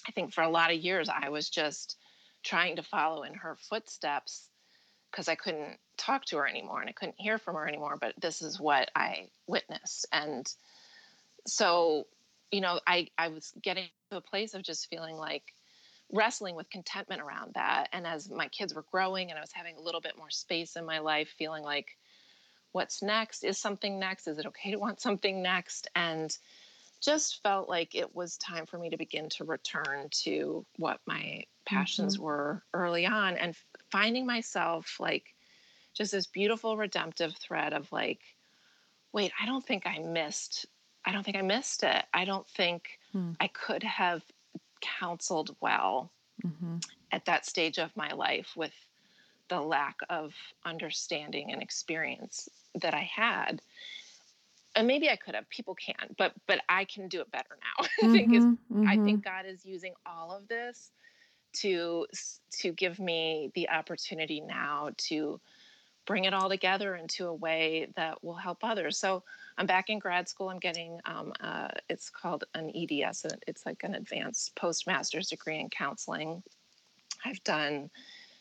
I 0.07 0.11
think 0.11 0.33
for 0.33 0.43
a 0.43 0.49
lot 0.49 0.71
of 0.71 0.77
years 0.77 1.09
I 1.09 1.29
was 1.29 1.49
just 1.49 1.97
trying 2.43 2.75
to 2.75 2.83
follow 2.83 3.23
in 3.23 3.33
her 3.33 3.57
footsteps 3.59 4.50
because 5.11 5.27
I 5.27 5.35
couldn't 5.35 5.77
talk 5.97 6.25
to 6.25 6.37
her 6.37 6.47
anymore 6.47 6.79
and 6.79 6.89
I 6.89 6.93
couldn't 6.93 7.19
hear 7.19 7.37
from 7.37 7.55
her 7.55 7.67
anymore. 7.67 7.97
But 7.99 8.13
this 8.19 8.41
is 8.41 8.59
what 8.59 8.89
I 8.95 9.27
witnessed. 9.47 10.07
And 10.11 10.51
so, 11.45 12.07
you 12.51 12.61
know, 12.61 12.79
I, 12.87 13.07
I 13.17 13.27
was 13.27 13.53
getting 13.61 13.85
to 14.09 14.17
a 14.17 14.21
place 14.21 14.53
of 14.53 14.63
just 14.63 14.89
feeling 14.89 15.17
like 15.17 15.43
wrestling 16.11 16.55
with 16.55 16.69
contentment 16.69 17.21
around 17.21 17.53
that. 17.55 17.87
And 17.93 18.07
as 18.07 18.29
my 18.29 18.47
kids 18.47 18.73
were 18.73 18.85
growing 18.91 19.29
and 19.29 19.37
I 19.37 19.41
was 19.41 19.51
having 19.53 19.75
a 19.77 19.81
little 19.81 20.01
bit 20.01 20.17
more 20.17 20.29
space 20.29 20.75
in 20.75 20.85
my 20.85 20.99
life, 20.99 21.33
feeling 21.37 21.63
like, 21.63 21.97
what's 22.71 23.01
next? 23.01 23.43
Is 23.43 23.57
something 23.57 23.99
next? 23.99 24.27
Is 24.27 24.39
it 24.39 24.45
okay 24.47 24.71
to 24.71 24.77
want 24.77 25.01
something 25.01 25.41
next? 25.41 25.89
And 25.95 26.35
just 27.01 27.41
felt 27.41 27.67
like 27.67 27.95
it 27.95 28.15
was 28.15 28.37
time 28.37 28.65
for 28.65 28.77
me 28.77 28.91
to 28.91 28.97
begin 28.97 29.27
to 29.29 29.43
return 29.43 30.07
to 30.11 30.65
what 30.77 30.99
my 31.05 31.43
passions 31.65 32.15
mm-hmm. 32.15 32.25
were 32.25 32.63
early 32.73 33.05
on 33.05 33.37
and 33.37 33.55
finding 33.91 34.25
myself 34.25 34.97
like 34.99 35.33
just 35.93 36.11
this 36.11 36.27
beautiful 36.27 36.77
redemptive 36.77 37.35
thread 37.35 37.73
of 37.73 37.91
like 37.91 38.21
wait 39.13 39.31
i 39.41 39.45
don't 39.45 39.65
think 39.65 39.85
i 39.85 39.99
missed 39.99 40.65
i 41.05 41.11
don't 41.11 41.23
think 41.23 41.37
i 41.37 41.41
missed 41.41 41.83
it 41.83 42.03
i 42.13 42.25
don't 42.25 42.47
think 42.47 42.99
mm. 43.13 43.35
i 43.39 43.47
could 43.47 43.83
have 43.83 44.23
counseled 44.81 45.55
well 45.61 46.11
mm-hmm. 46.45 46.77
at 47.11 47.25
that 47.25 47.45
stage 47.45 47.77
of 47.77 47.95
my 47.95 48.11
life 48.13 48.53
with 48.55 48.73
the 49.49 49.59
lack 49.59 49.97
of 50.09 50.33
understanding 50.65 51.51
and 51.51 51.61
experience 51.61 52.49
that 52.75 52.93
i 52.93 53.09
had 53.15 53.61
and 54.75 54.87
maybe 54.87 55.09
I 55.09 55.15
could 55.17 55.35
have. 55.35 55.49
People 55.49 55.75
can, 55.75 56.15
but 56.17 56.33
but 56.47 56.61
I 56.69 56.85
can 56.85 57.07
do 57.07 57.21
it 57.21 57.31
better 57.31 57.57
now. 57.59 57.85
Mm-hmm, 57.85 58.09
I 58.09 58.17
think 58.17 58.33
is 58.33 58.43
mm-hmm. 58.45 58.87
I 58.87 58.97
think 58.97 59.23
God 59.23 59.45
is 59.45 59.65
using 59.65 59.93
all 60.05 60.31
of 60.31 60.47
this 60.47 60.91
to 61.53 62.05
to 62.59 62.71
give 62.71 62.99
me 62.99 63.51
the 63.55 63.69
opportunity 63.69 64.41
now 64.41 64.89
to 64.97 65.39
bring 66.05 66.25
it 66.25 66.33
all 66.33 66.49
together 66.49 66.95
into 66.95 67.27
a 67.27 67.33
way 67.33 67.87
that 67.95 68.23
will 68.23 68.35
help 68.35 68.59
others. 68.63 68.97
So 68.97 69.23
I'm 69.57 69.67
back 69.67 69.89
in 69.89 69.99
grad 69.99 70.27
school. 70.27 70.49
I'm 70.49 70.59
getting 70.59 70.99
um, 71.05 71.33
uh, 71.39 71.69
it's 71.89 72.09
called 72.09 72.43
an 72.55 72.71
EDS. 72.75 73.25
It's 73.47 73.65
like 73.65 73.83
an 73.83 73.95
advanced 73.95 74.55
postmaster's 74.55 75.29
degree 75.29 75.59
in 75.59 75.69
counseling. 75.69 76.41
I've 77.23 77.43
done 77.43 77.89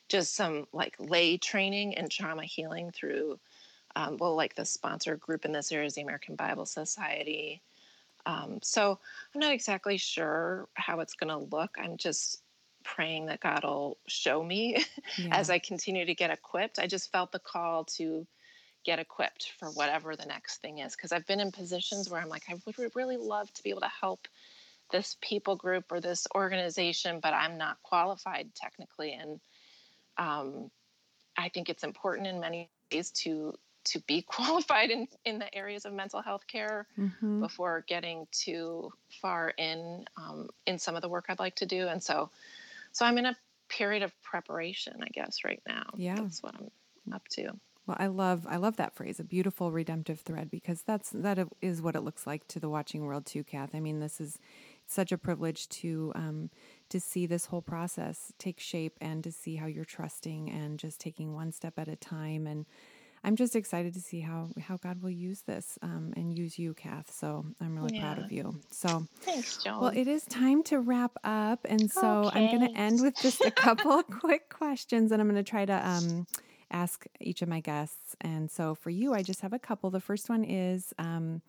just 0.08 0.34
some 0.34 0.66
like 0.72 0.96
lay 0.98 1.36
training 1.36 1.92
in 1.92 2.08
trauma 2.08 2.44
healing 2.44 2.90
through 2.90 3.38
um, 3.96 4.16
well, 4.18 4.36
like 4.36 4.54
the 4.54 4.64
sponsor 4.64 5.16
group 5.16 5.44
in 5.44 5.52
this 5.52 5.72
area 5.72 5.86
is 5.86 5.94
the 5.94 6.02
American 6.02 6.36
Bible 6.36 6.66
Society. 6.66 7.62
Um, 8.26 8.58
so 8.62 8.98
I'm 9.34 9.40
not 9.40 9.52
exactly 9.52 9.96
sure 9.96 10.68
how 10.74 11.00
it's 11.00 11.14
going 11.14 11.30
to 11.30 11.56
look. 11.56 11.76
I'm 11.78 11.96
just 11.96 12.42
praying 12.84 13.26
that 13.26 13.40
God 13.40 13.64
will 13.64 13.98
show 14.06 14.42
me 14.42 14.84
yeah. 15.18 15.28
as 15.36 15.50
I 15.50 15.58
continue 15.58 16.06
to 16.06 16.14
get 16.14 16.30
equipped. 16.30 16.78
I 16.78 16.86
just 16.86 17.12
felt 17.12 17.32
the 17.32 17.38
call 17.38 17.84
to 17.96 18.26
get 18.84 18.98
equipped 18.98 19.52
for 19.58 19.68
whatever 19.68 20.16
the 20.16 20.26
next 20.26 20.58
thing 20.62 20.78
is 20.78 20.96
because 20.96 21.12
I've 21.12 21.26
been 21.26 21.40
in 21.40 21.52
positions 21.52 22.08
where 22.08 22.20
I'm 22.20 22.28
like, 22.28 22.44
I 22.48 22.54
would 22.64 22.94
really 22.94 23.18
love 23.18 23.52
to 23.52 23.62
be 23.62 23.70
able 23.70 23.82
to 23.82 23.90
help 24.00 24.26
this 24.90 25.16
people 25.20 25.56
group 25.56 25.84
or 25.90 26.00
this 26.00 26.26
organization, 26.34 27.20
but 27.20 27.34
I'm 27.34 27.58
not 27.58 27.82
qualified 27.82 28.50
technically. 28.54 29.12
And 29.12 29.40
um, 30.18 30.70
I 31.36 31.48
think 31.48 31.68
it's 31.68 31.84
important 31.84 32.26
in 32.26 32.40
many 32.40 32.68
ways 32.92 33.10
to 33.10 33.54
to 33.82 33.98
be 34.00 34.22
qualified 34.28 34.90
in, 34.90 35.08
in 35.24 35.38
the 35.38 35.54
areas 35.54 35.84
of 35.84 35.92
mental 35.92 36.20
health 36.20 36.46
care 36.46 36.86
mm-hmm. 36.98 37.40
before 37.40 37.84
getting 37.88 38.26
too 38.30 38.92
far 39.22 39.52
in 39.56 40.04
um, 40.16 40.48
in 40.66 40.78
some 40.78 40.96
of 40.96 41.02
the 41.02 41.08
work 41.08 41.26
I'd 41.28 41.38
like 41.38 41.56
to 41.56 41.66
do. 41.66 41.88
And 41.88 42.02
so, 42.02 42.30
so 42.92 43.06
I'm 43.06 43.18
in 43.18 43.26
a 43.26 43.36
period 43.68 44.02
of 44.02 44.12
preparation, 44.22 44.94
I 45.02 45.08
guess, 45.12 45.38
right 45.44 45.62
now. 45.68 45.84
Yeah, 45.96 46.16
that's 46.16 46.42
what 46.42 46.54
I'm 46.56 47.14
up 47.14 47.26
to. 47.32 47.50
Well, 47.86 47.96
I 47.98 48.06
love 48.06 48.46
I 48.48 48.56
love 48.56 48.76
that 48.76 48.94
phrase, 48.94 49.18
a 49.18 49.24
beautiful 49.24 49.72
redemptive 49.72 50.20
thread, 50.20 50.50
because 50.50 50.82
that's 50.82 51.10
that 51.10 51.48
is 51.60 51.82
what 51.82 51.96
it 51.96 52.02
looks 52.02 52.26
like 52.26 52.46
to 52.48 52.60
the 52.60 52.68
watching 52.68 53.04
world 53.04 53.26
too, 53.26 53.42
Kath. 53.42 53.70
I 53.74 53.80
mean, 53.80 54.00
this 54.00 54.20
is 54.20 54.38
such 54.86 55.12
a 55.12 55.18
privilege 55.18 55.68
to 55.70 56.12
um, 56.14 56.50
to 56.90 57.00
see 57.00 57.26
this 57.26 57.46
whole 57.46 57.62
process 57.62 58.32
take 58.38 58.60
shape 58.60 58.96
and 59.00 59.24
to 59.24 59.32
see 59.32 59.56
how 59.56 59.66
you're 59.66 59.84
trusting 59.84 60.50
and 60.50 60.78
just 60.78 61.00
taking 61.00 61.34
one 61.34 61.52
step 61.52 61.78
at 61.78 61.88
a 61.88 61.96
time. 61.96 62.46
And 62.46 62.66
I'm 63.22 63.36
just 63.36 63.54
excited 63.54 63.94
to 63.94 64.00
see 64.00 64.20
how 64.20 64.48
how 64.60 64.76
God 64.78 65.02
will 65.02 65.10
use 65.10 65.42
this 65.42 65.78
um, 65.82 66.12
and 66.16 66.36
use 66.36 66.58
you, 66.58 66.74
Kath. 66.74 67.12
So 67.12 67.44
I'm 67.60 67.76
really 67.76 67.96
yeah. 67.96 68.14
proud 68.14 68.24
of 68.24 68.32
you. 68.32 68.60
So 68.70 69.06
thanks, 69.20 69.58
Joan. 69.58 69.80
Well, 69.80 69.92
it 69.94 70.08
is 70.08 70.24
time 70.24 70.62
to 70.64 70.78
wrap 70.80 71.12
up, 71.22 71.60
and 71.68 71.90
so 71.90 72.24
okay. 72.24 72.48
I'm 72.48 72.58
going 72.58 72.72
to 72.72 72.80
end 72.80 73.00
with 73.02 73.16
just 73.20 73.42
a 73.42 73.50
couple 73.50 73.92
of 73.92 74.06
quick 74.06 74.48
questions, 74.48 75.12
and 75.12 75.20
I'm 75.20 75.28
going 75.28 75.42
to 75.42 75.48
try 75.48 75.64
to. 75.64 75.88
Um, 75.88 76.26
ask 76.72 77.04
each 77.20 77.42
of 77.42 77.48
my 77.48 77.58
guests. 77.58 78.14
And 78.20 78.50
so 78.50 78.74
for 78.76 78.90
you, 78.90 79.12
I 79.12 79.24
just 79.24 79.40
have 79.40 79.52
a 79.52 79.58
couple. 79.58 79.90
The 79.90 79.98
first 79.98 80.28
one 80.28 80.44
is 80.44 80.94
um, 80.98 81.42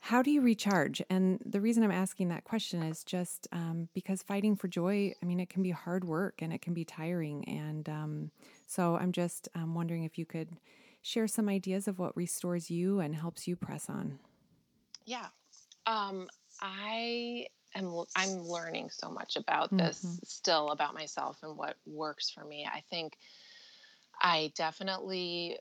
how 0.00 0.20
do 0.20 0.32
you 0.32 0.40
recharge? 0.40 1.00
And 1.08 1.38
the 1.44 1.60
reason 1.60 1.84
I'm 1.84 1.92
asking 1.92 2.28
that 2.30 2.42
question 2.42 2.82
is 2.82 3.04
just 3.04 3.46
um, 3.52 3.88
because 3.94 4.20
fighting 4.22 4.56
for 4.56 4.66
joy, 4.66 5.14
I 5.22 5.26
mean, 5.26 5.38
it 5.38 5.48
can 5.48 5.62
be 5.62 5.70
hard 5.70 6.04
work 6.04 6.42
and 6.42 6.52
it 6.52 6.60
can 6.60 6.74
be 6.74 6.84
tiring. 6.84 7.44
And 7.48 7.88
um, 7.88 8.30
so 8.66 8.96
I'm 8.96 9.12
just 9.12 9.48
um, 9.54 9.74
wondering 9.74 10.02
if 10.02 10.18
you 10.18 10.26
could 10.26 10.48
share 11.02 11.26
some 11.26 11.48
ideas 11.48 11.88
of 11.88 11.98
what 11.98 12.16
restores 12.16 12.70
you 12.70 13.00
and 13.00 13.14
helps 13.14 13.46
you 13.46 13.56
press 13.56 13.90
on. 13.90 14.18
Yeah. 15.04 15.26
Um, 15.86 16.28
I 16.60 17.46
am 17.74 18.04
I'm 18.16 18.42
learning 18.42 18.90
so 18.90 19.10
much 19.10 19.36
about 19.36 19.76
this 19.76 20.04
mm-hmm. 20.04 20.16
still 20.24 20.70
about 20.70 20.94
myself 20.94 21.38
and 21.42 21.56
what 21.56 21.76
works 21.86 22.30
for 22.30 22.44
me. 22.44 22.66
I 22.72 22.82
think 22.88 23.16
I 24.20 24.52
definitely 24.54 25.58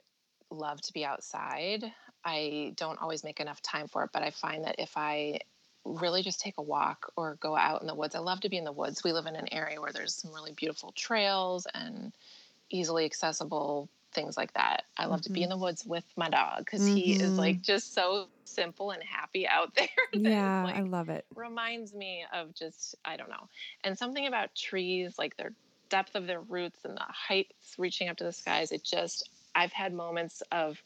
love 0.51 0.81
to 0.81 0.93
be 0.93 1.03
outside. 1.03 1.91
I 2.23 2.73
don't 2.75 3.01
always 3.01 3.23
make 3.23 3.39
enough 3.39 3.61
time 3.61 3.87
for 3.87 4.03
it, 4.03 4.11
but 4.13 4.21
I 4.21 4.29
find 4.29 4.65
that 4.65 4.75
if 4.77 4.91
I 4.95 5.39
really 5.83 6.21
just 6.21 6.39
take 6.39 6.55
a 6.59 6.61
walk 6.61 7.11
or 7.15 7.37
go 7.39 7.55
out 7.55 7.81
in 7.81 7.87
the 7.87 7.95
woods, 7.95 8.13
I 8.13 8.19
love 8.19 8.41
to 8.41 8.49
be 8.49 8.57
in 8.57 8.63
the 8.63 8.71
woods. 8.71 9.03
We 9.03 9.13
live 9.13 9.25
in 9.25 9.35
an 9.35 9.51
area 9.51 9.81
where 9.81 9.91
there's 9.91 10.13
some 10.13 10.31
really 10.31 10.51
beautiful 10.51 10.91
trails 10.95 11.65
and 11.73 12.13
easily 12.69 13.05
accessible 13.05 13.89
things 14.13 14.37
like 14.37 14.53
that. 14.53 14.83
I 14.97 15.05
love 15.05 15.19
mm-hmm. 15.19 15.23
to 15.23 15.31
be 15.31 15.43
in 15.43 15.49
mm-hmm. 15.49 15.59
the 15.59 15.65
woods 15.65 15.85
with 15.85 16.03
my 16.15 16.29
dog 16.29 16.59
because 16.59 16.81
mm-hmm. 16.81 16.95
he 16.95 17.13
is 17.13 17.37
like 17.37 17.57
mm-hmm. 17.57 17.63
just 17.63 17.93
so 17.93 18.27
simple 18.45 18.91
and 18.91 19.01
happy 19.03 19.47
out 19.47 19.73
there. 19.75 19.87
yeah, 20.13 20.63
like, 20.63 20.75
I 20.75 20.81
love 20.81 21.09
it. 21.09 21.25
Reminds 21.35 21.93
me 21.93 22.25
of 22.33 22.53
just, 22.53 22.95
I 23.05 23.17
don't 23.17 23.29
know. 23.29 23.47
And 23.83 23.97
something 23.97 24.27
about 24.27 24.55
trees, 24.55 25.15
like 25.17 25.37
their 25.37 25.53
depth 25.89 26.15
of 26.15 26.27
their 26.27 26.41
roots 26.41 26.79
and 26.85 26.95
the 26.95 27.05
heights 27.07 27.75
reaching 27.77 28.09
up 28.09 28.17
to 28.17 28.23
the 28.23 28.33
skies, 28.33 28.71
it 28.71 28.83
just, 28.83 29.29
I've 29.55 29.73
had 29.73 29.93
moments 29.93 30.41
of 30.51 30.81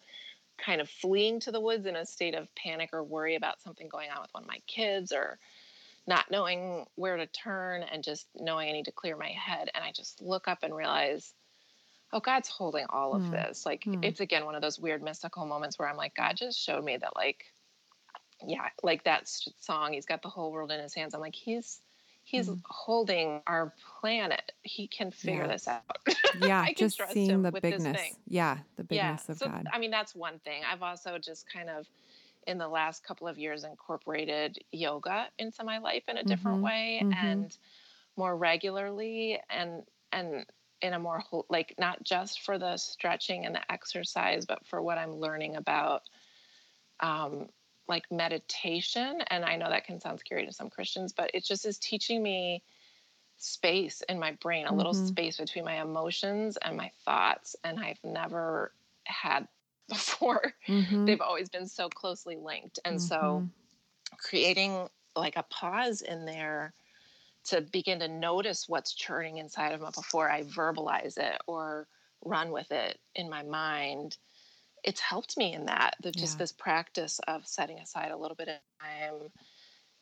kind 0.58 0.80
of 0.80 0.90
fleeing 0.90 1.40
to 1.42 1.52
the 1.52 1.60
woods 1.60 1.86
in 1.86 1.96
a 1.96 2.06
state 2.06 2.34
of 2.34 2.54
panic 2.56 2.92
or 2.94 3.04
worry 3.04 3.36
about 3.36 3.62
something 3.62 3.90
going 3.90 4.10
on 4.10 4.22
with 4.22 4.34
one 4.34 4.44
of 4.44 4.50
my 4.50 4.60
kids 4.68 5.12
or 5.12 5.38
not 6.08 6.30
knowing 6.30 6.86
where 6.96 7.18
to 7.18 7.26
turn 7.26 7.84
and 7.84 8.04
just 8.04 8.28
knowing 8.36 8.70
I 8.70 8.72
need 8.72 8.86
to 8.86 8.92
clear 8.92 9.18
my 9.18 9.30
head. 9.30 9.70
And 9.74 9.84
I 9.84 9.92
just 9.92 10.22
look 10.22 10.48
up 10.48 10.60
and 10.64 10.76
realize, 10.76 11.34
oh, 12.14 12.20
God's 12.20 12.48
holding 12.48 12.86
all 12.90 13.14
of 13.14 13.24
mm. 13.24 13.32
this. 13.32 13.66
Like, 13.66 13.84
mm. 13.84 14.04
it's 14.04 14.20
again 14.20 14.46
one 14.46 14.56
of 14.56 14.62
those 14.62 14.80
weird 14.80 15.04
mystical 15.04 15.46
moments 15.46 15.78
where 15.80 15.88
I'm 15.88 15.98
like, 15.98 16.16
God 16.16 16.36
just 16.36 16.60
showed 16.60 16.84
me 16.84 16.98
that, 16.98 17.16
like, 17.16 17.46
yeah, 18.46 18.68
like 18.84 19.04
that 19.04 19.30
song, 19.60 19.94
He's 19.94 20.06
got 20.06 20.22
the 20.22 20.30
whole 20.30 20.52
world 20.52 20.72
in 20.72 20.80
His 20.80 20.94
hands. 20.94 21.14
I'm 21.14 21.22
like, 21.22 21.36
He's 21.36 21.80
he's 22.26 22.50
mm-hmm. 22.50 22.60
holding 22.66 23.42
our 23.48 23.72
planet. 24.02 24.52
He 24.64 24.88
can 24.88 25.12
figure 25.12 25.42
yeah. 25.44 25.48
this 25.48 25.68
out. 25.68 25.84
Yeah, 26.42 26.66
just 26.76 27.02
seeing 27.12 27.44
the 27.44 27.52
bigness. 27.52 28.18
Yeah, 28.28 28.58
the 28.76 28.84
bigness 28.84 29.24
yeah. 29.28 29.32
of 29.32 29.38
so, 29.38 29.48
God. 29.48 29.68
I 29.72 29.80
mean, 29.80 29.92
that's 29.92 30.14
one 30.14 30.40
thing. 30.40 30.64
I've 30.70 30.84
also 30.84 31.18
just 31.18 31.50
kind 31.50 31.70
of 31.70 31.88
in 32.48 32.58
the 32.58 32.68
last 32.68 33.04
couple 33.04 33.28
of 33.28 33.38
years 33.38 33.64
incorporated 33.64 34.60
yoga 34.72 35.28
into 35.40 35.64
my 35.64 35.78
life 35.78 36.04
in 36.08 36.18
a 36.18 36.24
different 36.24 36.58
mm-hmm. 36.58 36.66
way 36.66 37.02
mm-hmm. 37.04 37.26
and 37.26 37.58
more 38.18 38.36
regularly 38.36 39.40
and 39.50 39.84
and 40.12 40.46
in 40.82 40.94
a 40.94 41.00
more 41.00 41.22
like 41.50 41.74
not 41.80 42.04
just 42.04 42.42
for 42.42 42.58
the 42.58 42.78
stretching 42.78 43.46
and 43.46 43.56
the 43.56 43.72
exercise 43.72 44.46
but 44.46 44.66
for 44.66 44.82
what 44.82 44.98
i'm 44.98 45.14
learning 45.14 45.56
about 45.56 46.04
um, 47.00 47.48
like 47.88 48.04
meditation 48.12 49.22
and 49.28 49.46
i 49.46 49.56
know 49.56 49.70
that 49.70 49.86
can 49.86 50.00
sound 50.00 50.20
scary 50.20 50.46
to 50.46 50.54
some 50.54 50.70
christians 50.70 51.14
but 51.14 51.32
it 51.34 51.44
just 51.44 51.66
is 51.66 51.78
teaching 51.78 52.22
me 52.22 52.64
space 53.38 54.02
in 54.08 54.20
my 54.20 54.32
brain 54.42 54.66
a 54.66 54.70
mm-hmm. 54.70 54.78
little 54.78 54.94
space 54.94 55.38
between 55.38 55.66
my 55.66 55.82
emotions 55.82 56.58
and 56.58 56.78
my 56.78 56.90
thoughts 57.04 57.56
and 57.64 57.80
i've 57.80 58.00
never 58.04 58.72
had 59.06 59.48
before 59.90 60.54
mm-hmm. 60.68 61.06
they've 61.06 61.22
always 61.22 61.50
been 61.50 61.68
so 61.68 61.88
closely 61.90 62.38
linked 62.38 62.80
and 62.86 62.98
mm-hmm. 62.98 63.06
so 63.08 63.48
creating 64.18 64.88
like 65.16 65.36
a 65.38 65.44
pause 65.44 66.02
in 66.02 66.26
there 66.26 66.74
to 67.46 67.62
begin 67.62 68.00
to 68.00 68.08
notice 68.08 68.68
what's 68.68 68.94
churning 68.94 69.38
inside 69.38 69.74
of 69.74 69.82
me 69.82 69.88
before 69.94 70.30
i 70.30 70.44
verbalize 70.44 71.18
it 71.18 71.40
or 71.48 71.88
run 72.24 72.52
with 72.52 72.72
it 72.72 72.98
in 73.16 73.30
my 73.30 73.44
mind 73.44 74.18
it's 74.84 75.00
helped 75.00 75.36
me 75.38 75.54
in 75.54 75.66
that 75.66 75.96
the, 76.02 76.12
just 76.12 76.36
yeah. 76.36 76.40
this 76.40 76.52
practice 76.52 77.20
of 77.28 77.46
setting 77.48 77.80
aside 77.80 78.12
a 78.12 78.18
little 78.18 78.36
bit 78.36 78.48
of 78.48 78.56
time 78.80 79.30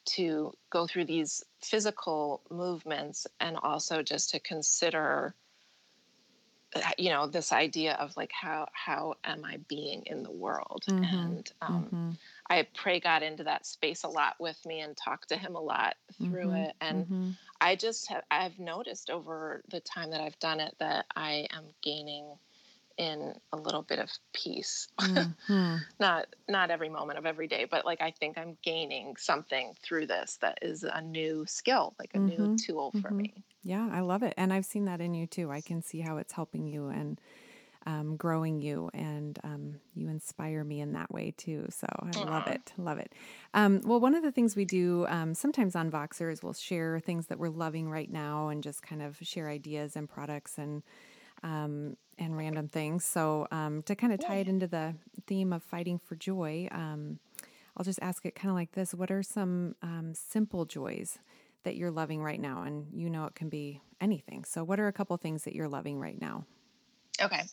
to 0.05 0.51
go 0.69 0.85
through 0.85 1.05
these 1.05 1.43
physical 1.61 2.41
movements 2.51 3.25
and 3.39 3.57
also 3.63 4.01
just 4.01 4.31
to 4.31 4.39
consider 4.39 5.33
you 6.97 7.09
know 7.09 7.27
this 7.27 7.51
idea 7.51 7.93
of 7.93 8.15
like 8.17 8.31
how 8.31 8.67
how 8.73 9.13
am 9.23 9.43
i 9.45 9.57
being 9.67 10.03
in 10.05 10.23
the 10.23 10.31
world 10.31 10.83
mm-hmm. 10.89 11.03
and 11.03 11.51
um, 11.61 11.83
mm-hmm. 11.85 12.09
i 12.49 12.65
pray 12.75 12.99
god 12.99 13.23
into 13.23 13.43
that 13.43 13.65
space 13.65 14.03
a 14.03 14.07
lot 14.07 14.35
with 14.39 14.57
me 14.65 14.79
and 14.81 14.95
talk 14.97 15.25
to 15.25 15.37
him 15.37 15.55
a 15.55 15.61
lot 15.61 15.95
through 16.17 16.47
mm-hmm. 16.47 16.55
it 16.55 16.75
and 16.81 17.05
mm-hmm. 17.05 17.29
i 17.61 17.75
just 17.75 18.09
have 18.09 18.23
i've 18.31 18.57
noticed 18.59 19.09
over 19.09 19.61
the 19.69 19.79
time 19.81 20.11
that 20.11 20.21
i've 20.21 20.39
done 20.39 20.59
it 20.59 20.75
that 20.79 21.05
i 21.15 21.47
am 21.51 21.63
gaining 21.81 22.25
in 22.97 23.33
a 23.51 23.57
little 23.57 23.81
bit 23.81 23.99
of 23.99 24.09
peace. 24.33 24.87
Mm-hmm. 24.99 25.75
not 25.99 26.27
not 26.47 26.71
every 26.71 26.89
moment 26.89 27.19
of 27.19 27.25
every 27.25 27.47
day, 27.47 27.65
but 27.69 27.85
like 27.85 28.01
I 28.01 28.11
think 28.11 28.37
I'm 28.37 28.57
gaining 28.63 29.15
something 29.17 29.73
through 29.81 30.07
this 30.07 30.37
that 30.41 30.59
is 30.61 30.83
a 30.83 31.01
new 31.01 31.45
skill, 31.47 31.95
like 31.99 32.11
a 32.13 32.19
mm-hmm. 32.19 32.43
new 32.43 32.57
tool 32.57 32.91
for 32.91 33.09
mm-hmm. 33.09 33.17
me. 33.17 33.43
Yeah, 33.63 33.89
I 33.91 34.01
love 34.01 34.23
it. 34.23 34.33
And 34.37 34.53
I've 34.53 34.65
seen 34.65 34.85
that 34.85 35.01
in 35.01 35.13
you 35.13 35.27
too. 35.27 35.51
I 35.51 35.61
can 35.61 35.81
see 35.81 36.01
how 36.01 36.17
it's 36.17 36.33
helping 36.33 36.67
you 36.67 36.89
and 36.89 37.19
um, 37.85 38.15
growing 38.15 38.61
you, 38.61 38.89
and 38.93 39.37
um, 39.43 39.75
you 39.93 40.07
inspire 40.07 40.63
me 40.63 40.79
in 40.79 40.93
that 40.93 41.11
way 41.11 41.33
too. 41.35 41.65
So 41.69 41.87
I 41.99 42.11
Aww. 42.11 42.29
love 42.29 42.47
it, 42.47 42.71
love 42.77 42.97
it. 42.97 43.13
Um, 43.53 43.81
well, 43.83 43.99
one 43.99 44.15
of 44.15 44.23
the 44.23 44.31
things 44.31 44.55
we 44.55 44.65
do 44.65 45.05
um, 45.09 45.33
sometimes 45.33 45.75
on 45.75 45.91
Voxer 45.91 46.31
is 46.31 46.41
we'll 46.41 46.53
share 46.53 46.99
things 47.01 47.27
that 47.27 47.39
we're 47.39 47.49
loving 47.49 47.89
right 47.89 48.09
now, 48.09 48.47
and 48.47 48.63
just 48.63 48.81
kind 48.81 49.01
of 49.01 49.17
share 49.21 49.49
ideas 49.49 49.95
and 49.95 50.07
products 50.07 50.57
and 50.57 50.81
um, 51.43 51.97
and 52.17 52.37
random 52.37 52.67
things. 52.67 53.05
So 53.05 53.47
um, 53.51 53.83
to 53.83 53.95
kind 53.95 54.13
of 54.13 54.19
tie 54.19 54.37
it 54.37 54.47
into 54.47 54.67
the 54.67 54.95
theme 55.27 55.53
of 55.53 55.63
fighting 55.63 55.99
for 55.99 56.15
joy, 56.15 56.67
um, 56.71 57.19
I'll 57.75 57.85
just 57.85 57.99
ask 58.01 58.25
it 58.25 58.35
kind 58.35 58.49
of 58.49 58.55
like 58.55 58.73
this: 58.73 58.93
What 58.93 59.11
are 59.11 59.23
some 59.23 59.75
um, 59.81 60.13
simple 60.13 60.65
joys 60.65 61.19
that 61.63 61.75
you're 61.75 61.91
loving 61.91 62.21
right 62.21 62.39
now? 62.39 62.63
And 62.63 62.87
you 62.93 63.09
know 63.09 63.25
it 63.25 63.35
can 63.35 63.49
be 63.49 63.81
anything. 63.99 64.43
So 64.43 64.63
what 64.63 64.79
are 64.79 64.87
a 64.87 64.93
couple 64.93 65.15
things 65.17 65.43
that 65.43 65.55
you're 65.55 65.69
loving 65.69 65.99
right 65.99 66.19
now? 66.19 66.45
Okay. 67.21 67.43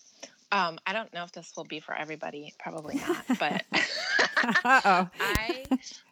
Um, 0.52 0.80
I 0.84 0.92
don't 0.92 1.12
know 1.14 1.22
if 1.22 1.32
this 1.32 1.52
will 1.56 1.64
be 1.64 1.80
for 1.80 1.94
everybody. 1.94 2.52
Probably 2.58 2.96
not, 2.96 3.38
but 3.38 3.64
I 4.64 5.64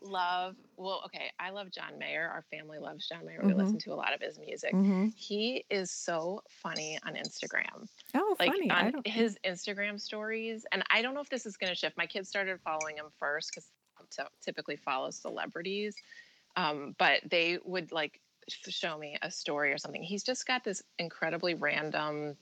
love. 0.02 0.56
Well, 0.76 1.02
okay, 1.06 1.30
I 1.40 1.50
love 1.50 1.70
John 1.70 1.98
Mayer. 1.98 2.30
Our 2.32 2.44
family 2.50 2.78
loves 2.78 3.08
John 3.08 3.26
Mayer. 3.26 3.40
We 3.42 3.50
mm-hmm. 3.50 3.60
listen 3.60 3.78
to 3.78 3.92
a 3.92 3.94
lot 3.94 4.14
of 4.14 4.20
his 4.20 4.38
music. 4.38 4.72
Mm-hmm. 4.72 5.08
He 5.16 5.64
is 5.70 5.90
so 5.90 6.42
funny 6.48 6.98
on 7.06 7.14
Instagram. 7.14 7.88
Oh, 8.14 8.36
like 8.38 8.50
funny! 8.50 8.70
On 8.70 9.02
his 9.04 9.38
Instagram 9.44 10.00
stories, 10.00 10.66
and 10.72 10.82
I 10.90 11.02
don't 11.02 11.14
know 11.14 11.20
if 11.20 11.30
this 11.30 11.46
is 11.46 11.56
going 11.56 11.70
to 11.70 11.76
shift. 11.76 11.96
My 11.96 12.06
kids 12.06 12.28
started 12.28 12.60
following 12.60 12.96
him 12.96 13.06
first 13.18 13.50
because 13.50 13.68
typically 14.42 14.76
follow 14.76 15.10
celebrities, 15.10 15.96
um, 16.56 16.94
but 16.98 17.20
they 17.28 17.58
would 17.64 17.92
like 17.92 18.20
show 18.48 18.98
me 18.98 19.16
a 19.22 19.30
story 19.30 19.72
or 19.72 19.78
something. 19.78 20.02
He's 20.02 20.22
just 20.22 20.46
got 20.46 20.64
this 20.64 20.82
incredibly 20.98 21.54
random 21.54 22.36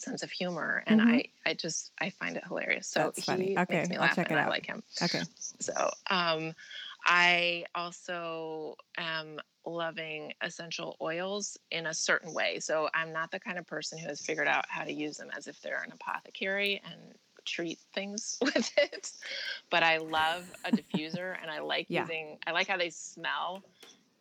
sense 0.00 0.22
of 0.22 0.30
humor, 0.30 0.82
and 0.86 1.00
mm-hmm. 1.00 1.10
I 1.10 1.24
I 1.46 1.54
just 1.54 1.92
I 2.00 2.10
find 2.10 2.36
it 2.36 2.44
hilarious. 2.46 2.88
So 2.88 3.00
That's 3.00 3.24
funny. 3.24 3.48
he 3.48 3.58
okay, 3.58 3.78
makes 3.78 3.88
me 3.90 3.98
laugh, 3.98 4.10
I'll 4.10 4.16
check 4.16 4.30
it 4.30 4.38
out. 4.38 4.46
I 4.46 4.48
like 4.48 4.66
him. 4.66 4.82
Okay. 5.02 5.22
So 5.60 5.90
um, 6.10 6.54
I 7.04 7.64
also 7.74 8.76
am 8.98 9.40
loving 9.66 10.32
essential 10.42 10.96
oils 11.00 11.58
in 11.70 11.86
a 11.86 11.94
certain 11.94 12.32
way. 12.32 12.60
So 12.60 12.88
I'm 12.94 13.12
not 13.12 13.30
the 13.30 13.40
kind 13.40 13.58
of 13.58 13.66
person 13.66 13.98
who 13.98 14.08
has 14.08 14.20
figured 14.20 14.48
out 14.48 14.64
how 14.68 14.84
to 14.84 14.92
use 14.92 15.18
them 15.18 15.28
as 15.36 15.46
if 15.46 15.60
they're 15.60 15.82
an 15.82 15.92
apothecary 15.92 16.80
and 16.84 17.14
treat 17.44 17.78
things 17.94 18.38
with 18.42 18.70
it. 18.76 19.10
But 19.70 19.82
I 19.82 19.98
love 19.98 20.50
a 20.64 20.72
diffuser 20.72 21.36
and 21.40 21.50
I 21.50 21.60
like 21.60 21.86
Yeah. 21.88 22.02
using 22.02 22.38
I 22.46 22.52
like 22.52 22.68
how 22.68 22.76
they 22.76 22.90
smell 22.90 23.62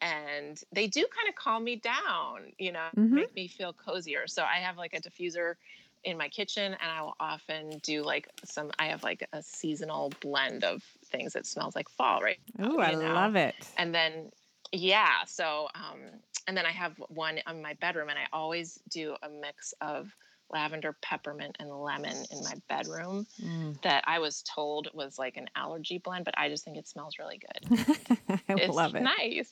and 0.01 0.61
they 0.71 0.87
do 0.87 1.05
kind 1.15 1.29
of 1.29 1.35
calm 1.35 1.63
me 1.63 1.75
down, 1.77 2.51
you 2.57 2.71
know, 2.71 2.89
Mhm. 2.97 3.23
make 3.23 3.33
me 3.35 3.47
feel 3.47 3.73
cozier. 3.73 4.27
So 4.27 4.43
I 4.43 4.57
have 4.57 4.77
like 4.77 4.93
a 4.93 5.01
diffuser 5.01 5.55
in 6.03 6.17
my 6.17 6.29
kitchen 6.29 6.73
and 6.73 6.91
I 6.91 7.01
will 7.01 7.15
often 7.19 7.79
do 7.79 8.03
like 8.03 8.27
some 8.45 8.71
I 8.79 8.87
have 8.87 9.03
like 9.03 9.27
a 9.33 9.43
seasonal 9.43 10.11
blend 10.21 10.63
of 10.63 10.83
things 11.05 11.33
that 11.33 11.45
smells 11.45 11.75
like 11.75 11.89
fall, 11.89 12.21
right? 12.21 12.39
Oh, 12.59 12.79
I 12.79 12.95
know? 12.95 12.95
love 12.95 13.35
it. 13.35 13.67
And 13.77 13.93
then 13.93 14.31
yeah, 14.71 15.25
so 15.25 15.67
um 15.75 16.21
and 16.47 16.55
then 16.57 16.65
I 16.65 16.71
have 16.71 16.97
one 17.09 17.39
in 17.47 17.61
my 17.61 17.73
bedroom 17.75 18.09
and 18.09 18.17
I 18.19 18.27
always 18.33 18.79
do 18.89 19.15
a 19.21 19.29
mix 19.29 19.73
of 19.81 20.15
lavender, 20.51 20.95
peppermint 21.01 21.57
and 21.59 21.69
lemon 21.69 22.25
in 22.31 22.43
my 22.43 22.55
bedroom 22.67 23.27
Mm. 23.41 23.81
that 23.81 24.03
I 24.07 24.19
was 24.19 24.43
told 24.43 24.89
was 24.93 25.17
like 25.17 25.37
an 25.37 25.49
allergy 25.55 25.97
blend, 25.97 26.25
but 26.25 26.37
I 26.37 26.49
just 26.49 26.65
think 26.65 26.77
it 26.77 26.87
smells 26.87 27.17
really 27.19 27.37
good. 27.39 27.69
I 28.29 28.39
it's 28.53 28.75
love 28.75 28.95
it. 28.95 29.03
nice. 29.03 29.51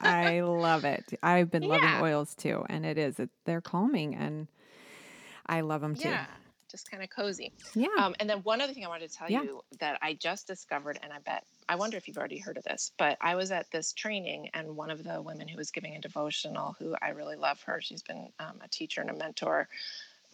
I 0.00 0.40
love 0.44 0.84
it. 0.84 1.18
I've 1.22 1.50
been 1.50 1.62
loving 1.68 1.94
oils 2.00 2.34
too, 2.34 2.64
and 2.68 2.84
it 2.86 2.98
is. 2.98 3.20
It, 3.20 3.30
they're 3.44 3.60
calming, 3.60 4.14
and 4.14 4.48
I 5.46 5.60
love 5.62 5.80
them 5.80 5.94
too. 5.94 6.08
yeah, 6.08 6.26
just 6.70 6.90
kind 6.90 7.02
of 7.02 7.10
cozy. 7.10 7.52
Yeah. 7.74 7.88
Um, 7.98 8.14
and 8.20 8.28
then 8.30 8.38
one 8.38 8.60
other 8.60 8.72
thing 8.72 8.84
I 8.84 8.88
wanted 8.88 9.10
to 9.10 9.16
tell 9.16 9.30
Yeah. 9.30 9.42
you 9.42 9.60
that 9.80 9.98
I 10.02 10.14
just 10.14 10.46
discovered, 10.46 10.98
and 11.02 11.12
I 11.12 11.18
bet 11.18 11.44
I 11.68 11.76
wonder 11.76 11.96
if 11.96 12.08
you've 12.08 12.18
already 12.18 12.38
heard 12.38 12.56
of 12.56 12.64
this, 12.64 12.90
but 12.98 13.16
I 13.20 13.36
was 13.36 13.52
at 13.52 13.70
this 13.70 13.92
training, 13.92 14.50
and 14.54 14.76
one 14.76 14.90
of 14.90 15.04
the 15.04 15.22
women 15.22 15.46
who 15.48 15.56
was 15.56 15.70
giving 15.70 15.94
a 15.96 16.00
devotional, 16.00 16.74
who 16.78 16.96
I 17.00 17.10
really 17.10 17.36
love 17.36 17.62
her, 17.62 17.80
she's 17.80 18.02
been 18.02 18.32
um, 18.40 18.58
a 18.60 18.68
teacher 18.68 19.00
and 19.00 19.10
a 19.10 19.14
mentor, 19.14 19.68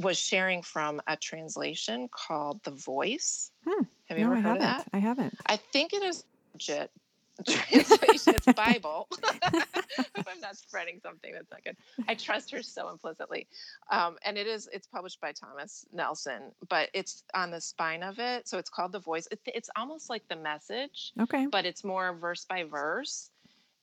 was 0.01 0.19
sharing 0.19 0.63
from 0.63 1.01
a 1.07 1.17
translation 1.17 2.09
called 2.11 2.61
"The 2.65 2.73
Voice." 2.73 3.51
Hmm. 3.67 3.85
Have 4.09 4.19
you 4.19 4.25
no, 4.25 4.33
ever 4.33 4.41
heard 4.41 4.57
of 4.57 4.63
that? 4.63 4.87
I 4.93 4.99
haven't. 4.99 5.35
I 5.47 5.57
think 5.57 5.93
it 5.93 6.03
is 6.03 6.25
legit 6.55 6.91
translation. 7.47 8.35
it's 8.35 8.53
Bible. 8.55 9.09
if 9.43 10.27
I'm 10.29 10.41
not 10.41 10.57
spreading 10.57 11.01
something 11.03 11.33
that's 11.33 11.51
not 11.51 11.63
good, 11.65 11.77
I 12.09 12.15
trust 12.15 12.51
her 12.53 12.63
so 12.63 12.89
implicitly. 12.89 13.47
Um, 13.91 14.17
and 14.25 14.39
it 14.39 14.47
is. 14.47 14.69
It's 14.73 14.87
published 14.87 15.21
by 15.21 15.33
Thomas 15.33 15.85
Nelson, 15.93 16.53
but 16.69 16.89
it's 16.95 17.25
on 17.35 17.51
the 17.51 17.61
spine 17.61 18.03
of 18.03 18.19
it, 18.19 18.49
so 18.49 18.59
it's 18.59 18.71
called 18.71 18.93
the 18.93 19.01
Voice. 19.01 19.29
It, 19.31 19.41
it's 19.47 19.69
almost 19.77 20.09
like 20.09 20.27
the 20.29 20.37
Message, 20.37 21.13
Okay. 21.21 21.47
but 21.47 21.67
it's 21.67 21.85
more 21.85 22.15
verse 22.15 22.45
by 22.45 22.65
verse, 22.65 23.31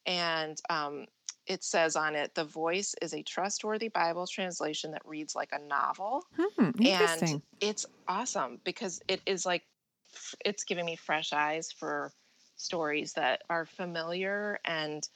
and 0.05 0.59
um, 0.69 1.05
it 1.47 1.63
says 1.63 1.95
on 1.95 2.15
it, 2.15 2.35
"The 2.35 2.45
Voice 2.45 2.95
is 3.01 3.13
a 3.13 3.23
trustworthy 3.23 3.89
Bible 3.89 4.27
translation 4.27 4.91
that 4.91 5.05
reads 5.05 5.35
like 5.35 5.51
a 5.51 5.59
novel." 5.59 6.25
Hmm, 6.37 6.69
and 6.85 7.41
it's 7.59 7.85
awesome 8.07 8.59
because 8.63 9.01
it 9.07 9.21
is 9.25 9.45
like 9.45 9.63
it's 10.45 10.63
giving 10.63 10.85
me 10.85 10.95
fresh 10.95 11.33
eyes 11.33 11.71
for 11.71 12.11
stories 12.55 13.13
that 13.13 13.43
are 13.49 13.65
familiar 13.65 14.59
and 14.65 15.07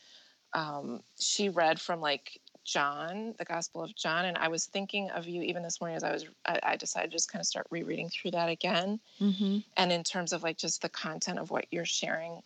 um, 0.53 1.01
she 1.19 1.49
read 1.49 1.79
from 1.79 2.01
like 2.01 2.41
john 2.63 3.33
the 3.37 3.45
gospel 3.45 3.81
of 3.81 3.95
john 3.95 4.25
and 4.25 4.37
i 4.37 4.49
was 4.49 4.65
thinking 4.65 5.09
of 5.11 5.25
you 5.25 5.41
even 5.41 5.63
this 5.63 5.79
morning 5.79 5.95
as 5.95 6.03
i 6.03 6.11
was 6.11 6.25
i, 6.45 6.59
I 6.63 6.75
decided 6.75 7.11
to 7.11 7.15
just 7.15 7.31
kind 7.31 7.39
of 7.39 7.45
start 7.45 7.65
rereading 7.69 8.09
through 8.09 8.31
that 8.31 8.49
again 8.49 8.99
hmm 9.19 9.59
and 9.77 9.91
in 9.91 10.03
terms 10.03 10.33
of 10.33 10.43
like 10.43 10.57
just 10.57 10.81
the 10.81 10.89
content 10.89 11.39
of 11.39 11.49
what 11.49 11.65
you're 11.71 11.85
sharing 11.85 12.41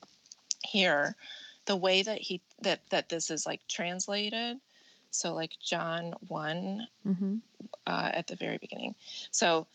here 0.63 1.15
the 1.66 1.76
way 1.76 2.03
that 2.03 2.20
he 2.20 2.41
that 2.62 2.82
that 2.89 3.09
this 3.09 3.30
is 3.30 3.45
like 3.45 3.62
translated 3.68 4.57
so 5.12 5.34
like 5.34 5.51
john 5.62 6.14
1 6.28 6.88
hmm 7.03 7.36
uh, 7.88 8.12
at 8.14 8.28
the 8.28 8.36
very 8.36 8.57
beginning. 8.57 8.95
So 9.32 9.68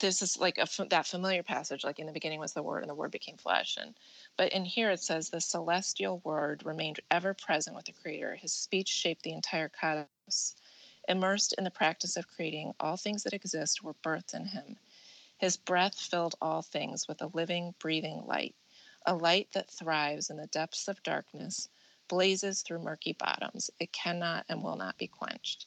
this 0.00 0.22
is 0.22 0.38
like 0.38 0.58
a, 0.58 0.66
that 0.86 1.06
familiar 1.06 1.42
passage, 1.42 1.84
like 1.84 1.98
in 1.98 2.06
the 2.06 2.12
beginning 2.12 2.40
was 2.40 2.52
the 2.52 2.62
Word, 2.62 2.82
and 2.82 2.90
the 2.90 2.94
Word 2.94 3.10
became 3.10 3.36
flesh. 3.36 3.76
And 3.80 3.94
but 4.36 4.52
in 4.52 4.64
here 4.64 4.90
it 4.90 5.00
says 5.00 5.30
the 5.30 5.40
celestial 5.40 6.20
Word 6.24 6.62
remained 6.64 7.00
ever 7.10 7.34
present 7.34 7.76
with 7.76 7.86
the 7.86 7.92
Creator. 7.92 8.36
His 8.36 8.52
speech 8.52 8.88
shaped 8.88 9.22
the 9.22 9.32
entire 9.32 9.68
cosmos. 9.68 10.56
Immersed 11.08 11.54
in 11.56 11.62
the 11.62 11.70
practice 11.70 12.16
of 12.16 12.26
creating, 12.26 12.74
all 12.80 12.96
things 12.96 13.22
that 13.22 13.32
exist 13.32 13.82
were 13.84 13.94
birthed 14.04 14.34
in 14.34 14.44
Him. 14.44 14.76
His 15.38 15.56
breath 15.56 15.94
filled 15.94 16.34
all 16.42 16.62
things 16.62 17.06
with 17.06 17.22
a 17.22 17.30
living, 17.32 17.74
breathing 17.78 18.24
light, 18.26 18.56
a 19.06 19.14
light 19.14 19.52
that 19.52 19.70
thrives 19.70 20.30
in 20.30 20.36
the 20.38 20.46
depths 20.48 20.88
of 20.88 21.02
darkness, 21.02 21.68
blazes 22.08 22.62
through 22.62 22.80
murky 22.82 23.12
bottoms. 23.14 23.70
It 23.80 23.92
cannot 23.92 24.46
and 24.48 24.62
will 24.62 24.76
not 24.76 24.98
be 24.98 25.08
quenched 25.08 25.66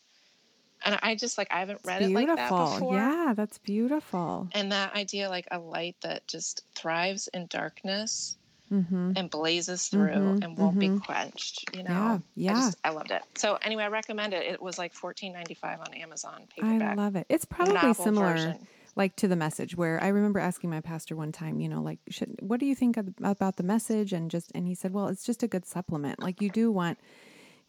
and 0.83 0.99
I 1.01 1.15
just 1.15 1.37
like 1.37 1.51
I 1.51 1.59
haven't 1.59 1.81
read 1.83 2.01
it 2.03 2.13
like 2.15 2.33
that 2.35 2.55
before. 2.57 3.11
Yeah, 3.19 3.33
that's 3.35 3.57
beautiful. 3.57 4.51
And 4.51 4.71
that 4.71 4.93
idea, 4.95 5.27
like 5.29 5.47
a 5.51 5.57
light 5.59 5.97
that 6.01 6.27
just 6.27 6.61
thrives 6.75 7.27
in 7.29 7.47
darkness 7.47 8.37
hmm 8.69 9.11
and 9.15 9.29
blazes 9.31 9.87
through 9.89 10.35
Mhm, 10.35 10.39
and 10.41 10.57
won't 10.57 10.79
be 10.79 10.89
mhm. 10.89 11.03
quenched. 11.05 11.65
You 11.71 11.83
know, 11.83 11.97
Yeah, 11.97 12.21
I 12.47 12.55
just 12.55 12.77
I 12.83 12.91
loved 12.91 13.11
it. 13.11 13.23
So 13.37 13.55
anyway, 13.57 13.83
I 13.85 13.89
recommend 13.89 14.33
it. 14.33 14.45
It 14.45 14.61
was 14.61 14.77
like 14.79 14.93
fourteen 14.95 15.33
ninety 15.33 15.55
five 15.55 15.81
on 15.81 15.93
Amazon 15.95 16.47
paperback. 16.49 16.69
I 16.69 16.77
love 16.79 17.15
it. 17.15 17.25
It's 17.29 17.45
probably 17.45 17.93
similar, 17.93 18.13
version. 18.17 18.67
Like 18.95 19.15
to 19.17 19.27
the 19.27 19.35
message. 19.35 19.75
Where 19.75 20.01
I 20.03 20.07
remember 20.09 20.39
asking 20.39 20.69
my 20.69 20.81
pastor 20.81 21.15
one 21.15 21.31
time, 21.31 21.59
you 21.59 21.69
know, 21.69 21.81
like, 21.81 21.99
should, 22.09 22.35
what 22.41 22.59
do 22.59 22.65
you 22.65 22.75
think 22.75 22.97
of, 22.97 23.09
about 23.23 23.57
the 23.57 23.63
message? 23.63 24.13
And 24.13 24.29
just, 24.29 24.51
and 24.55 24.67
he 24.67 24.75
said, 24.75 24.93
well, 24.93 25.07
it's 25.07 25.25
just 25.25 25.43
a 25.43 25.47
good 25.47 25.65
supplement. 25.65 26.21
Like 26.21 26.41
you 26.41 26.49
do 26.49 26.71
want, 26.71 26.97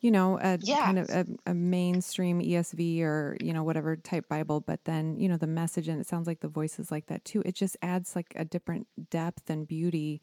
you 0.00 0.10
know, 0.10 0.38
a 0.38 0.58
kind 0.78 0.98
of 0.98 1.10
a, 1.10 1.26
a 1.46 1.54
mainstream 1.54 2.40
ESV 2.40 3.02
or 3.02 3.36
you 3.40 3.52
know 3.52 3.62
whatever 3.62 3.96
type 3.96 4.28
Bible, 4.28 4.60
but 4.60 4.84
then 4.84 5.18
you 5.20 5.28
know 5.28 5.36
the 5.36 5.46
message, 5.46 5.88
and 5.88 6.00
it 6.00 6.06
sounds 6.06 6.26
like 6.26 6.40
the 6.40 6.48
voice 6.48 6.78
is 6.78 6.90
like 6.90 7.06
that 7.08 7.22
too. 7.24 7.42
It 7.44 7.54
just 7.54 7.76
adds 7.82 8.16
like 8.16 8.32
a 8.36 8.44
different 8.44 8.86
depth 9.10 9.50
and 9.50 9.66
beauty. 9.68 10.22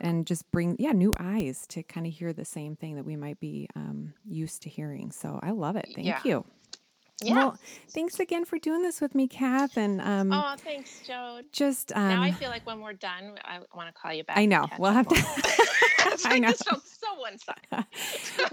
And 0.00 0.28
just 0.28 0.48
bring, 0.52 0.76
yeah, 0.78 0.92
new 0.92 1.12
eyes 1.18 1.66
to 1.70 1.82
kind 1.82 2.06
of 2.06 2.12
hear 2.12 2.32
the 2.32 2.44
same 2.44 2.76
thing 2.76 2.94
that 2.94 3.04
we 3.04 3.16
might 3.16 3.40
be 3.40 3.66
um, 3.74 4.14
used 4.24 4.62
to 4.62 4.68
hearing. 4.70 5.10
So 5.10 5.40
I 5.42 5.50
love 5.50 5.74
it. 5.74 5.88
Thank 5.92 6.06
Yeah. 6.06 6.20
you. 6.22 6.44
Yeah. 7.22 7.34
Well, 7.34 7.58
thanks 7.88 8.20
again 8.20 8.44
for 8.44 8.58
doing 8.58 8.82
this 8.82 9.00
with 9.00 9.14
me, 9.14 9.26
Kath. 9.26 9.76
And 9.76 10.00
um, 10.00 10.32
oh, 10.32 10.54
thanks, 10.58 11.00
Joe. 11.06 11.40
just 11.52 11.92
um, 11.96 12.08
now 12.08 12.22
I 12.22 12.30
feel 12.30 12.48
like 12.48 12.64
when 12.66 12.80
we're 12.80 12.92
done, 12.92 13.38
I 13.44 13.58
want 13.74 13.88
to 13.88 14.00
call 14.00 14.12
you 14.12 14.22
back. 14.22 14.38
I 14.38 14.46
know. 14.46 14.66
We'll 14.78 14.92
have 14.92 15.08
to. 15.08 15.14
more. 15.14 15.24
I 16.24 16.38
know. 16.38 16.48
This 16.48 16.62
felt 16.62 16.86
so 16.86 17.14
one 17.18 17.38
sided. 17.38 17.86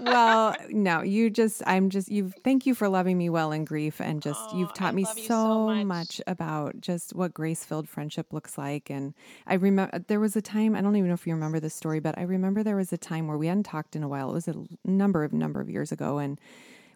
well, 0.00 0.56
no, 0.70 1.02
you 1.02 1.30
just, 1.30 1.62
I'm 1.66 1.90
just, 1.90 2.10
you've, 2.10 2.34
thank 2.44 2.66
you 2.66 2.74
for 2.74 2.88
loving 2.88 3.16
me 3.16 3.30
well 3.30 3.52
in 3.52 3.64
grief. 3.64 4.00
And 4.00 4.20
just, 4.20 4.40
Oh, 4.52 4.58
you've 4.58 4.74
taught 4.74 4.92
I 4.92 4.96
me 4.96 5.02
you 5.02 5.22
so, 5.22 5.22
so 5.28 5.66
much. 5.68 5.86
much. 5.86 6.20
about 6.26 6.80
just 6.80 7.14
what 7.14 7.32
grace 7.32 7.64
filled 7.64 7.88
friendship 7.88 8.32
looks 8.32 8.58
like. 8.58 8.90
And 8.90 9.14
I 9.46 9.54
remember 9.54 9.98
there 10.00 10.20
was 10.20 10.36
a 10.36 10.42
time, 10.42 10.74
I 10.74 10.80
don't 10.80 10.96
even 10.96 11.08
know 11.08 11.14
if 11.14 11.26
you 11.26 11.34
remember 11.34 11.60
this 11.60 11.74
story, 11.74 12.00
but 12.00 12.18
I 12.18 12.22
remember 12.22 12.62
there 12.62 12.76
was 12.76 12.92
a 12.92 12.98
time 12.98 13.26
where 13.28 13.38
we 13.38 13.46
hadn't 13.46 13.64
talked 13.64 13.96
in 13.96 14.02
a 14.02 14.08
while. 14.08 14.30
It 14.30 14.34
was 14.34 14.48
a 14.48 14.54
number 14.84 15.24
of, 15.24 15.32
number 15.32 15.60
of 15.60 15.70
years 15.70 15.92
ago. 15.92 16.18
And 16.18 16.38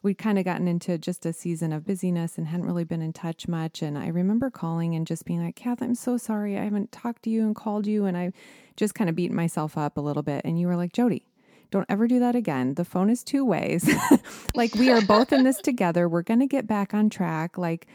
we'd 0.02 0.18
kind 0.18 0.38
of 0.38 0.44
gotten 0.44 0.66
into 0.66 0.96
just 0.96 1.26
a 1.26 1.32
season 1.32 1.72
of 1.72 1.84
busyness 1.84 2.38
and 2.38 2.46
hadn't 2.46 2.66
really 2.66 2.84
been 2.84 3.02
in 3.02 3.12
touch 3.12 3.46
much. 3.46 3.82
And 3.82 3.98
I 3.98 4.08
remember 4.08 4.50
calling 4.50 4.94
and 4.94 5.06
just 5.06 5.24
being 5.24 5.44
like, 5.44 5.56
Kath, 5.56 5.82
I'm 5.82 5.94
so 5.94 6.16
sorry. 6.16 6.56
I 6.58 6.64
haven't 6.64 6.92
talked 6.92 7.22
to 7.24 7.30
you 7.30 7.42
and 7.42 7.54
called 7.54 7.86
you. 7.86 8.06
And 8.06 8.16
I 8.16 8.32
just 8.76 8.94
kind 8.94 9.10
of 9.10 9.16
beat 9.16 9.32
myself 9.32 9.76
up 9.76 9.96
a 9.96 10.00
little 10.00 10.22
bit. 10.22 10.42
And 10.44 10.58
you 10.58 10.68
were 10.68 10.76
like, 10.76 10.92
Jody, 10.92 11.26
don't 11.70 11.86
ever 11.88 12.08
do 12.08 12.18
that 12.18 12.34
again. 12.34 12.74
The 12.74 12.84
phone 12.84 13.10
is 13.10 13.22
two 13.22 13.44
ways. 13.44 13.88
like 14.54 14.74
we 14.74 14.90
are 14.90 15.02
both 15.02 15.32
in 15.32 15.44
this 15.44 15.58
together. 15.62 16.08
We're 16.08 16.22
going 16.22 16.40
to 16.40 16.46
get 16.46 16.66
back 16.66 16.94
on 16.94 17.10
track. 17.10 17.58
Like 17.58 17.86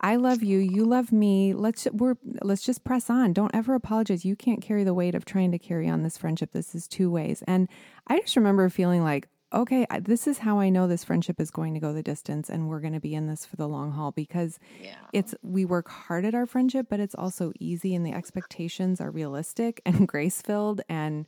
I 0.00 0.16
love 0.16 0.42
you, 0.42 0.58
you 0.58 0.84
love 0.84 1.10
me. 1.10 1.54
Let's 1.54 1.88
we're 1.90 2.16
let's 2.42 2.62
just 2.62 2.84
press 2.84 3.08
on. 3.08 3.32
Don't 3.32 3.54
ever 3.54 3.74
apologize. 3.74 4.24
You 4.26 4.36
can't 4.36 4.60
carry 4.60 4.84
the 4.84 4.94
weight 4.94 5.14
of 5.14 5.24
trying 5.24 5.52
to 5.52 5.58
carry 5.58 5.88
on 5.88 6.02
this 6.02 6.18
friendship. 6.18 6.52
This 6.52 6.74
is 6.74 6.86
two 6.86 7.10
ways. 7.10 7.42
And 7.46 7.68
I 8.06 8.20
just 8.20 8.36
remember 8.36 8.68
feeling 8.68 9.02
like 9.02 9.28
okay, 9.52 9.86
I- 9.90 10.00
this 10.00 10.26
is 10.26 10.38
how 10.38 10.58
I 10.58 10.68
know 10.68 10.86
this 10.86 11.04
friendship 11.04 11.40
is 11.40 11.50
going 11.50 11.74
to 11.74 11.80
go 11.80 11.92
the 11.92 12.02
distance 12.02 12.50
and 12.50 12.68
we're 12.68 12.80
going 12.80 12.92
to 12.92 13.00
be 13.00 13.14
in 13.14 13.26
this 13.26 13.46
for 13.46 13.56
the 13.56 13.68
long 13.68 13.92
haul 13.92 14.12
because 14.12 14.58
Yeah. 14.80 14.96
it's 15.12 15.34
we 15.42 15.64
work 15.64 15.88
hard 15.88 16.24
at 16.24 16.34
our 16.34 16.46
friendship, 16.46 16.86
but 16.90 17.00
it's 17.00 17.14
also 17.14 17.52
easy 17.60 17.94
and 17.94 18.04
the 18.04 18.12
expectations 18.12 19.00
are 19.00 19.10
realistic 19.10 19.80
and 19.86 20.06
grace 20.08 20.42
filled. 20.42 20.80
And 20.88 21.26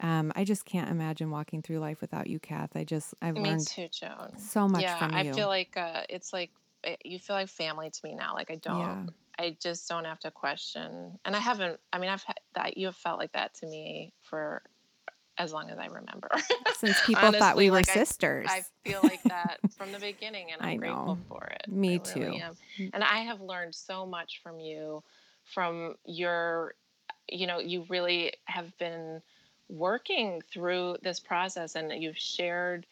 um, 0.00 0.32
I 0.36 0.44
just 0.44 0.64
can't 0.64 0.90
imagine 0.90 1.30
walking 1.30 1.62
through 1.62 1.78
life 1.78 2.00
without 2.00 2.26
you, 2.26 2.38
Kath. 2.38 2.76
I 2.76 2.84
just 2.84 3.14
I've 3.22 3.34
Me 3.34 3.42
learned 3.42 3.66
too, 3.66 3.88
Joan. 3.88 4.36
so 4.38 4.68
much 4.68 4.82
yeah, 4.82 4.98
from 4.98 5.12
you. 5.12 5.16
I 5.18 5.32
feel 5.32 5.48
like 5.48 5.76
uh, 5.76 6.02
it's 6.08 6.32
like 6.32 6.50
eh, 6.84 6.96
you 7.04 7.18
feel 7.18 7.36
like 7.36 7.48
family 7.48 7.90
to 7.90 8.00
me 8.04 8.14
now. 8.14 8.34
Like 8.34 8.50
I 8.50 8.56
don't, 8.56 8.78
Yeah. 8.78 9.06
I 9.38 9.56
just 9.60 9.88
don't 9.88 10.04
have 10.04 10.20
to 10.20 10.30
question, 10.30 11.18
and 11.24 11.34
I 11.34 11.38
haven't. 11.40 11.80
I 11.92 11.98
mean, 11.98 12.10
I've 12.10 12.22
had 12.24 12.38
that. 12.54 12.76
You 12.76 12.86
have 12.86 12.96
felt 12.96 13.18
like 13.18 13.32
that 13.32 13.54
to 13.54 13.66
me 13.66 14.12
for 14.22 14.62
as 15.38 15.52
long 15.52 15.70
as 15.70 15.78
I 15.78 15.86
remember. 15.86 16.30
Since 16.76 17.00
people 17.06 17.32
thought 17.32 17.56
we 17.56 17.70
were 17.70 17.76
like, 17.76 17.86
sisters. 17.86 18.46
I 18.48 18.62
feel 18.84 19.00
like 19.02 19.22
that 19.24 19.58
from 19.76 19.92
the 19.92 19.98
beginning, 19.98 20.52
and 20.52 20.62
I'm 20.62 20.68
I 20.68 20.76
grateful 20.76 21.16
know. 21.16 21.18
for 21.28 21.44
it. 21.44 21.70
Me 21.70 21.94
I 21.94 21.98
too. 21.98 22.40
am. 22.42 22.56
And 22.92 23.02
I 23.02 23.20
have 23.20 23.40
learned 23.40 23.74
so 23.74 24.06
much 24.06 24.40
from 24.42 24.60
you, 24.60 25.02
from 25.44 25.96
your, 26.04 26.74
you 27.28 27.46
know, 27.46 27.58
you 27.58 27.84
really 27.88 28.32
have 28.44 28.76
been 28.78 29.20
working 29.68 30.42
through 30.52 30.96
this 31.02 31.20
process, 31.20 31.74
and 31.74 31.90
you've 32.02 32.18
shared 32.18 32.86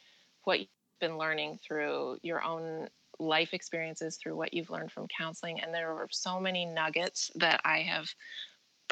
what 0.45 0.61
you've 0.61 0.69
been 1.01 1.19
learning 1.19 1.59
through 1.63 2.19
your 2.23 2.43
own 2.43 2.89
life 3.19 3.55
experiences, 3.55 4.17
through 4.17 4.37
what 4.37 4.53
you've 4.53 4.71
learned 4.71 4.91
from 4.91 5.07
counseling. 5.07 5.61
And 5.61 5.73
there 5.73 5.95
were 5.95 6.09
so 6.11 6.41
many 6.41 6.65
nuggets 6.65 7.31
that 7.37 7.61
I 7.65 7.81
have 7.81 8.13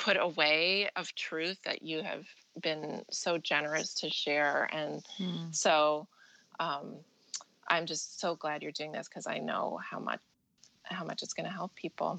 put 0.04 0.16
away 0.18 0.88
of 0.96 1.14
truth 1.14 1.58
that 1.64 1.82
you 1.82 2.02
have 2.02 2.24
been 2.62 3.02
so 3.10 3.36
generous 3.36 3.94
to 3.94 4.08
share. 4.08 4.68
And 4.72 5.04
mm. 5.18 5.54
so 5.54 6.08
um, 6.58 6.96
I'm 7.68 7.86
just 7.86 8.18
so 8.18 8.34
glad 8.34 8.62
you're 8.62 8.72
doing 8.72 8.92
this 8.92 9.08
because 9.08 9.26
I 9.26 9.38
know 9.38 9.78
how 9.82 9.98
much 9.98 10.20
how 10.84 11.04
much 11.04 11.22
it's 11.22 11.34
going 11.34 11.46
to 11.46 11.52
help 11.52 11.74
people. 11.76 12.18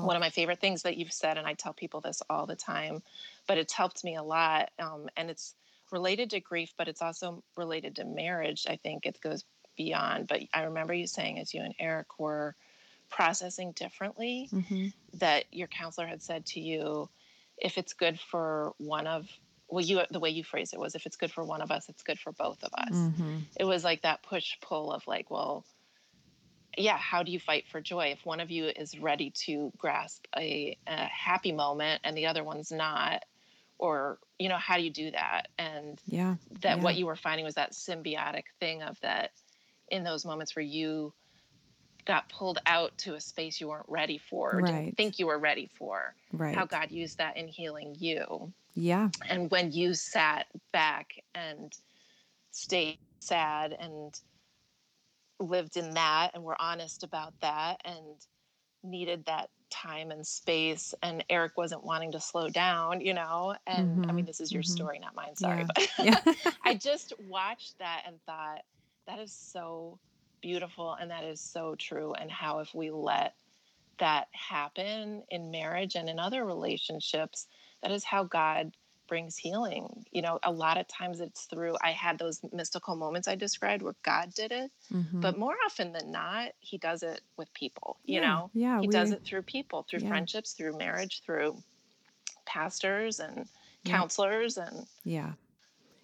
One 0.00 0.16
of 0.16 0.20
my 0.20 0.30
favorite 0.30 0.60
things 0.60 0.82
that 0.82 0.96
you've 0.96 1.12
said, 1.12 1.38
and 1.38 1.46
I 1.46 1.54
tell 1.54 1.72
people 1.72 2.00
this 2.00 2.22
all 2.28 2.44
the 2.44 2.56
time, 2.56 3.02
but 3.46 3.56
it's 3.56 3.72
helped 3.72 4.02
me 4.02 4.16
a 4.16 4.22
lot. 4.22 4.70
Um, 4.78 5.08
and 5.16 5.30
it's 5.30 5.54
related 5.92 6.30
to 6.30 6.40
grief, 6.40 6.74
but 6.76 6.88
it's 6.88 7.00
also 7.00 7.42
related 7.56 7.96
to 7.96 8.04
marriage. 8.04 8.66
I 8.68 8.76
think 8.76 9.06
it 9.06 9.20
goes 9.20 9.44
beyond. 9.76 10.26
But 10.26 10.42
I 10.52 10.64
remember 10.64 10.92
you 10.92 11.06
saying, 11.06 11.38
as 11.38 11.54
you 11.54 11.62
and 11.62 11.74
Eric 11.78 12.18
were 12.18 12.56
processing 13.10 13.72
differently, 13.72 14.48
mm-hmm. 14.52 14.86
that 15.14 15.44
your 15.52 15.68
counselor 15.68 16.06
had 16.06 16.22
said 16.22 16.46
to 16.46 16.60
you, 16.60 17.08
if 17.60 17.78
it's 17.78 17.92
good 17.92 18.18
for 18.18 18.72
one 18.78 19.06
of 19.06 19.28
well 19.68 19.84
you 19.84 20.00
the 20.10 20.20
way 20.20 20.30
you 20.30 20.42
phrased 20.42 20.74
it 20.74 20.80
was 20.80 20.94
if 20.94 21.06
it's 21.06 21.16
good 21.16 21.30
for 21.30 21.44
one 21.44 21.60
of 21.60 21.70
us 21.70 21.88
it's 21.88 22.02
good 22.02 22.18
for 22.18 22.32
both 22.32 22.62
of 22.62 22.72
us 22.74 22.92
mm-hmm. 22.92 23.38
it 23.56 23.64
was 23.64 23.84
like 23.84 24.02
that 24.02 24.22
push 24.22 24.56
pull 24.60 24.92
of 24.92 25.06
like 25.06 25.30
well 25.30 25.64
yeah 26.76 26.96
how 26.96 27.22
do 27.22 27.32
you 27.32 27.38
fight 27.38 27.64
for 27.70 27.80
joy 27.80 28.06
if 28.06 28.24
one 28.24 28.40
of 28.40 28.50
you 28.50 28.66
is 28.66 28.98
ready 28.98 29.30
to 29.30 29.72
grasp 29.78 30.26
a, 30.36 30.76
a 30.86 31.04
happy 31.04 31.52
moment 31.52 32.00
and 32.04 32.16
the 32.16 32.26
other 32.26 32.44
one's 32.44 32.72
not 32.72 33.22
or 33.78 34.18
you 34.38 34.48
know 34.48 34.58
how 34.58 34.76
do 34.76 34.82
you 34.82 34.90
do 34.90 35.10
that 35.10 35.48
and 35.58 36.00
yeah 36.06 36.36
that 36.62 36.78
yeah. 36.78 36.82
what 36.82 36.96
you 36.96 37.06
were 37.06 37.16
finding 37.16 37.44
was 37.44 37.54
that 37.54 37.72
symbiotic 37.72 38.44
thing 38.58 38.82
of 38.82 38.98
that 39.00 39.30
in 39.88 40.04
those 40.04 40.24
moments 40.24 40.54
where 40.54 40.64
you 40.64 41.12
got 42.04 42.28
pulled 42.28 42.58
out 42.66 42.96
to 42.98 43.14
a 43.14 43.20
space 43.20 43.60
you 43.60 43.68
weren't 43.68 43.88
ready 43.88 44.18
for 44.18 44.54
or 44.54 44.60
right. 44.60 44.66
didn't 44.66 44.96
think 44.96 45.18
you 45.18 45.26
were 45.26 45.38
ready 45.38 45.68
for 45.78 46.14
right 46.32 46.54
how 46.54 46.64
god 46.64 46.90
used 46.90 47.18
that 47.18 47.36
in 47.36 47.48
healing 47.48 47.94
you 47.98 48.52
yeah 48.74 49.08
and 49.28 49.50
when 49.50 49.72
you 49.72 49.94
sat 49.94 50.46
back 50.72 51.12
and 51.34 51.74
stayed 52.52 52.98
sad 53.20 53.76
and 53.78 54.20
lived 55.38 55.76
in 55.76 55.90
that 55.92 56.30
and 56.34 56.42
were 56.42 56.60
honest 56.60 57.02
about 57.02 57.32
that 57.40 57.80
and 57.84 58.26
needed 58.82 59.24
that 59.26 59.50
time 59.70 60.10
and 60.10 60.26
space 60.26 60.94
and 61.02 61.24
Eric 61.30 61.56
wasn't 61.56 61.84
wanting 61.84 62.12
to 62.12 62.20
slow 62.20 62.48
down, 62.48 63.00
you 63.00 63.14
know. 63.14 63.54
And 63.66 63.98
mm-hmm. 63.98 64.10
I 64.10 64.12
mean 64.12 64.24
this 64.24 64.40
is 64.40 64.52
your 64.52 64.62
mm-hmm. 64.62 64.72
story, 64.72 64.98
not 64.98 65.14
mine, 65.14 65.36
sorry. 65.36 65.64
Yeah. 65.98 66.20
But 66.24 66.36
yeah. 66.36 66.52
I 66.64 66.74
just 66.74 67.12
watched 67.28 67.78
that 67.78 68.02
and 68.06 68.16
thought 68.26 68.62
that 69.06 69.18
is 69.18 69.32
so 69.32 69.98
beautiful 70.40 70.94
and 70.94 71.10
that 71.10 71.24
is 71.24 71.40
so 71.40 71.74
true 71.76 72.14
and 72.14 72.30
how 72.30 72.60
if 72.60 72.74
we 72.74 72.90
let 72.90 73.34
that 73.98 74.28
happen 74.32 75.22
in 75.30 75.50
marriage 75.50 75.94
and 75.94 76.08
in 76.08 76.18
other 76.18 76.44
relationships, 76.44 77.46
that 77.82 77.90
is 77.90 78.04
how 78.04 78.24
God 78.24 78.72
brings 79.08 79.36
healing. 79.36 80.06
You 80.12 80.22
know, 80.22 80.38
a 80.42 80.52
lot 80.52 80.78
of 80.78 80.86
times 80.86 81.20
it's 81.20 81.44
through, 81.46 81.76
I 81.82 81.90
had 81.90 82.18
those 82.18 82.40
mystical 82.52 82.96
moments 82.96 83.28
I 83.28 83.34
described 83.34 83.82
where 83.82 83.96
God 84.02 84.32
did 84.34 84.52
it, 84.52 84.70
mm-hmm. 84.92 85.20
but 85.20 85.36
more 85.36 85.56
often 85.66 85.92
than 85.92 86.12
not, 86.12 86.52
He 86.60 86.78
does 86.78 87.02
it 87.02 87.20
with 87.36 87.52
people, 87.52 87.98
you 88.04 88.20
yeah, 88.20 88.26
know? 88.26 88.50
Yeah. 88.54 88.80
He 88.80 88.86
we, 88.86 88.92
does 88.92 89.10
it 89.10 89.24
through 89.24 89.42
people, 89.42 89.84
through 89.88 90.00
yeah. 90.00 90.08
friendships, 90.08 90.52
through 90.52 90.78
marriage, 90.78 91.22
through 91.26 91.56
pastors 92.46 93.20
and 93.20 93.46
counselors 93.84 94.58
and 94.58 94.86
yeah 95.04 95.32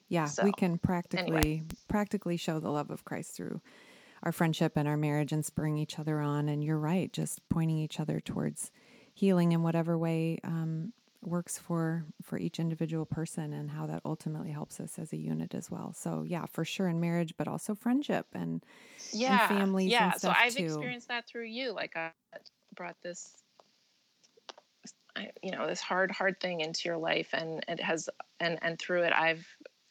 yeah 0.09 0.25
so, 0.25 0.45
we 0.45 0.53
can 0.53 0.79
practically 0.79 1.37
anyway. 1.37 1.63
practically 1.89 2.37
show 2.37 2.59
the 2.59 2.71
love 2.71 2.91
of 2.91 3.05
christ 3.05 3.37
through 3.37 3.61
our 4.23 4.33
friendship 4.33 4.73
and 4.77 4.89
our 4.89 4.97
marriage 4.97 5.33
and 5.33 5.45
spurring 5.45 5.79
each 5.79 5.99
other 5.99 6.21
on 6.21 6.49
and 6.49 6.65
you're 6.65 6.79
right 6.79 7.13
just 7.13 7.41
pointing 7.49 7.79
each 7.79 8.01
other 8.01 8.21
towards 8.21 8.71
healing 9.15 9.53
in 9.53 9.63
whatever 9.63 9.97
way 9.97 10.39
um, 10.45 10.93
works 11.27 11.59
for 11.59 12.05
for 12.23 12.39
each 12.39 12.59
individual 12.61 13.05
person 13.05 13.53
and 13.53 13.71
how 13.71 13.87
that 13.87 14.01
ultimately 14.05 14.51
helps 14.51 14.79
us 14.81 14.99
as 14.99 15.13
a 15.13 15.17
unit 15.17 15.55
as 15.55 15.71
well. 15.71 15.93
So 15.93 16.25
yeah, 16.27 16.47
for 16.47 16.65
sure 16.65 16.89
in 16.89 17.01
marriage, 17.01 17.35
but 17.37 17.49
also 17.49 17.75
friendship 17.75 18.27
and 18.33 18.65
yeah, 19.13 19.49
and 19.49 19.59
families. 19.59 19.91
Yeah, 19.91 20.13
so 20.13 20.33
I've 20.35 20.55
too. 20.55 20.65
experienced 20.65 21.09
that 21.09 21.27
through 21.27 21.47
you. 21.47 21.73
Like 21.73 21.97
I 21.97 22.13
brought 22.75 22.97
this, 23.03 23.43
you 25.43 25.51
know, 25.51 25.67
this 25.67 25.81
hard, 25.81 26.11
hard 26.11 26.41
thing 26.41 26.61
into 26.61 26.83
your 26.85 26.99
life, 26.99 27.31
and 27.33 27.65
it 27.69 27.81
has, 27.81 28.09
and 28.39 28.59
and 28.63 28.79
through 28.79 29.03
it, 29.03 29.13
I've 29.13 29.47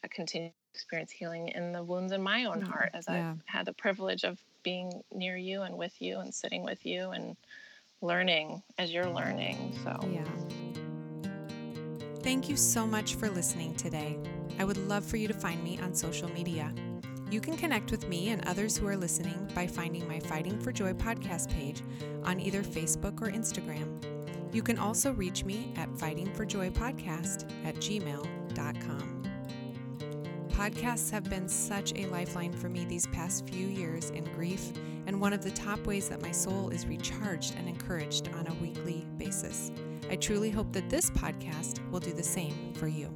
continued 0.10 0.54
experience 0.76 1.12
healing 1.12 1.48
in 1.50 1.72
the 1.72 1.84
wounds 1.84 2.12
in 2.12 2.22
my 2.22 2.46
own 2.46 2.62
mm, 2.62 2.68
heart 2.68 2.92
as 2.94 3.06
yeah. 3.08 3.32
I've 3.32 3.42
had 3.46 3.66
the 3.66 3.74
privilege 3.74 4.24
of 4.24 4.38
being 4.64 5.02
near 5.14 5.38
you 5.38 5.62
and 5.62 5.78
with 5.78 6.02
you 6.02 6.20
and 6.20 6.34
sitting 6.34 6.64
with 6.64 6.86
you 6.86 7.12
and 7.12 7.38
learning 8.02 8.62
as 8.78 8.92
you're 8.92 9.10
learning. 9.10 9.74
So 9.84 9.98
yeah. 10.12 10.24
Thank 12.22 12.50
you 12.50 12.58
so 12.58 12.86
much 12.86 13.16
for 13.16 13.30
listening 13.30 13.76
today. 13.76 14.18
I 14.60 14.66
would 14.66 14.78
love 14.78 15.06
for 15.06 15.18
you 15.18 15.28
to 15.28 15.34
find 15.34 15.64
me 15.64 15.80
on 15.82 15.94
social 15.94 16.30
media. 16.32 16.74
You 17.30 17.40
can 17.40 17.56
connect 17.56 17.92
with 17.92 18.08
me 18.08 18.30
and 18.30 18.48
others 18.48 18.78
who 18.78 18.88
are 18.88 18.98
listening 18.98 19.48
by 19.54 19.68
finding 19.68 20.08
my 20.08 20.20
Fighting 20.20 20.60
for 20.60 20.72
Joy 20.72 20.94
podcast 20.94 21.50
page 21.52 21.82
on 22.24 22.40
either 22.40 22.64
Facebook 22.64 23.22
or 23.22 23.32
Instagram. 23.32 24.04
You 24.54 24.64
can 24.64 24.78
also 24.78 25.12
reach 25.12 25.44
me 25.44 25.74
at 25.76 25.90
fightingforjoypodcast 25.90 27.52
at 27.66 27.76
gmail.com. 27.76 29.15
Podcasts 30.56 31.12
have 31.12 31.26
been 31.26 31.50
such 31.50 31.92
a 31.98 32.06
lifeline 32.06 32.54
for 32.54 32.70
me 32.70 32.86
these 32.86 33.08
past 33.08 33.46
few 33.50 33.68
years 33.68 34.12
in 34.12 34.24
grief, 34.24 34.72
and 35.06 35.20
one 35.20 35.34
of 35.34 35.44
the 35.44 35.52
top 35.52 35.86
ways 35.86 36.08
that 36.08 36.22
my 36.22 36.32
soul 36.32 36.70
is 36.70 36.86
recharged 36.86 37.56
and 37.58 37.68
encouraged 37.68 38.30
on 38.30 38.48
a 38.48 38.54
weekly 38.62 39.06
basis. 39.18 39.74
I 40.10 40.16
truly 40.16 40.50
hope 40.50 40.72
that 40.72 40.90
this 40.90 41.12
podcast 41.12 41.86
will 41.92 42.00
do 42.00 42.14
the 42.14 42.24
same 42.24 42.74
for 42.74 42.88
you. 42.88 43.14